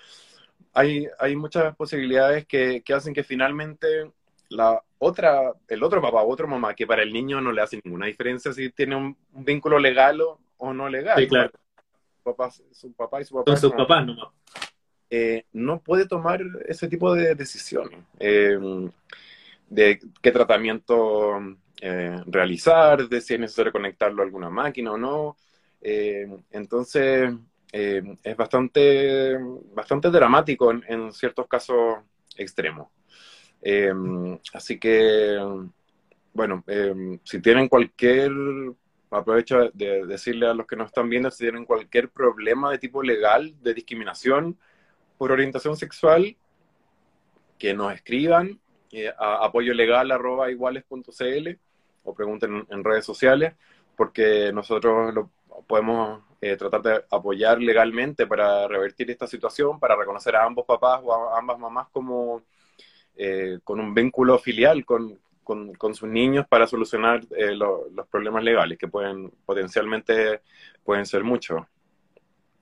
Hay, 0.73 1.07
hay 1.18 1.37
muchas 1.37 1.77
posibilidades 1.77 2.47
que, 2.47 2.83
que, 2.83 2.95
hacen 2.95 3.12
que 3.12 3.25
finalmente 3.25 4.11
la 4.49 4.83
otra, 4.99 5.53
el 5.68 5.83
otro 5.83 6.01
papá 6.01 6.23
o 6.23 6.31
otra 6.31 6.47
mamá, 6.47 6.75
que 6.75 6.87
para 6.87 7.03
el 7.03 7.12
niño 7.12 7.41
no 7.41 7.53
le 7.53 7.62
hace 7.62 7.81
ninguna 7.85 8.07
diferencia 8.07 8.53
si 8.53 8.70
tiene 8.70 8.97
un, 8.97 9.16
vínculo 9.33 9.79
legal 9.79 10.20
o, 10.57 10.73
no 10.73 10.89
legal. 10.89 11.18
Sí, 11.18 11.27
claro 11.27 11.53
su 12.73 12.93
papá 12.93 13.20
y 13.20 13.25
su 13.25 13.35
papá. 13.35 13.57
su 13.57 13.70
papá 13.73 14.03
no. 14.03 14.33
Eh, 15.11 15.45
no 15.53 15.81
puede 15.81 16.07
tomar 16.07 16.41
ese 16.66 16.89
tipo 16.89 17.14
de 17.14 17.35
decisiones. 17.35 17.99
Eh, 18.18 18.59
de 19.68 20.01
qué 20.20 20.31
tratamiento 20.31 21.39
eh, 21.81 22.23
realizar, 22.27 23.09
de 23.09 23.20
si 23.20 23.35
es 23.35 23.41
necesario 23.41 23.73
conectarlo 23.73 24.23
a 24.23 24.25
alguna 24.25 24.51
máquina 24.51 24.93
o 24.93 24.99
no. 24.99 25.37
entonces, 25.81 27.35
es 27.73 28.37
bastante, 28.37 29.39
bastante 29.75 30.11
dramático 30.11 30.70
en, 30.70 30.85
en 30.89 31.12
ciertos 31.12 31.49
casos 31.49 31.99
extremos. 32.37 32.89
así 34.53 34.79
que, 34.79 35.39
bueno, 36.35 36.64
si 37.25 37.41
tienen 37.41 37.68
cualquier 37.68 38.31
aprovecho 39.18 39.70
de 39.73 40.07
decirle 40.07 40.47
a 40.47 40.55
los 40.55 40.66
que 40.66 40.77
nos 40.77 40.87
están 40.87 41.09
viendo 41.09 41.31
si 41.31 41.45
tienen 41.45 41.64
cualquier 41.64 42.09
problema 42.11 42.70
de 42.70 42.79
tipo 42.79 43.03
legal 43.03 43.55
de 43.62 43.75
discriminación 43.75 44.59
por 45.18 45.33
orientación 45.33 45.77
sexual, 45.77 46.37
que 47.59 47.75
nos 47.75 47.93
escriban 47.95 48.59
eh, 48.91 49.12
a 49.16 49.45
apoyo 49.45 49.75
legal 49.75 50.11
arroba 50.11 50.51
iguales.cl 50.51 51.49
o 52.05 52.14
pregunten 52.14 52.66
en 52.68 52.85
redes 52.85 53.05
sociales, 53.05 53.55
porque 53.97 54.51
nosotros 54.53 55.14
lo 55.14 55.31
podemos 55.66 56.22
eh, 56.40 56.57
tratar 56.57 56.82
de 56.82 57.05
apoyar 57.11 57.61
legalmente 57.61 58.26
para 58.26 58.66
revertir 58.66 59.11
esta 59.11 59.26
situación, 59.26 59.78
para 59.78 59.96
reconocer 59.96 60.34
a 60.36 60.44
ambos 60.44 60.66
papás 60.66 61.00
o 61.03 61.12
a 61.12 61.38
ambas 61.38 61.59
mamás 61.59 61.88
como 61.92 62.42
eh, 63.16 63.59
con 63.62 63.78
un 63.78 63.94
vínculo 63.94 64.38
filial 64.38 64.84
con, 64.84 65.18
con, 65.44 65.94
sus 65.94 66.09
niños 66.09 66.46
para 66.48 66.66
solucionar 66.66 67.20
eh, 67.36 67.55
los 67.55 68.07
problemas 68.11 68.42
legales, 68.42 68.78
que 68.78 68.88
pueden 68.88 69.30
potencialmente 69.44 70.40
pueden 70.84 71.05
ser 71.05 71.22
muchos. 71.22 71.62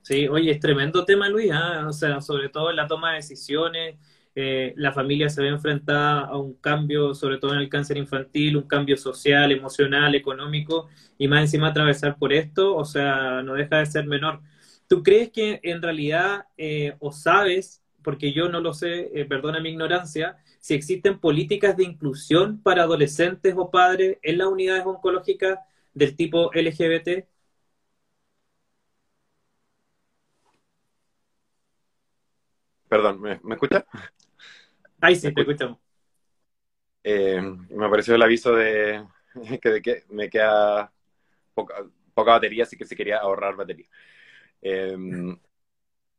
Sí, 0.01 0.27
oye, 0.27 0.51
es 0.51 0.59
tremendo 0.59 1.05
tema, 1.05 1.29
Luis, 1.29 1.51
¿ah? 1.53 1.85
o 1.87 1.93
sea, 1.93 2.21
sobre 2.21 2.49
todo 2.49 2.71
en 2.71 2.75
la 2.75 2.87
toma 2.87 3.11
de 3.11 3.17
decisiones, 3.17 3.97
eh, 4.35 4.73
la 4.77 4.93
familia 4.93 5.29
se 5.29 5.41
ve 5.41 5.49
enfrentada 5.49 6.21
a 6.21 6.37
un 6.37 6.53
cambio, 6.55 7.13
sobre 7.13 7.37
todo 7.37 7.53
en 7.53 7.59
el 7.59 7.69
cáncer 7.69 7.97
infantil, 7.97 8.57
un 8.57 8.67
cambio 8.67 8.97
social, 8.97 9.51
emocional, 9.51 10.15
económico, 10.15 10.89
y 11.17 11.27
más 11.27 11.41
encima 11.41 11.67
atravesar 11.69 12.17
por 12.17 12.33
esto, 12.33 12.75
o 12.75 12.85
sea, 12.85 13.41
no 13.43 13.53
deja 13.55 13.77
de 13.79 13.85
ser 13.85 14.05
menor. 14.07 14.41
¿Tú 14.87 15.03
crees 15.03 15.31
que 15.31 15.59
en 15.63 15.81
realidad, 15.81 16.45
eh, 16.57 16.95
o 16.99 17.11
sabes, 17.11 17.83
porque 18.03 18.33
yo 18.33 18.49
no 18.49 18.61
lo 18.61 18.73
sé, 18.73 19.11
perdona 19.29 19.59
mi 19.59 19.69
ignorancia, 19.69 20.37
si 20.59 20.73
existen 20.75 21.19
políticas 21.19 21.75
de 21.77 21.83
inclusión 21.83 22.61
para 22.61 22.83
adolescentes 22.83 23.55
o 23.57 23.69
padres 23.71 24.17
en 24.21 24.37
las 24.37 24.47
unidades 24.47 24.85
oncológicas 24.85 25.59
del 25.93 26.15
tipo 26.15 26.51
LGBT? 26.53 27.27
Perdón, 32.87 33.21
¿me, 33.21 33.39
me 33.43 33.55
escucha? 33.55 33.85
Ahí 35.01 35.15
sí, 35.15 35.33
te 35.33 35.41
escuchamos. 35.41 35.77
Eh, 37.03 37.41
me 37.41 37.85
apareció 37.85 38.15
el 38.15 38.21
aviso 38.21 38.55
de 38.55 39.03
que, 39.61 40.03
me 40.09 40.29
queda 40.29 40.91
poca, 41.53 41.75
batería, 42.15 42.63
así 42.63 42.77
que 42.77 42.85
si 42.85 42.95
quería 42.95 43.17
ahorrar 43.17 43.55
batería. 43.55 43.87
Eh, 44.61 44.95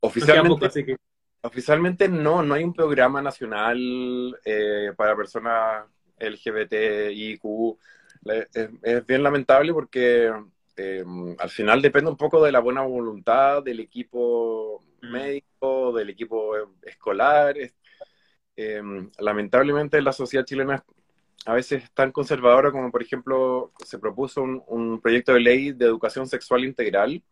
oficialmente, 0.01 0.97
Oficialmente 1.45 2.09
no, 2.09 2.43
no 2.43 2.55
hay 2.55 2.63
un 2.63 2.73
programa 2.73 3.21
nacional 3.21 4.39
eh, 4.45 4.93
para 4.97 5.17
personas 5.17 5.87
LGBTIQ. 6.19 7.43
Es, 8.25 8.71
es 8.83 9.07
bien 9.07 9.23
lamentable 9.25 9.73
porque 9.73 10.31
eh, 10.77 11.05
al 11.39 11.51
final 11.51 11.83
depende 11.83 12.11
un 12.11 12.17
poco 12.17 12.43
de 12.43 12.53
la 12.53 12.61
buena 12.61 12.83
voluntad 12.83 13.63
del 13.63 13.81
equipo 13.81 14.83
mm. 15.03 15.13
médico, 15.13 15.93
del 15.93 16.11
equipo 16.11 16.55
escolar. 16.83 17.57
Eh, 18.57 18.83
lamentablemente 19.19 20.03
la 20.03 20.13
sociedad 20.13 20.45
chilena 20.45 20.85
a 21.47 21.55
veces 21.55 21.91
tan 21.93 22.13
conservadora 22.13 22.71
como, 22.71 22.91
por 22.91 23.03
ejemplo, 23.03 23.73
se 23.85 23.99
propuso 23.99 24.43
un, 24.43 25.01
proyecto 25.01 25.33
de 25.35 25.41
ley 25.41 25.73
de 25.73 25.87
educación 25.87 26.27
sexual 26.29 26.65
integral 26.65 27.23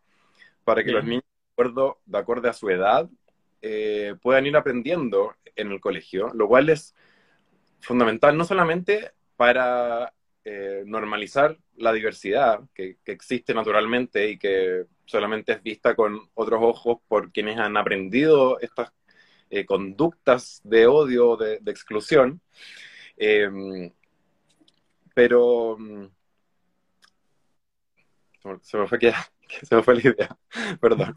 para 0.64 0.82
que 0.82 0.92
los 0.92 1.04
niños, 1.04 1.22
de 1.22 1.52
acuerdo, 1.52 1.98
de 2.06 2.18
acuerdo 2.18 2.50
a 2.50 2.52
su 2.52 2.68
edad, 2.70 3.08
eh, 3.62 4.14
puedan 4.22 4.46
ir 4.46 4.56
aprendiendo 4.56 5.34
en 5.54 5.70
el 5.70 5.80
colegio, 5.80 6.30
lo 6.34 6.48
cual 6.48 6.70
es 6.70 6.94
fundamental 7.80 8.36
no 8.36 8.44
solamente 8.44 9.12
para 9.36 10.12
eh, 10.44 10.82
normalizar 10.86 11.56
la 11.76 11.92
diversidad 11.92 12.60
que, 12.74 12.96
existe 13.04 13.54
naturalmente 13.54 14.30
y 14.30 14.38
que 14.38 14.86
solamente 15.04 15.52
es 15.52 15.62
vista 15.62 15.94
con 15.94 16.30
otros 16.34 16.60
ojos 16.62 16.98
por 17.08 17.30
quienes 17.32 17.58
han 17.58 17.76
aprendido 17.76 18.58
estas 18.60 18.92
eh, 19.50 19.66
conductas 19.66 20.60
de 20.62 20.86
odio, 20.86 21.36
de, 21.36 21.60
exclusión, 21.66 22.40
pero 25.12 25.76
mm, 25.76 26.06
se 28.62 28.78
me 28.78 28.86
fue, 28.86 28.98
se 29.62 29.74
me 29.74 29.82
fue 29.82 29.94
la 29.96 30.00
idea, 30.00 30.38
perdón. 30.80 31.16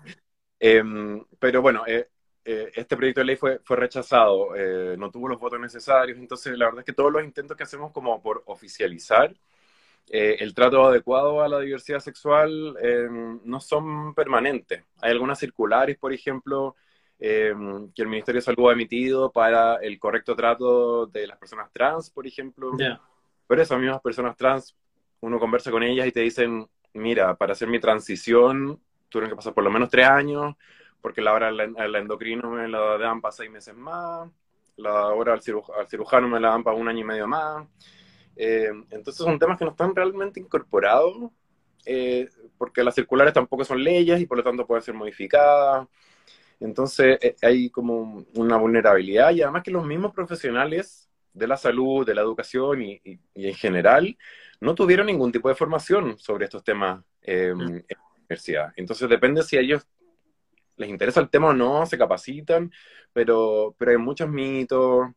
Em, 0.60 1.24
pero 1.38 1.62
bueno, 1.62 1.84
eh, 1.86 2.10
eh, 2.44 2.72
este 2.74 2.98
proyecto 2.98 3.22
de 3.22 3.26
ley 3.26 3.36
fue, 3.36 3.60
fue 3.64 3.78
rechazado, 3.78 4.50
no 4.98 5.12
tuvo 5.12 5.28
los 5.28 5.40
votos 5.40 5.60
necesarios, 5.60 6.18
entonces 6.18 6.58
la 6.58 6.66
verdad 6.66 6.80
es 6.80 6.86
que 6.86 6.94
todos 6.94 7.12
los 7.12 7.24
intentos 7.24 7.56
que 7.56 7.64
hacemos 7.64 7.92
como 7.92 8.20
por 8.22 8.42
oficializar 8.48 9.34
el 10.10 10.54
trato 10.54 10.86
adecuado 10.86 11.42
a 11.42 11.48
la 11.48 11.60
diversidad 11.60 12.00
sexual 12.00 12.78
em, 12.82 13.40
no 13.46 13.60
son 13.62 14.14
permanentes. 14.14 14.84
Hay 15.02 15.12
algunas 15.12 15.40
circulares, 15.40 15.98
por 15.98 16.12
ejemplo, 16.14 16.76
em, 17.26 17.90
que 17.94 18.02
el 18.02 18.10
Ministerio 18.10 18.40
de 18.40 18.46
Salud 18.46 18.70
ha 18.70 18.74
emitido 18.74 19.32
para 19.32 19.78
el 19.78 19.98
correcto 19.98 20.36
trato 20.36 21.06
de 21.06 21.26
las 21.26 21.38
personas 21.38 21.72
trans, 21.72 22.10
por 22.10 22.28
ejemplo. 22.28 22.74
Pero 23.48 23.62
esas 23.62 23.80
mismas 23.80 24.02
personas 24.02 24.36
trans, 24.36 24.76
uno 25.22 25.40
conversa 25.40 25.72
con 25.72 25.84
ellas 25.84 26.06
y 26.06 26.12
te 26.12 26.20
dicen, 26.20 26.68
mira, 26.94 27.34
para 27.36 27.54
hacer 27.54 27.70
mi 27.70 27.80
transición 27.80 28.78
tuvieron 29.08 29.30
que 29.30 29.38
pasar 29.38 29.54
por 29.54 29.64
lo 29.64 29.72
menos 29.72 29.90
tres 29.90 30.06
años, 30.06 30.54
porque 31.00 31.22
la 31.22 31.32
hora 31.32 31.48
al 31.48 31.96
endocrino 31.96 32.50
me 32.50 32.68
la 32.68 32.98
dan 32.98 33.22
para 33.22 33.32
seis 33.32 33.50
meses 33.50 33.74
más, 33.74 34.30
la 34.76 35.08
hora 35.08 35.32
al, 35.32 35.42
cirujano 35.42 36.28
me 36.28 36.42
la 36.42 36.50
dan 36.50 36.64
para 36.64 36.76
un 36.76 36.90
año 36.90 37.00
y 37.00 37.06
medio 37.06 37.26
más. 37.26 37.66
Eh, 38.36 38.68
entonces 38.90 39.24
son 39.24 39.40
temas 39.40 39.58
que 39.58 39.64
no 39.64 39.72
están 39.72 39.96
realmente 39.96 40.42
incorporados, 40.42 41.32
eh, 41.86 42.28
porque 42.58 42.84
las 42.84 42.96
circulares 42.96 43.34
tampoco 43.34 43.64
son 43.64 43.82
leyes 43.82 44.20
y 44.20 44.26
por 44.26 44.40
lo 44.40 44.44
tanto 44.44 44.68
pueden 44.68 44.84
ser 44.84 44.94
modificadas. 44.94 45.88
Entonces 46.64 47.18
eh, 47.22 47.36
hay 47.42 47.70
como 47.70 48.26
una 48.36 48.58
vulnerabilidad 48.58 49.32
y 49.32 49.42
además 49.42 49.64
que 49.64 49.72
los 49.72 49.86
mismos 49.86 50.14
profesionales 50.14 51.10
de 51.34 51.48
la 51.48 51.58
salud, 51.58 52.06
de 52.06 52.16
la 52.16 52.22
educación 52.22 52.82
y, 52.82 53.02
en 53.36 53.54
general, 53.56 54.18
no 54.62 54.74
tuvieron 54.74 55.08
ningún 55.08 55.32
tipo 55.32 55.50
de 55.50 55.56
formación 55.56 56.18
sobre 56.18 56.46
estos 56.46 56.64
temas 56.64 57.04
em, 57.22 57.58
mm. 57.58 57.62
en 57.62 57.86
la 57.90 58.16
universidad. 58.18 58.74
Entonces 58.78 59.10
depende 59.10 59.44
si 59.44 59.58
a 59.58 59.60
ellos 59.60 59.86
les 60.78 60.90
interesa 60.90 61.20
el 61.20 61.30
tema 61.30 61.50
o 61.50 61.54
no, 61.54 61.86
se 61.86 61.98
capacitan, 61.98 62.72
pero, 63.12 63.76
pero 63.78 63.92
hay 63.92 63.98
muchos 63.98 64.30
mitos, 64.30 65.10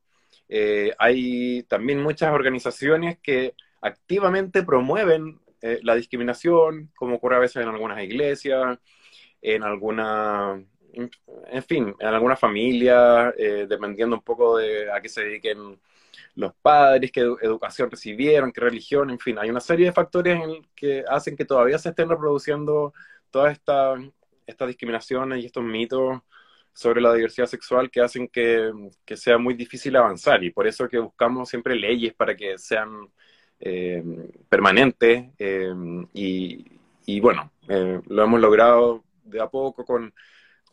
eh, 0.48 0.94
hay 0.98 1.62
también 1.64 2.02
muchas 2.02 2.32
organizaciones 2.32 3.18
que 3.22 3.54
activamente 3.80 4.64
promueven 4.64 5.40
eh, 5.62 5.78
la 5.82 5.94
discriminación, 5.94 6.90
como 6.96 7.16
ocurre 7.16 7.36
a 7.36 7.40
veces 7.40 7.62
en 7.62 7.68
algunas 7.68 8.02
iglesias, 8.02 8.78
en 9.40 9.62
alguna, 9.62 10.60
en 10.96 11.62
fin, 11.62 11.94
en 11.98 12.06
alguna 12.08 12.36
familia, 12.36 13.32
eh, 13.36 13.66
dependiendo 13.68 14.16
un 14.16 14.22
poco 14.22 14.58
de 14.58 14.90
a 14.90 15.00
qué 15.00 15.08
se 15.08 15.24
dediquen 15.24 15.78
los 16.34 16.54
padres, 16.54 17.12
qué 17.12 17.20
educación 17.20 17.90
recibieron, 17.90 18.52
qué 18.52 18.60
religión, 18.60 19.10
en 19.10 19.18
fin, 19.18 19.38
hay 19.38 19.50
una 19.50 19.60
serie 19.60 19.86
de 19.86 19.92
factores 19.92 20.40
que 20.74 21.04
hacen 21.08 21.36
que 21.36 21.44
todavía 21.44 21.78
se 21.78 21.90
estén 21.90 22.08
reproduciendo 22.08 22.92
todas 23.30 23.52
estas 23.52 24.00
esta 24.46 24.66
discriminaciones 24.66 25.42
y 25.42 25.46
estos 25.46 25.64
mitos 25.64 26.20
sobre 26.72 27.00
la 27.00 27.14
diversidad 27.14 27.46
sexual 27.46 27.90
que 27.90 28.00
hacen 28.00 28.28
que, 28.28 28.70
sea 29.16 29.38
muy 29.38 29.54
difícil 29.54 29.96
avanzar 29.96 30.44
y 30.44 30.50
por 30.50 30.66
eso 30.66 30.88
que 30.88 30.98
buscamos 30.98 31.48
siempre 31.48 31.74
leyes 31.74 32.14
para 32.14 32.36
que 32.36 32.58
sean 32.58 33.10
eh, 33.58 34.04
permanentes 34.48 35.26
eh, 35.38 35.74
y, 36.12 37.20
bueno, 37.20 37.50
eh, 37.68 38.00
lo 38.06 38.22
hemos 38.22 38.40
logrado 38.40 39.04
de 39.24 39.40
a 39.40 39.48
poco 39.48 39.84
con 39.84 40.12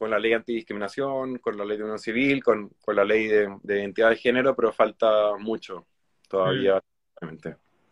con 0.04 0.12
la 0.12 0.20
ley 0.20 0.34
antidiscriminación, 0.34 1.38
con 1.38 1.58
la 1.58 1.64
ley 1.64 1.78
de 1.78 1.84
unión 1.84 1.97
civil, 1.97 2.43
con, 2.43 2.68
con 2.84 2.93
la 2.93 3.06
ley 3.06 3.26
de, 3.26 3.47
identidad 3.64 4.10
de 4.10 4.18
género, 4.18 4.54
pero 4.54 4.74
falta 4.74 5.38
mucho 5.39 5.88
todavía. 6.28 6.84
Mm. 7.22 7.38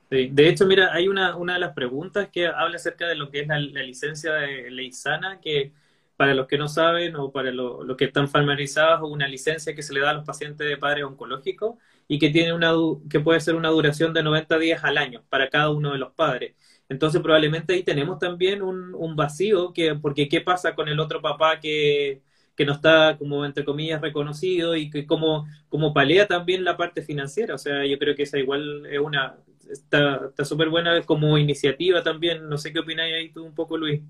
Sí. 0.09 0.29
De 0.29 0.49
hecho, 0.49 0.65
mira, 0.65 0.91
hay 0.91 1.07
una, 1.07 1.37
una 1.37 1.53
de 1.53 1.61
las 1.61 1.73
preguntas 1.73 2.27
que 2.27 2.47
habla 2.47 2.75
acerca 2.75 3.07
de 3.07 3.15
lo 3.15 3.31
que 3.31 3.39
es 3.39 3.47
la, 3.47 3.57
licencia 3.59 4.33
de 4.33 4.69
ley 4.71 4.91
sana, 4.91 5.39
que 5.39 5.71
para 6.17 6.35
los 6.35 6.47
que 6.47 6.57
no 6.57 6.67
saben 6.67 7.15
o 7.15 7.31
para 7.31 7.49
los 7.49 7.95
que 7.95 8.03
están 8.03 8.27
familiarizados, 8.27 9.09
una 9.09 9.29
licencia 9.29 9.73
que 9.73 9.81
se 9.81 9.93
le 9.93 10.01
da 10.01 10.09
a 10.09 10.13
los 10.15 10.25
pacientes 10.25 10.67
de 10.67 10.75
padres 10.75 11.05
oncológicos 11.05 11.75
y 12.09 12.19
que, 12.19 12.29
tiene 12.29 12.51
una, 12.51 12.73
que 13.09 13.21
puede 13.21 13.39
ser 13.39 13.55
una 13.55 13.69
duración 13.69 14.13
de 14.13 14.21
90 14.21 14.59
días 14.59 14.83
al 14.83 14.97
año 14.97 15.23
para 15.29 15.49
cada 15.49 15.69
uno 15.69 15.93
de 15.93 15.97
los 15.97 16.11
padres. 16.11 16.55
Entonces 16.91 17.21
probablemente 17.21 17.73
ahí 17.73 17.83
tenemos 17.83 18.19
también 18.19 18.61
un, 18.61 19.15
vacío, 19.15 19.71
que, 19.71 19.95
porque 19.95 20.27
¿qué 20.27 20.41
pasa 20.41 20.75
con 20.75 20.89
el 20.89 20.99
otro 20.99 21.21
papá 21.21 21.57
que, 21.61 22.21
no 22.65 22.73
está 22.73 23.17
como 23.17 23.43
entre 23.43 23.65
comillas 23.65 24.01
reconocido 24.01 24.75
y 24.75 24.91
que 24.91 25.07
como, 25.07 25.47
como 25.69 25.95
palea 25.95 26.27
también 26.27 26.65
la 26.65 26.75
parte 26.75 27.01
financiera? 27.01 27.55
O 27.55 27.57
sea, 27.57 27.85
yo 27.85 27.97
creo 27.97 28.13
que 28.13 28.23
esa 28.23 28.37
igual 28.37 28.85
es 28.87 28.99
una, 28.99 29.37
está 29.69 30.33
súper 30.43 30.67
buena 30.67 31.01
como 31.03 31.37
iniciativa 31.37 32.03
también. 32.03 32.49
No 32.49 32.57
sé 32.57 32.73
qué 32.73 32.79
opináis 32.79 33.15
ahí 33.15 33.29
tú 33.31 33.45
un 33.45 33.55
poco, 33.55 33.77
Luis. 33.77 34.01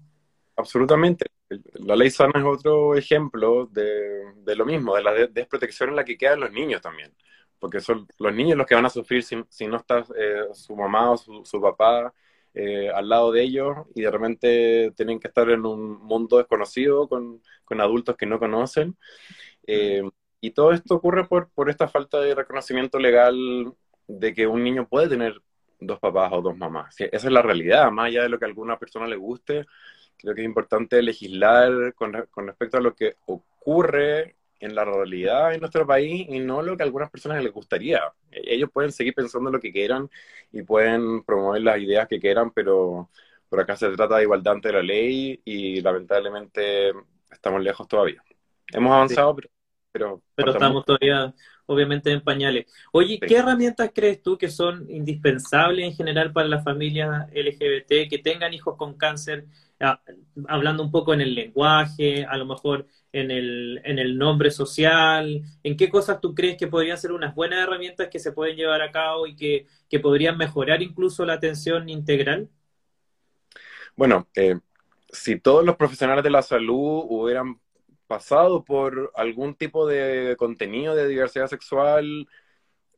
Absolutamente. 0.55 1.27
La 1.75 1.95
ley 1.95 2.09
sana 2.09 2.33
es 2.35 2.43
otro 2.43 2.95
ejemplo 2.95 3.67
de, 3.71 4.55
lo 4.55 4.65
mismo, 4.65 4.95
de 4.95 5.03
la 5.03 5.13
desprotección 5.27 5.89
en 5.89 5.97
la 5.97 6.03
que 6.03 6.17
quedan 6.17 6.39
los 6.39 6.51
niños 6.51 6.81
también. 6.81 7.13
Porque 7.59 7.79
son 7.79 8.07
los 8.17 8.33
niños 8.33 8.57
los 8.57 8.65
que 8.65 8.73
van 8.73 8.87
a 8.87 8.89
sufrir 8.89 9.21
si, 9.21 9.67
no 9.67 9.77
está 9.77 10.03
eh, 10.17 10.47
su 10.53 10.75
mamá 10.75 11.11
o 11.11 11.17
su 11.45 11.61
papá 11.61 12.11
eh, 12.53 12.89
al 12.89 13.07
lado 13.07 13.31
de 13.31 13.43
ellos 13.43 13.77
y 13.95 14.01
de 14.01 14.11
repente 14.11 14.91
tienen 14.95 15.19
que 15.19 15.27
estar 15.27 15.49
en 15.49 15.65
un 15.65 15.99
mundo 16.01 16.37
desconocido 16.37 17.07
con, 17.07 17.41
adultos 17.79 18.17
que 18.17 18.25
no 18.25 18.39
conocen. 18.39 18.97
Eh, 19.65 20.03
y 20.41 20.51
todo 20.51 20.73
esto 20.73 20.95
ocurre 20.95 21.25
por, 21.25 21.49
por 21.51 21.69
esta 21.69 21.87
falta 21.87 22.19
de 22.19 22.35
reconocimiento 22.35 22.99
legal 22.99 23.73
de 24.07 24.33
que 24.33 24.47
un 24.47 24.63
niño 24.63 24.87
puede 24.87 25.07
tener 25.07 25.41
dos 25.79 25.99
papás 25.99 26.31
o 26.33 26.41
dos 26.41 26.57
mamás. 26.57 26.95
Esa 26.99 27.27
es 27.27 27.33
la 27.33 27.41
realidad, 27.41 27.91
más 27.91 28.07
allá 28.07 28.23
de 28.23 28.29
lo 28.29 28.39
que 28.39 28.45
a 28.45 28.47
alguna 28.47 28.77
persona 28.77 29.07
le 29.07 29.15
guste, 29.15 29.65
creo 30.17 30.35
que 30.35 30.41
es 30.41 30.45
importante 30.45 31.01
legislar 31.01 31.93
con, 31.95 32.27
con 32.29 32.47
respecto 32.47 32.77
a 32.77 32.81
lo 32.81 32.95
que 32.95 33.15
ocurre 33.25 34.35
en 34.61 34.75
la 34.75 34.85
realidad 34.85 35.53
en 35.53 35.59
nuestro 35.59 35.85
país 35.85 36.27
y 36.29 36.39
no 36.39 36.61
lo 36.61 36.77
que 36.77 36.83
a 36.83 36.85
algunas 36.85 37.09
personas 37.09 37.43
les 37.43 37.51
gustaría. 37.51 38.01
Ellos 38.31 38.69
pueden 38.71 38.91
seguir 38.91 39.13
pensando 39.13 39.49
lo 39.49 39.59
que 39.59 39.71
quieran 39.71 40.09
y 40.51 40.61
pueden 40.61 41.23
promover 41.23 41.63
las 41.63 41.79
ideas 41.79 42.07
que 42.07 42.19
quieran, 42.19 42.51
pero 42.51 43.09
por 43.49 43.59
acá 43.59 43.75
se 43.75 43.89
trata 43.89 44.17
de 44.17 44.23
igualdad 44.23 44.53
ante 44.53 44.71
la 44.71 44.83
ley 44.83 45.41
y 45.43 45.81
lamentablemente 45.81 46.93
estamos 47.29 47.61
lejos 47.61 47.87
todavía. 47.87 48.23
Hemos 48.71 48.93
avanzado, 48.93 49.35
pero, 49.91 50.21
pero... 50.35 50.51
estamos 50.51 50.85
todavía, 50.85 51.33
obviamente, 51.65 52.11
en 52.11 52.21
pañales. 52.21 52.71
Oye, 52.91 53.19
¿qué 53.19 53.37
herramientas 53.37 53.91
crees 53.93 54.21
tú 54.21 54.37
que 54.37 54.47
son 54.47 54.89
indispensables 54.89 55.85
en 55.85 55.95
general 55.95 56.31
para 56.31 56.47
las 56.47 56.63
familias 56.63 57.27
LGBT 57.33 58.09
que 58.09 58.21
tengan 58.23 58.53
hijos 58.53 58.77
con 58.77 58.95
cáncer? 58.95 59.45
Hablando 60.47 60.83
un 60.83 60.91
poco 60.91 61.13
en 61.13 61.21
el 61.21 61.33
lenguaje, 61.33 62.25
a 62.25 62.37
lo 62.37 62.45
mejor 62.45 62.85
en 63.11 63.31
el, 63.31 63.81
en 63.83 63.99
el 63.99 64.17
nombre 64.17 64.51
social, 64.51 65.41
¿en 65.63 65.77
qué 65.77 65.89
cosas 65.89 66.21
tú 66.21 66.33
crees 66.35 66.57
que 66.57 66.67
podrían 66.67 66.97
ser 66.97 67.11
unas 67.11 67.35
buenas 67.35 67.59
herramientas 67.59 68.09
que 68.09 68.19
se 68.19 68.31
pueden 68.31 68.55
llevar 68.55 68.81
a 68.81 68.91
cabo 68.91 69.27
y 69.27 69.35
que, 69.35 69.67
podrían 69.99 70.37
mejorar 70.37 70.81
incluso 70.81 71.25
la 71.25 71.33
atención 71.33 71.89
integral? 71.89 72.49
Bueno, 73.95 74.27
eh, 74.35 74.59
si 75.09 75.39
todos 75.39 75.65
los 75.65 75.75
profesionales 75.75 76.23
de 76.23 76.29
la 76.29 76.41
salud 76.41 77.05
hubieran 77.09 77.59
pasado 78.07 78.63
por 78.63 79.11
algún 79.15 79.55
tipo 79.55 79.87
de 79.87 80.35
contenido 80.37 80.95
de 80.95 81.07
diversidad 81.07 81.47
sexual 81.47 82.27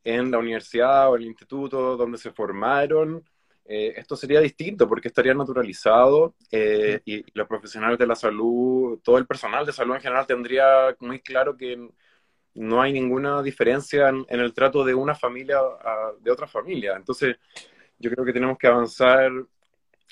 en 0.04 0.30
la 0.30 0.38
universidad 0.38 1.10
o 1.10 1.16
el 1.16 1.22
instituto 1.22 1.96
donde 1.96 2.18
se 2.18 2.30
formaron, 2.30 3.24
eh, 3.66 3.94
esto 3.96 4.14
sería 4.14 4.40
distinto 4.40 4.86
porque 4.86 5.08
estaría 5.08 5.32
naturalizado 5.32 6.34
eh, 6.50 7.00
y 7.06 7.24
los 7.32 7.48
profesionales 7.48 7.98
de 7.98 8.06
la 8.06 8.14
salud, 8.14 9.00
todo 9.02 9.16
el 9.16 9.26
personal 9.26 9.64
de 9.64 9.72
salud 9.72 9.94
en 9.94 10.02
general 10.02 10.26
tendría 10.26 10.94
muy 11.00 11.20
claro 11.20 11.56
que 11.56 11.88
no 12.54 12.82
hay 12.82 12.92
ninguna 12.92 13.42
diferencia 13.42 14.08
en, 14.08 14.26
el 14.28 14.52
trato 14.52 14.84
de 14.84 14.94
una 14.94 15.14
familia 15.14 15.58
a, 15.58 16.12
de 16.20 16.30
otra 16.30 16.46
familia. 16.46 16.94
Entonces, 16.96 17.36
yo 17.98 18.10
creo 18.10 18.24
que 18.24 18.32
tenemos 18.32 18.58
que 18.58 18.66
avanzar 18.66 19.30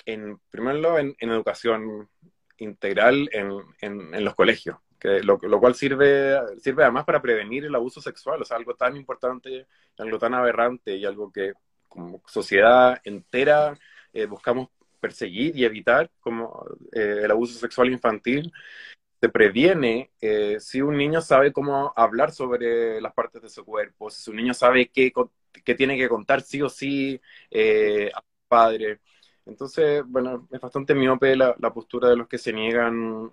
en, 0.05 0.39
primero, 0.49 0.97
en, 0.97 1.15
en 1.19 1.29
educación 1.29 2.09
integral 2.57 3.29
en, 3.31 3.51
en, 3.81 4.25
los 4.25 4.35
colegios, 4.35 4.77
que 4.99 5.21
lo, 5.21 5.37
lo, 5.41 5.59
cual 5.59 5.75
sirve, 5.75 6.39
sirve 6.59 6.83
además 6.83 7.05
para 7.05 7.21
prevenir 7.21 7.65
el 7.65 7.75
abuso 7.75 8.01
sexual, 8.01 8.41
o 8.41 8.45
sea, 8.45 8.57
algo 8.57 8.75
tan 8.75 8.95
importante, 8.97 9.67
algo 9.97 10.17
tan 10.17 10.33
aberrante 10.33 10.95
y 10.95 11.05
algo 11.05 11.31
que 11.31 11.53
como 11.93 12.21
sociedad 12.25 12.99
entera 13.03 13.77
eh, 14.13 14.25
buscamos 14.25 14.69
perseguir 14.99 15.55
y 15.55 15.63
evitar 15.63 16.09
como 16.19 16.65
eh, 16.91 17.21
el 17.23 17.31
abuso 17.31 17.59
sexual 17.59 17.91
infantil 17.91 18.51
se 19.21 19.29
previene 19.29 20.11
eh, 20.19 20.57
si 20.59 20.81
un 20.81 20.97
niño 20.97 21.21
sabe 21.21 21.53
cómo 21.53 21.93
hablar 21.95 22.31
sobre 22.31 22.99
las 22.99 23.13
partes 23.13 23.41
de 23.43 23.49
su 23.49 23.63
cuerpo, 23.63 24.09
si 24.09 24.29
un 24.31 24.37
niño 24.37 24.53
sabe 24.53 24.89
qué, 24.89 25.13
qué 25.63 25.75
tiene 25.75 25.97
que 25.97 26.09
contar 26.09 26.41
sí 26.41 26.61
o 26.61 26.69
sí 26.69 27.21
a 27.53 28.19
su 28.19 28.47
padre. 28.47 28.99
Entonces, 29.45 30.03
bueno, 30.05 30.47
es 30.51 30.59
bastante 30.59 30.95
miope 30.95 31.35
la, 31.35 31.55
la 31.59 31.73
postura 31.73 32.09
de 32.09 32.17
los 32.17 32.27
que 32.27 32.37
se 32.37 32.53
niegan 32.53 33.31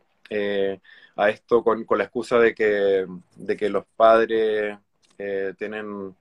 a 1.17 1.31
esto 1.31 1.65
con, 1.65 1.85
con, 1.85 1.99
la 1.99 2.05
excusa 2.05 2.39
de 2.39 2.55
que, 2.55 3.07
de 3.37 3.57
que 3.57 3.69
los 3.69 3.85
padres 3.97 4.79
tienen, 5.59 6.15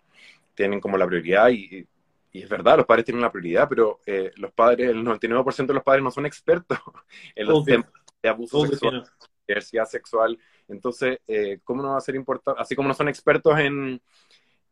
tienen 0.56 0.80
como 0.82 0.98
la 0.98 1.08
prioridad 1.08 1.50
y, 1.50 1.88
y 2.32 2.44
es 2.44 2.50
verdad, 2.50 2.78
los 2.78 2.86
padres 2.86 3.06
tienen 3.06 3.22
la 3.22 3.32
prioridad, 3.32 3.68
pero 3.68 4.00
eh, 4.06 4.32
los 4.36 4.52
padres, 4.52 4.90
el 4.90 5.04
99% 5.04 5.66
de 5.66 5.74
los 5.74 5.84
padres 5.84 6.04
no 6.04 6.12
son 6.12 6.26
expertos 6.26 6.78
en 7.36 7.48
los 7.48 7.66
temas 7.66 7.90
de 8.22 8.30
abuso 8.30 8.66
sexual, 8.68 9.04
diversidad 9.48 9.86
sexual. 9.86 10.38
Entonces, 10.68 11.20
eh, 11.28 11.60
¿cómo 11.64 11.82
no 11.82 11.90
va 11.90 11.98
a 11.98 12.02
ser 12.02 12.16
importante? 12.16 12.62
Así 12.62 12.76
como 12.76 12.88
no 12.88 12.94
son 12.94 13.08
expertos 13.08 13.58
en, 13.60 14.00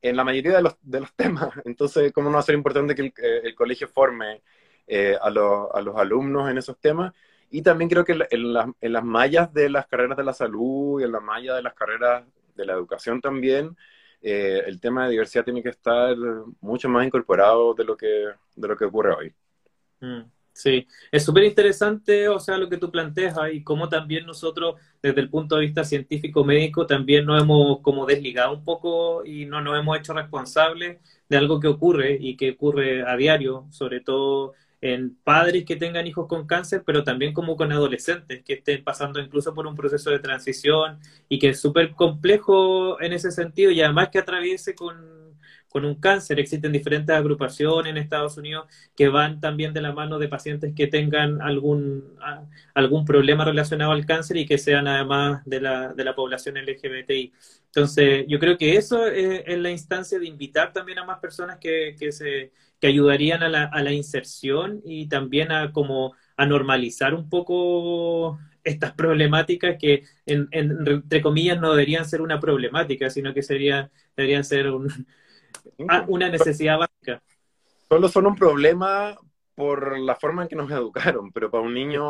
en 0.02 0.16
la 0.16 0.24
mayoría 0.24 0.58
de 0.58 0.62
los, 0.62 0.76
de 0.82 1.00
los 1.00 1.14
temas, 1.16 1.50
entonces, 1.66 2.12
¿cómo 2.14 2.30
no 2.30 2.36
va 2.36 2.42
a 2.42 2.44
ser 2.44 2.56
importante 2.56 2.94
que 2.94 3.02
el, 3.02 3.14
eh, 3.18 3.56
colegio 3.56 3.88
forme 3.88 4.44
a, 5.22 5.28
a, 5.28 5.30
los 5.82 5.96
alumnos 5.96 6.50
en 6.52 6.60
esos 6.60 6.78
temas? 6.80 7.12
Y 7.50 7.64
también 7.64 7.90
creo 7.90 8.06
que 8.06 8.12
en, 8.12 8.76
en 8.82 8.94
las 8.94 9.04
mallas 9.04 9.52
de 9.52 9.70
las 9.70 9.88
carreras 9.88 10.18
de 10.18 10.24
la 10.24 10.34
salud 10.34 11.02
y 11.02 11.06
en 11.06 11.12
la 11.12 11.22
malla 11.22 11.56
de 11.56 11.64
las 11.64 11.74
carreras 11.74 12.24
de 12.56 12.66
la 12.66 12.74
educación 12.74 13.22
también, 13.22 13.76
eh, 14.30 14.64
el 14.68 14.82
tema 14.82 15.06
de 15.06 15.12
diversidad 15.12 15.46
tiene 15.46 15.64
que 15.64 15.70
estar 15.70 16.14
mucho 16.60 16.90
más 16.90 17.06
incorporado 17.06 17.74
de 17.74 17.86
lo 17.86 17.96
que, 17.96 18.26
de 18.56 18.68
lo 18.68 18.76
que 18.76 18.84
ocurre 18.84 19.14
hoy. 19.14 19.34
Mm, 20.02 20.30
sí, 20.52 20.86
es 21.10 21.24
súper 21.24 21.46
interesante, 21.46 22.28
o 22.28 22.38
sea, 22.38 22.58
lo 22.58 22.68
que 22.68 22.76
tú 22.76 22.92
planteas 22.92 23.38
y 23.54 23.64
cómo 23.64 23.88
también 23.88 24.26
nosotros, 24.26 24.76
desde 25.02 25.22
el 25.22 25.30
punto 25.30 25.56
de 25.56 25.62
vista 25.62 25.86
científico-médico, 25.86 26.86
también 26.86 27.26
nos 27.26 27.42
hemos 27.42 27.80
como 27.80 28.06
desligado 28.06 28.54
un 28.54 28.66
poco 28.66 29.24
y 29.26 29.46
no 29.46 29.62
nos 29.62 29.80
hemos 29.80 29.98
hecho 29.98 30.14
responsables 30.14 30.98
de 31.30 31.38
algo 31.38 31.62
que 31.62 31.70
ocurre 31.70 32.18
y 32.20 32.36
que 32.36 32.52
ocurre 32.52 33.04
a 33.08 33.16
diario, 33.16 33.66
sobre 33.72 34.02
todo 34.02 34.56
en 34.82 35.16
padres 35.24 35.66
que 35.66 35.76
tengan 35.76 36.08
hijos 36.08 36.28
con 36.28 36.46
cáncer, 36.46 36.84
pero 36.86 37.04
también 37.04 37.34
como 37.34 37.56
con 37.56 37.72
adolescentes 37.72 38.44
que 38.44 38.54
estén 38.54 38.84
pasando 38.84 39.20
incluso 39.20 39.54
por 39.54 39.68
un 39.68 39.76
proceso 39.76 40.12
de 40.12 40.20
transición 40.20 41.00
y 41.30 41.40
que 41.40 41.50
es 41.50 41.60
súper 41.60 41.92
complejo 41.92 43.02
en 43.02 43.14
ese 43.14 43.32
sentido 43.32 43.72
y 43.72 43.82
además 43.82 44.10
que 44.10 44.20
atraviese 44.20 44.76
con, 44.76 45.27
con 45.70 45.86
un 45.86 45.96
cáncer. 45.96 46.40
Existen 46.40 46.72
diferentes 46.72 47.16
agrupaciones 47.16 47.92
en 47.92 47.98
Estados 47.98 48.38
Unidos 48.38 48.66
que 48.96 49.10
van 49.10 49.40
también 49.40 49.74
de 49.74 49.82
la 49.82 49.92
mano 49.94 50.20
de 50.20 50.28
pacientes 50.28 50.74
que 50.76 50.88
tengan 50.88 51.42
algún, 51.42 52.16
algún 52.74 53.06
problema 53.06 53.46
relacionado 53.46 53.92
al 53.92 54.06
cáncer 54.06 54.38
y 54.38 54.46
que 54.46 54.58
sean 54.58 54.88
además 54.88 55.44
de 55.46 55.62
la, 55.62 55.94
de 55.94 56.04
la 56.04 56.16
población 56.16 56.58
LGBTI. 56.58 57.34
Entonces, 57.66 58.26
yo 58.28 58.40
creo 58.40 58.58
que 58.58 58.76
eso 58.78 59.08
es, 59.08 59.44
es 59.46 59.58
la 59.60 59.72
instancia 59.72 60.20
de 60.20 60.28
invitar 60.28 60.74
también 60.74 61.00
a 61.00 61.06
más 61.06 61.20
personas 61.20 61.58
que, 61.60 61.96
que 62.00 62.12
se 62.12 62.52
que 62.80 62.88
ayudarían 62.88 63.44
a 63.44 63.50
la, 63.50 63.64
a 63.66 63.82
la 63.82 63.92
inserción 63.92 64.82
y 64.86 65.08
también 65.08 65.52
a 65.52 65.72
como 65.72 66.14
a 66.36 66.46
normalizar 66.46 67.14
un 67.14 67.30
poco 67.30 68.40
estas 68.64 68.94
problemáticas 68.94 69.78
que 69.80 70.04
entre 70.26 71.22
comillas 71.22 71.60
no 71.60 71.72
deberían 71.72 72.06
ser 72.06 72.22
una 72.22 72.40
problemática, 72.40 73.10
sino 73.10 73.34
que 73.34 73.42
sería, 73.42 73.90
deberían 74.16 74.44
ser 74.44 74.68
ah, 75.88 76.06
una 76.08 76.30
necesidad 76.30 76.80
básica. 76.80 77.22
Solo 77.90 78.10
son 78.10 78.28
un 78.28 78.36
problema 78.36 79.18
por 79.56 79.98
la 80.00 80.16
forma 80.16 80.44
en 80.44 80.50
que 80.50 80.56
nos 80.56 80.72
educaron, 80.72 81.32
pero 81.32 81.50
para 81.50 81.64
un 81.64 81.74
niño 81.74 82.10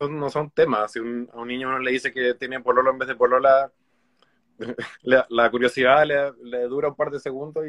no 0.00 0.30
son 0.30 0.50
temas. 0.50 0.92
Si 0.92 0.98
a 0.98 1.02
un 1.02 1.48
niño 1.48 1.68
uno 1.68 1.78
le 1.78 1.92
dice 1.92 2.12
que 2.12 2.34
tiene 2.34 2.60
pololo 2.60 2.90
en 2.90 2.98
vez 2.98 3.08
de 3.08 3.16
polola, 3.16 3.72
la, 5.02 5.50
curiosidad 5.50 6.04
le, 6.04 6.62
dura 6.62 6.88
un 6.88 6.96
par 6.96 7.10
de 7.10 7.20
segundos 7.20 7.64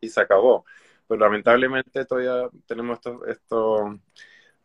y 0.00 0.08
se 0.08 0.20
acabó 0.20 0.64
pero 1.06 1.20
lamentablemente 1.20 2.04
todavía 2.04 2.48
tenemos 2.66 2.98
estos, 3.28 3.96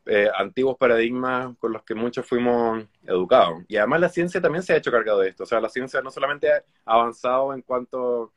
eh, 0.05 0.29
antiguos 0.35 0.77
paradigmas 0.77 1.55
con 1.59 1.71
los 1.73 1.83
que 1.83 1.93
muchos 1.93 2.25
fuimos 2.25 2.83
educados. 3.03 3.63
Y 3.67 3.77
además 3.77 4.01
la 4.01 4.09
ciencia 4.09 4.41
también 4.41 4.63
se 4.63 4.73
ha 4.73 4.77
hecho 4.77 4.91
cargado 4.91 5.19
de 5.19 5.29
esto. 5.29 5.43
O 5.43 5.45
sea, 5.45 5.61
la 5.61 5.69
ciencia 5.69 6.01
no 6.01 6.09
solamente 6.11 6.51
ha 6.51 6.63
avanzado 6.85 7.53
en 7.53 7.61
cuanto 7.61 8.33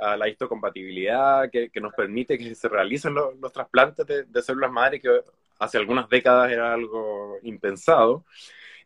a 0.00 0.16
la 0.16 0.28
histocompatibilidad, 0.28 1.50
que, 1.50 1.70
que 1.70 1.80
nos 1.80 1.92
permite 1.94 2.38
que 2.38 2.54
se 2.54 2.68
realicen 2.68 3.14
los 3.14 3.52
trasplantes 3.52 4.06
de, 4.06 4.42
células 4.42 4.72
madre, 4.72 5.00
que 5.00 5.20
hace 5.58 5.78
algunas 5.78 6.08
décadas 6.08 6.50
era 6.50 6.72
algo 6.72 7.38
impensado. 7.42 8.24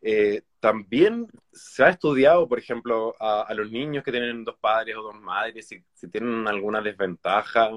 Eh, 0.02 0.42
también 0.60 1.26
se 1.52 1.84
ha 1.84 1.88
estudiado, 1.88 2.48
por 2.48 2.58
ejemplo, 2.58 3.14
a, 3.18 3.52
los 3.54 3.70
niños 3.70 4.04
que 4.04 4.10
tienen 4.10 4.44
dos 4.44 4.56
padres 4.60 4.96
o 4.96 5.02
dos 5.02 5.20
madres, 5.20 5.66
si, 5.66 6.08
tienen 6.08 6.46
alguna 6.46 6.82
desventaja 6.82 7.70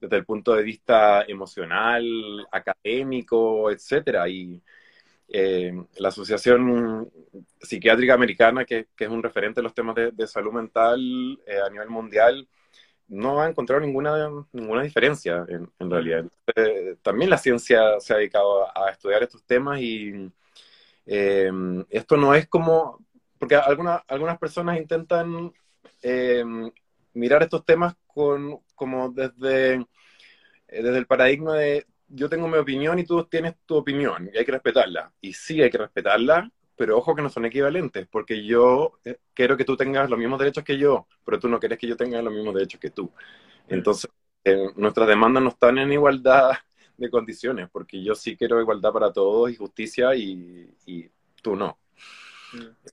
desde 0.00 0.16
el 0.16 0.24
punto 0.24 0.54
de 0.54 0.62
vista 0.62 1.22
emocional, 1.22 2.46
académico, 2.52 3.70
etcétera. 3.70 4.28
Y 4.28 4.62
eh, 5.28 5.72
la 5.98 6.08
Asociación 6.08 7.10
Psiquiátrica 7.60 8.14
Americana, 8.14 8.64
que, 8.64 8.88
es 8.96 9.08
un 9.08 9.22
referente 9.22 9.60
de 9.60 9.64
los 9.64 9.74
temas 9.74 9.96
de, 9.96 10.26
salud 10.26 10.52
mental 10.52 11.00
eh, 11.46 11.58
a 11.64 11.70
nivel 11.70 11.88
mundial, 11.88 12.46
no 13.12 13.40
ha 13.40 13.48
encontrado 13.48 13.80
ninguna, 13.80 14.30
ninguna 14.52 14.82
diferencia 14.82 15.44
en, 15.48 15.90
realidad. 15.90 16.24
también 17.02 17.30
la 17.30 17.38
ciencia 17.38 18.00
se 18.00 18.14
ha 18.14 18.16
dedicado 18.16 18.66
a, 18.76 18.90
estudiar 18.90 19.22
estos 19.22 19.44
temas 19.44 19.80
y 19.80 20.30
eh, 21.06 21.50
esto 21.90 22.16
no 22.16 22.34
es 22.34 22.48
como, 22.48 23.04
porque 23.38 23.56
algunas, 23.56 24.02
algunas 24.08 24.38
personas 24.38 24.78
intentan 24.78 25.52
mirar 27.14 27.42
estos 27.42 27.64
temas 27.64 27.94
con, 28.06 28.60
como 28.74 29.10
desde, 29.10 29.74
eh, 29.74 29.86
desde 30.82 30.98
el 30.98 31.06
paradigma 31.06 31.56
de 31.56 31.86
yo 32.08 32.28
tengo 32.28 32.46
mi 32.46 32.58
opinión 32.58 32.98
y 32.98 33.04
tú 33.04 33.24
tienes 33.24 33.54
tu 33.64 33.76
opinión 33.76 34.30
y 34.32 34.38
hay 34.38 34.44
que 34.44 34.52
respetarla. 34.52 35.12
Y 35.20 35.32
sí 35.32 35.62
hay 35.62 35.70
que 35.70 35.78
respetarla, 35.78 36.50
pero 36.76 36.98
ojo 36.98 37.14
que 37.14 37.22
no 37.22 37.28
son 37.28 37.44
equivalentes, 37.44 38.06
porque 38.10 38.44
yo 38.44 38.98
eh, 39.04 39.18
quiero 39.34 39.56
que 39.56 39.64
tú 39.64 39.76
tengas 39.76 40.08
los 40.08 40.18
mismos 40.18 40.38
derechos 40.38 40.64
que 40.64 40.78
yo, 40.78 41.06
pero 41.24 41.38
tú 41.38 41.48
no 41.48 41.60
quieres 41.60 41.78
que 41.78 41.86
yo 41.86 41.96
tenga 41.96 42.22
los 42.22 42.32
mismos 42.32 42.54
derechos 42.54 42.80
que 42.80 42.90
tú. 42.90 43.10
Entonces, 43.68 44.10
eh, 44.44 44.70
nuestras 44.76 45.08
demandas 45.08 45.42
no 45.42 45.50
están 45.50 45.78
en 45.78 45.92
igualdad 45.92 46.52
de 46.96 47.10
condiciones, 47.10 47.68
porque 47.70 48.02
yo 48.02 48.14
sí 48.14 48.36
quiero 48.36 48.60
igualdad 48.60 48.92
para 48.92 49.12
todos 49.12 49.50
y 49.50 49.56
justicia 49.56 50.14
y, 50.14 50.68
y 50.86 51.08
tú 51.42 51.56
no. 51.56 51.78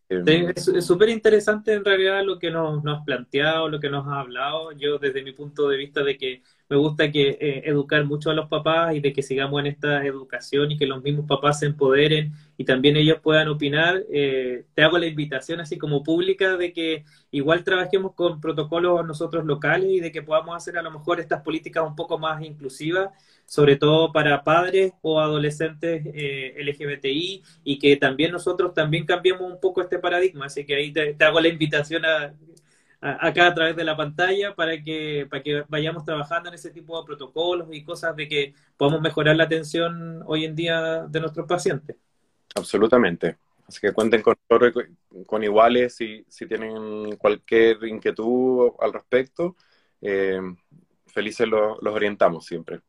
Em, 0.08 0.54
es 0.56 0.86
súper 0.86 1.10
interesante 1.10 1.74
en 1.74 1.84
realidad 1.84 2.24
lo 2.24 2.40
que 2.40 2.50
nos, 2.50 2.84
nos, 2.84 3.00
has 3.00 3.06
planteado, 3.06 3.70
lo 3.70 3.80
que 3.80 3.90
nos 3.90 4.08
has 4.08 4.14
hablado. 4.14 4.72
Yo 4.74 4.98
desde 4.98 5.24
mi 5.24 5.34
punto 5.34 5.68
de 5.68 5.78
vista 5.78 6.04
de 6.04 6.18
que 6.18 6.42
me 6.70 6.78
gusta 6.78 7.12
que 7.12 7.30
eh, 7.42 7.64
educar 7.66 8.06
mucho 8.06 8.30
a 8.30 8.36
los 8.36 8.48
papás 8.48 8.94
y 8.96 9.00
de 9.00 9.12
que 9.12 9.24
sigamos 9.24 9.60
en 9.60 9.68
esta 9.68 10.06
educación 10.06 10.72
y 10.72 10.78
que 10.78 10.86
los 10.86 11.02
mismos 11.02 11.26
papás 11.26 11.60
se 11.60 11.66
empoderen 11.66 12.32
y 12.58 12.64
también 12.64 12.96
ellos 12.96 13.18
puedan 13.24 13.48
opinar. 13.48 14.04
Eh, 14.12 14.66
te 14.76 14.84
hago 14.84 15.00
la 15.00 15.08
invitación 15.08 15.60
así 15.60 15.80
como 15.80 16.04
pública 16.04 16.58
de 16.58 16.72
que 16.72 17.06
igual 17.32 17.64
trabajemos 17.64 18.14
con 18.14 18.40
protocolos 18.40 19.04
nosotros 19.04 19.46
locales 19.46 19.90
y 19.90 20.00
de 20.00 20.12
que 20.12 20.22
podamos 20.22 20.56
hacer 20.56 20.78
a 20.78 20.84
lo 20.84 20.92
mejor 20.92 21.20
estas 21.20 21.42
políticas 21.42 21.84
un 21.88 21.96
poco 21.96 22.20
más 22.20 22.44
inclusivas, 22.44 23.10
sobre 23.46 23.76
todo 23.76 24.12
para 24.12 24.44
padres 24.44 24.94
o 25.02 25.20
adolescentes 25.20 26.04
eh, 26.06 26.54
LGBTI 26.64 27.44
y 27.64 27.80
que 27.80 27.96
también 27.96 28.32
nosotros 28.32 28.76
también 28.76 29.08
cambiemos 29.08 29.42
un 29.42 29.60
poco 29.60 29.82
este 29.82 29.98
paradigma. 29.98 30.46
Así 30.46 30.66
que 30.68 30.76
ahí 30.76 30.94
te 30.94 31.26
hago 31.26 31.42
la 31.42 31.48
invitación 31.48 32.06
a 32.06 32.32
acá 33.02 33.48
a 33.48 33.54
través 33.54 33.76
de 33.76 33.84
la 33.84 33.96
pantalla 33.96 34.54
para 34.56 34.82
que, 34.82 35.26
para 35.30 35.42
que 35.42 35.64
vayamos 35.68 36.04
trabajando 36.04 36.50
en 36.50 36.56
ese 36.56 36.70
tipo 36.72 37.00
de 37.00 37.06
protocolos 37.06 37.68
y 37.72 37.84
cosas 37.84 38.16
de 38.16 38.28
que 38.28 38.54
podamos 38.78 39.02
mejorar 39.02 39.36
la 39.36 39.46
atención 39.46 40.22
hoy 40.26 40.46
en 40.46 40.56
día 40.56 41.06
de 41.08 41.20
nuestros 41.20 41.48
pacientes. 41.48 41.96
Absolutamente. 42.56 43.38
Así 43.68 43.80
que 43.80 43.94
cuenten 43.94 44.22
con, 44.22 44.36
con 45.26 45.44
iguales 45.44 45.96
si, 45.96 46.26
si 46.28 46.48
tienen 46.48 47.16
cualquier 47.18 47.84
inquietud 47.86 48.72
al 48.80 48.92
respecto. 48.92 49.56
Eh, 50.02 50.42
felices 51.06 51.48
los 51.48 51.94
orientamos 51.94 52.46
siempre. 52.46 52.82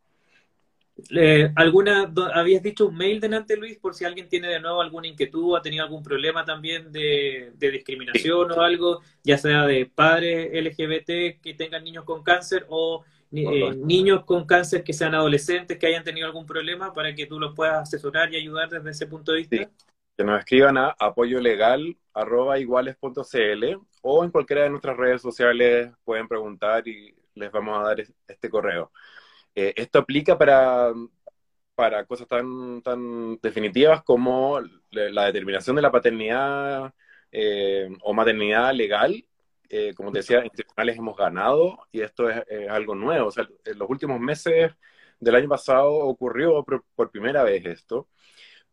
Eh, 1.10 1.50
¿alguna, 1.56 2.12
habías 2.34 2.62
dicho 2.62 2.86
un 2.86 2.96
mail 2.96 3.20
delante, 3.20 3.56
Luis, 3.56 3.78
por 3.78 3.94
si 3.94 4.04
alguien 4.04 4.28
tiene 4.28 4.48
de 4.48 4.60
nuevo 4.60 4.80
alguna 4.80 5.06
inquietud, 5.06 5.56
ha 5.56 5.62
tenido 5.62 5.84
algún 5.84 6.02
problema 6.02 6.44
también 6.44 6.92
de, 6.92 7.52
discriminación 7.58 8.52
o 8.52 8.60
algo, 8.60 9.00
ya 9.22 9.38
sea 9.38 9.66
de 9.66 9.86
padres 9.86 10.50
LGBT 10.52 11.40
que 11.40 11.54
tengan 11.56 11.84
niños 11.84 12.04
con 12.04 12.22
cáncer 12.22 12.66
o 12.68 13.04
eh, 13.32 13.76
niños 13.76 14.24
con 14.24 14.44
cáncer 14.44 14.82
que 14.82 14.92
sean 14.92 15.14
adolescentes 15.14 15.78
que 15.78 15.86
hayan 15.86 16.02
tenido 16.02 16.26
algún 16.26 16.46
problema 16.46 16.92
para 16.92 17.14
que 17.14 17.26
tú 17.26 17.38
los 17.38 17.54
puedas 17.54 17.82
asesorar 17.82 18.32
y 18.32 18.36
ayudar 18.36 18.68
desde 18.68 18.90
ese 18.90 19.06
punto 19.06 19.30
de 19.32 19.38
vista? 19.38 19.70
Que 20.16 20.24
nos 20.24 20.40
escriban 20.40 20.76
a 20.76 20.96
apoyolegal.iguales.cl 20.98 23.64
o 24.02 24.24
en 24.24 24.30
cualquiera 24.30 24.64
de 24.64 24.70
nuestras 24.70 24.96
redes 24.96 25.22
sociales 25.22 25.92
pueden 26.04 26.26
preguntar 26.26 26.88
y 26.88 27.14
les 27.34 27.52
vamos 27.52 27.78
a 27.78 27.82
dar 27.82 28.02
este 28.26 28.50
correo. 28.50 28.90
Eh, 29.54 29.72
esto 29.76 29.98
aplica 29.98 30.38
para, 30.38 30.92
para 31.74 32.04
cosas 32.06 32.28
tan, 32.28 32.82
tan 32.82 33.38
definitivas 33.40 34.02
como 34.02 34.60
la 34.90 35.26
determinación 35.26 35.76
de 35.76 35.82
la 35.82 35.90
paternidad 35.92 36.94
eh, 37.32 37.88
o 38.02 38.12
maternidad 38.12 38.72
legal. 38.74 39.24
Eh, 39.68 39.94
como 39.94 40.10
te 40.10 40.18
decía, 40.18 40.40
en 40.40 40.50
tribunales 40.50 40.98
hemos 40.98 41.16
ganado 41.16 41.78
y 41.92 42.00
esto 42.00 42.28
es, 42.28 42.42
algo 42.68 42.94
nuevo. 42.94 43.28
O 43.28 43.30
sea, 43.30 43.48
en 43.64 43.78
los 43.78 43.88
últimos 43.88 44.20
meses 44.20 44.72
del 45.20 45.34
año 45.34 45.48
pasado 45.48 45.92
ocurrió 45.92 46.64
por, 46.64 47.10
primera 47.10 47.42
vez 47.44 47.64
esto. 47.66 48.08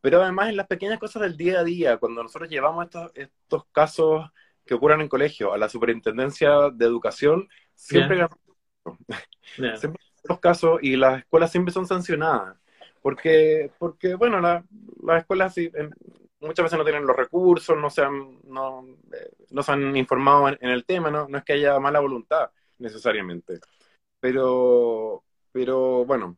Pero 0.02 0.22
además 0.22 0.50
en 0.50 0.58
las 0.58 0.68
pequeñas 0.68 1.00
cosas 1.00 1.24
del 1.24 1.38
día 1.38 1.60
a 1.60 1.64
día, 1.64 1.98
cuando 1.98 2.24
nosotros 2.24 2.50
llevamos 2.50 2.86
estos, 2.86 3.12
estos 3.16 3.66
casos 3.72 4.30
que 4.66 4.74
ocurran 4.76 5.02
en 5.02 5.10
colegio 5.10 5.54
a 5.54 5.58
la 5.58 5.70
superintendencia 5.70 6.70
de 6.74 6.86
educación, 6.86 7.48
siempre 7.74 8.28
Siempre 9.76 10.07
los 10.24 10.40
casos 10.40 10.80
y 10.82 10.96
las 10.96 11.20
escuelas 11.20 11.52
siempre 11.52 11.74
son 11.74 11.88
sancionadas. 11.88 12.58
Porque, 13.02 13.72
porque 13.78 14.16
bueno, 14.16 14.42
las 14.42 14.64
escuelas 15.20 15.56
muchas 16.40 16.64
veces 16.64 16.78
no 16.78 16.84
tienen 16.84 17.06
los 17.06 17.16
recursos, 17.16 17.78
no 17.78 17.90
se 17.90 18.02
han, 18.02 18.40
no, 18.46 18.86
eh, 19.14 19.32
no 19.52 19.64
se 19.64 19.72
han 19.72 19.96
informado 19.96 20.50
en, 20.50 20.70
el 20.70 20.86
tema, 20.86 21.10
¿no? 21.10 21.28
no 21.28 21.38
es 21.38 21.44
que 21.44 21.54
haya 21.54 21.80
mala 21.80 22.00
voluntad 22.00 22.50
necesariamente. 22.80 23.60
Pero, 24.20 25.24
pero 25.52 26.06
bueno, 26.06 26.38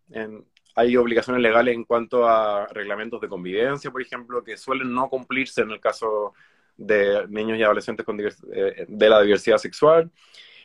hay 0.75 0.97
obligaciones 0.97 1.41
legales 1.41 1.75
en 1.75 1.85
cuanto 1.85 2.27
a 2.27 2.67
reglamentos 2.67 3.19
de 3.21 3.29
convivencia, 3.29 3.91
por 3.91 4.01
ejemplo, 4.01 4.43
que 4.43 4.57
suelen 4.57 4.93
no 4.93 5.09
cumplirse 5.09 5.61
en 5.61 5.71
el 5.71 5.79
caso 5.79 6.33
de 6.77 7.27
niños 7.27 7.57
y 7.57 7.63
adolescentes 7.63 8.05
con 8.05 8.19
eh, 8.19 8.85
de 8.87 9.09
la 9.09 9.21
diversidad 9.21 9.57
sexual. 9.57 10.11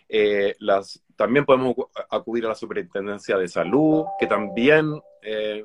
Eh, 0.08 0.54
las, 0.58 1.02
también 1.16 1.44
podemos 1.44 1.74
acudir 2.10 2.44
a 2.44 2.48
la 2.48 2.54
Superintendencia 2.54 3.38
de 3.38 3.48
Salud, 3.48 4.04
que 4.18 4.26
también 4.26 5.00
eh, 5.22 5.64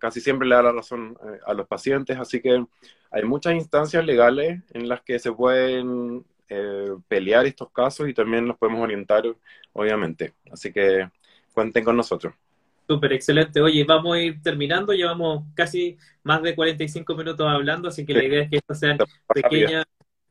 casi 0.00 0.20
siempre 0.20 0.48
le 0.48 0.54
da 0.54 0.64
la 0.64 0.72
razón 0.72 1.16
eh, 1.22 1.38
a 1.46 1.54
los 1.54 1.66
pacientes, 1.66 2.18
así 2.18 2.40
que 2.40 2.64
hay 3.10 3.22
muchas 3.24 3.54
instancias 3.54 4.04
legales 4.04 4.62
en 4.72 4.88
las 4.88 5.02
que 5.02 5.18
se 5.18 5.32
pueden 5.32 6.24
pelear 7.08 7.44
estos 7.44 7.72
casos 7.72 8.08
y 8.08 8.14
también 8.14 8.46
los 8.46 8.56
podemos 8.56 8.80
orientar, 8.80 9.24
obviamente. 9.72 10.34
Así 10.52 10.72
que 10.72 11.10
cuenten 11.52 11.82
con 11.82 11.96
nosotros. 11.96 12.34
Súper, 12.88 13.14
excelente. 13.14 13.60
Oye, 13.60 13.82
vamos 13.82 14.14
a 14.14 14.20
ir 14.20 14.40
terminando, 14.40 14.92
llevamos 14.92 15.44
casi 15.54 15.98
más 16.22 16.40
de 16.42 16.54
45 16.54 17.16
minutos 17.16 17.44
hablando, 17.48 17.88
así 17.88 18.06
que 18.06 18.14
la 18.14 18.22
idea 18.22 18.42
es 18.42 18.50
que 18.50 18.56
esto 18.58 18.74
sean 18.74 18.98
pequeñas 19.34 19.86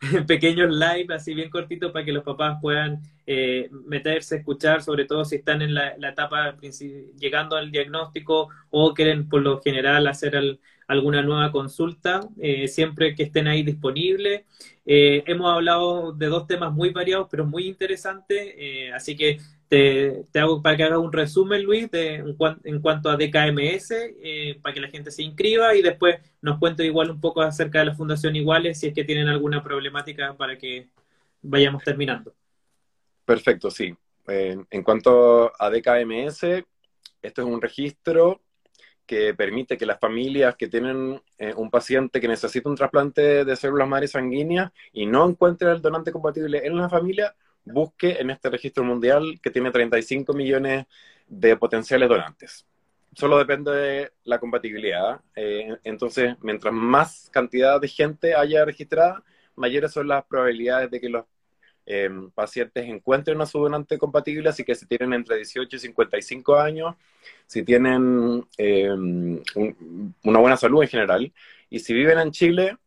pequeños 0.28 0.70
live, 0.72 1.14
así 1.14 1.34
bien 1.34 1.50
cortitos, 1.50 1.92
para 1.92 2.06
que 2.06 2.12
los 2.12 2.24
papás 2.24 2.58
puedan 2.62 3.02
eh, 3.26 3.70
meterse, 3.86 4.38
escuchar, 4.38 4.82
sobre 4.82 5.06
todo 5.06 5.26
si 5.26 5.38
están 5.38 5.62
en 5.62 5.74
la, 5.74 5.96
etapa 5.96 6.56
llegando 7.20 7.56
al 7.56 7.72
diagnóstico 7.72 8.50
o 8.70 8.94
quieren 8.94 9.28
por 9.28 9.42
lo 9.42 9.62
general 9.62 10.08
hacer 10.08 10.60
alguna 10.88 11.22
nueva 11.22 11.52
consulta, 11.52 12.28
eh, 12.40 12.68
siempre 12.68 13.16
que 13.16 13.24
estén 13.24 13.48
ahí 13.48 13.64
disponibles. 13.64 14.44
Eh, 14.86 15.24
hemos 15.26 15.52
hablado 15.52 16.14
de 16.14 16.28
dos 16.28 16.46
temas 16.46 16.72
muy 16.72 16.92
variados, 16.92 17.28
pero 17.32 17.46
muy 17.46 17.68
interesantes, 17.68 18.56
así 18.94 19.16
que 19.16 19.40
te, 19.68 20.26
hago 20.36 20.62
para 20.62 20.78
que 20.78 20.84
hagas 20.84 21.00
un 21.00 21.12
resumen, 21.12 21.64
Luis, 21.64 21.90
de, 21.92 22.16
en, 22.64 22.82
cuanto 22.82 23.10
a 23.10 23.18
DKMS, 23.18 23.92
eh, 23.92 24.60
para 24.62 24.74
que 24.74 24.80
la 24.80 24.90
gente 24.90 25.12
se 25.12 25.24
inscriba 25.24 25.76
y 25.76 25.82
después 25.82 26.18
nos 26.42 26.60
cuente 26.60 26.86
igual 26.86 27.10
un 27.12 27.20
poco 27.20 27.42
acerca 27.42 27.80
de 27.80 27.86
la 27.86 27.96
Fundación 27.96 28.36
Iguales, 28.36 28.80
si 28.80 28.88
es 28.88 28.94
que 28.94 29.04
tienen 29.04 29.28
alguna 29.28 29.64
problemática 29.64 30.36
para 30.36 30.58
que 30.58 30.90
vayamos 31.42 31.84
terminando. 31.84 32.34
Perfecto, 33.26 33.72
sí. 33.72 33.96
en 34.28 34.84
cuanto 34.84 35.52
a 35.60 35.70
DKMS, 35.70 36.64
esto 37.22 37.42
es 37.42 37.48
un 37.48 37.62
registro 37.62 38.42
que 39.06 39.34
permite 39.34 39.78
que 39.78 39.86
las 39.86 40.00
familias 40.00 40.56
que 40.56 40.68
tienen 40.68 41.22
eh, 41.38 41.54
un 41.56 41.70
paciente 41.70 42.20
que 42.20 42.28
necesita 42.28 42.70
un 42.70 42.76
trasplante 42.76 43.46
de 43.46 43.56
células 43.56 43.88
madres 43.88 44.12
sanguíneas 44.12 44.72
y 44.94 45.06
no 45.06 45.30
encuentren 45.30 45.72
el 45.72 45.82
donante 45.82 46.12
compatible 46.12 46.66
en 46.66 46.76
la 46.78 46.90
familia, 46.90 47.36
busque 47.66 48.18
en 48.20 48.30
este 48.30 48.50
registro 48.50 48.84
mundial 48.84 49.40
que 49.42 49.50
tiene 49.50 49.72
35 49.72 50.34
millones 50.34 50.86
de 51.28 51.58
potenciales 51.58 52.08
donantes. 52.08 52.66
Solo 53.14 53.38
depende 53.38 53.72
de 53.72 54.12
la 54.24 54.40
compatibilidad. 54.40 55.22
Eh, 55.36 55.76
entonces, 55.84 56.36
mientras 56.42 56.74
más 56.74 57.30
cantidad 57.32 57.80
de 57.80 57.88
gente 57.88 58.36
haya 58.36 58.66
registrada, 58.66 59.24
mayores 59.56 59.92
son 59.92 60.08
las 60.08 60.26
probabilidades 60.26 60.92
de 60.92 61.00
que 61.00 61.10
los 61.10 61.26
eh, 61.86 62.10
pacientes 62.34 62.84
encuentren 62.86 63.40
a 63.42 63.46
su 63.46 63.60
donante 63.60 63.98
compatible, 63.98 64.50
así 64.50 64.64
que 64.64 64.76
si 64.76 64.86
tienen 64.86 65.14
entre 65.14 65.38
18 65.38 65.76
y 65.76 65.80
55 65.80 66.56
años, 66.58 66.96
si 67.46 67.64
tienen 67.64 68.46
eh, 68.58 68.90
una 68.90 70.40
buena 70.40 70.58
salud 70.58 70.82
en 70.82 70.90
general, 70.90 71.32
y 71.70 71.80
si 71.80 71.94
viven 71.94 72.20
en 72.20 72.32
Chile, 72.32 72.78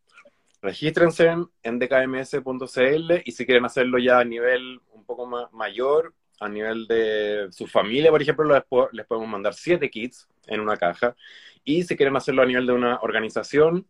regístrense 0.60 1.34
en 1.62 1.78
dkms.cl 1.78 3.12
y 3.24 3.32
si 3.32 3.46
quieren 3.46 3.64
hacerlo 3.64 3.98
ya 3.98 4.18
a 4.20 4.24
nivel 4.24 4.80
un 4.92 5.04
poco 5.04 5.26
más 5.26 5.52
mayor, 5.52 6.14
a 6.40 6.48
nivel 6.48 6.86
de 6.86 7.48
su 7.50 7.66
familia, 7.66 8.10
por 8.10 8.22
ejemplo, 8.22 8.44
les, 8.92 9.06
podemos 9.06 9.28
mandar 9.28 9.54
siete 9.54 9.90
kits 9.90 10.28
en 10.46 10.60
una 10.60 10.76
caja. 10.76 11.16
Y 11.64 11.82
si 11.82 11.96
quieren 11.96 12.16
hacerlo 12.16 12.42
a 12.42 12.46
nivel 12.46 12.66
de 12.66 12.72
una 12.72 12.98
organización, 13.00 13.86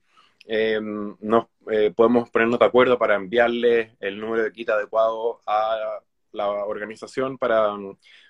eh, 0.46 0.80
nos 0.80 1.46
eh, 1.70 1.92
podemos 1.94 2.30
ponernos 2.30 2.58
de 2.58 2.64
acuerdo 2.64 2.98
para 2.98 3.16
enviarles 3.16 3.92
el 4.00 4.18
número 4.18 4.44
de 4.44 4.52
kit 4.52 4.70
adecuado 4.70 5.40
a 5.46 6.00
la 6.32 6.48
organización 6.48 7.36
para, 7.38 7.68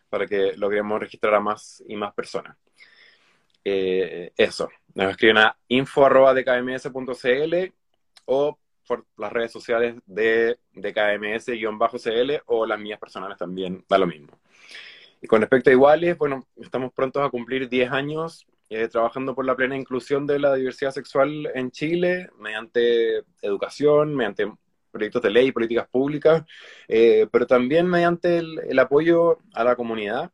para 0.09 0.27
que 0.27 0.57
logremos 0.57 0.99
registrar 1.01 1.35
a 1.35 1.41
más 1.41 1.83
y 1.87 1.97
más 1.97 2.13
personas. 2.15 2.57
Eh, 3.65 4.33
eso, 4.37 4.69
nos 4.95 5.11
escriben 5.11 5.39
a 5.39 5.57
info.dkms.cl 5.69 7.55
o 8.29 8.59
por 8.87 9.07
las 9.17 9.33
redes 9.33 9.53
sociales 9.53 9.97
de, 10.07 10.59
de 10.73 10.95
KMS-CL 10.95 12.43
o 12.47 12.67
las 12.67 12.79
mías 12.79 12.99
personales 12.99 13.37
también, 13.37 13.85
da 13.89 13.99
lo 13.99 14.07
mismo. 14.07 14.29
Y 15.21 15.27
con 15.27 15.41
respecto 15.41 15.71
a 15.71 15.73
iguales, 15.73 16.17
bueno, 16.17 16.47
estamos 16.57 16.93
prontos 16.93 17.23
a 17.27 17.31
cumplir 17.31 17.69
10 17.69 17.91
años 17.91 18.47
eh, 18.71 18.87
trabajando 18.89 19.35
por 19.35 19.47
la 19.47 19.57
plena 19.57 19.77
inclusión 19.77 20.27
de 20.27 20.39
la 20.39 20.55
diversidad 20.55 20.91
sexual 20.91 21.51
en 21.55 21.71
Chile, 21.71 22.29
mediante 22.39 23.25
educación, 23.43 24.15
mediante 24.15 24.53
proyectos 24.91 25.23
de 25.23 25.31
ley, 25.31 25.53
políticas 25.53 25.89
públicas, 25.89 26.45
eh, 26.87 27.27
pero 27.33 27.47
también 27.47 27.87
mediante 27.87 28.39
el, 28.39 28.79
apoyo 28.79 29.39
a 29.55 29.65
la 29.65 29.75
comunidad. 29.75 30.31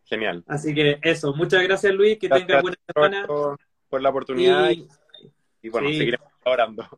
Genial. 0.05 0.43
Así 0.47 0.74
que 0.74 0.99
eso, 1.03 1.34
muchas 1.34 1.62
gracias 1.62 1.93
Luis, 1.93 2.18
que 2.18 2.30
tengas 2.30 2.62
buena 2.62 2.78
semana. 2.95 3.26
Por, 3.26 4.03
la 4.03 4.09
oportunidad 4.09 4.70
y, 4.70 5.68
bueno, 5.68 5.89
seguiremos 5.89 6.28
orando. 6.45 6.89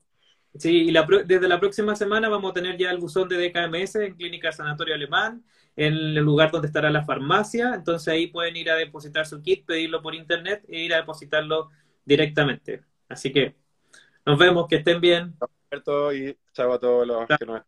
Sí, 0.57 0.89
y 0.89 0.93
desde 1.27 1.49
la 1.49 1.59
próxima 1.59 1.95
semana 1.97 2.29
vamos 2.29 2.51
a 2.51 2.55
tener 2.55 2.77
ya 2.77 2.91
el 2.91 2.99
buzón 2.99 3.29
de 3.29 3.49
DKMS 3.49 3.97
en 3.97 4.15
Clínica 4.15 4.51
Sanatorio 4.53 4.95
Alemán, 4.95 5.45
en 5.81 5.95
el 5.95 6.15
lugar 6.17 6.51
donde 6.51 6.67
estará 6.67 6.91
la 6.91 7.05
farmacia. 7.05 7.73
Entonces 7.75 8.09
ahí 8.09 8.27
pueden 8.27 8.55
ir 8.55 8.71
a 8.71 8.77
depositar 8.77 9.27
su 9.27 9.41
kit, 9.41 9.65
pedirlo 9.65 10.03
por 10.03 10.15
internet 10.15 10.63
e 10.69 10.81
ir 10.81 10.93
a 10.93 10.99
depositarlo 10.99 11.71
directamente. 12.05 12.83
Así 13.09 13.33
que 13.33 13.57
nos 14.27 14.39
vemos, 14.39 14.67
que 14.69 14.77
estén 14.77 15.01
bien. 15.01 15.35
Alberto 15.71 16.13
y 16.13 16.37
chao 16.53 16.75
a 16.75 16.79
todos 16.79 17.07
los 17.07 17.27
que 17.27 17.47
nos 17.47 17.63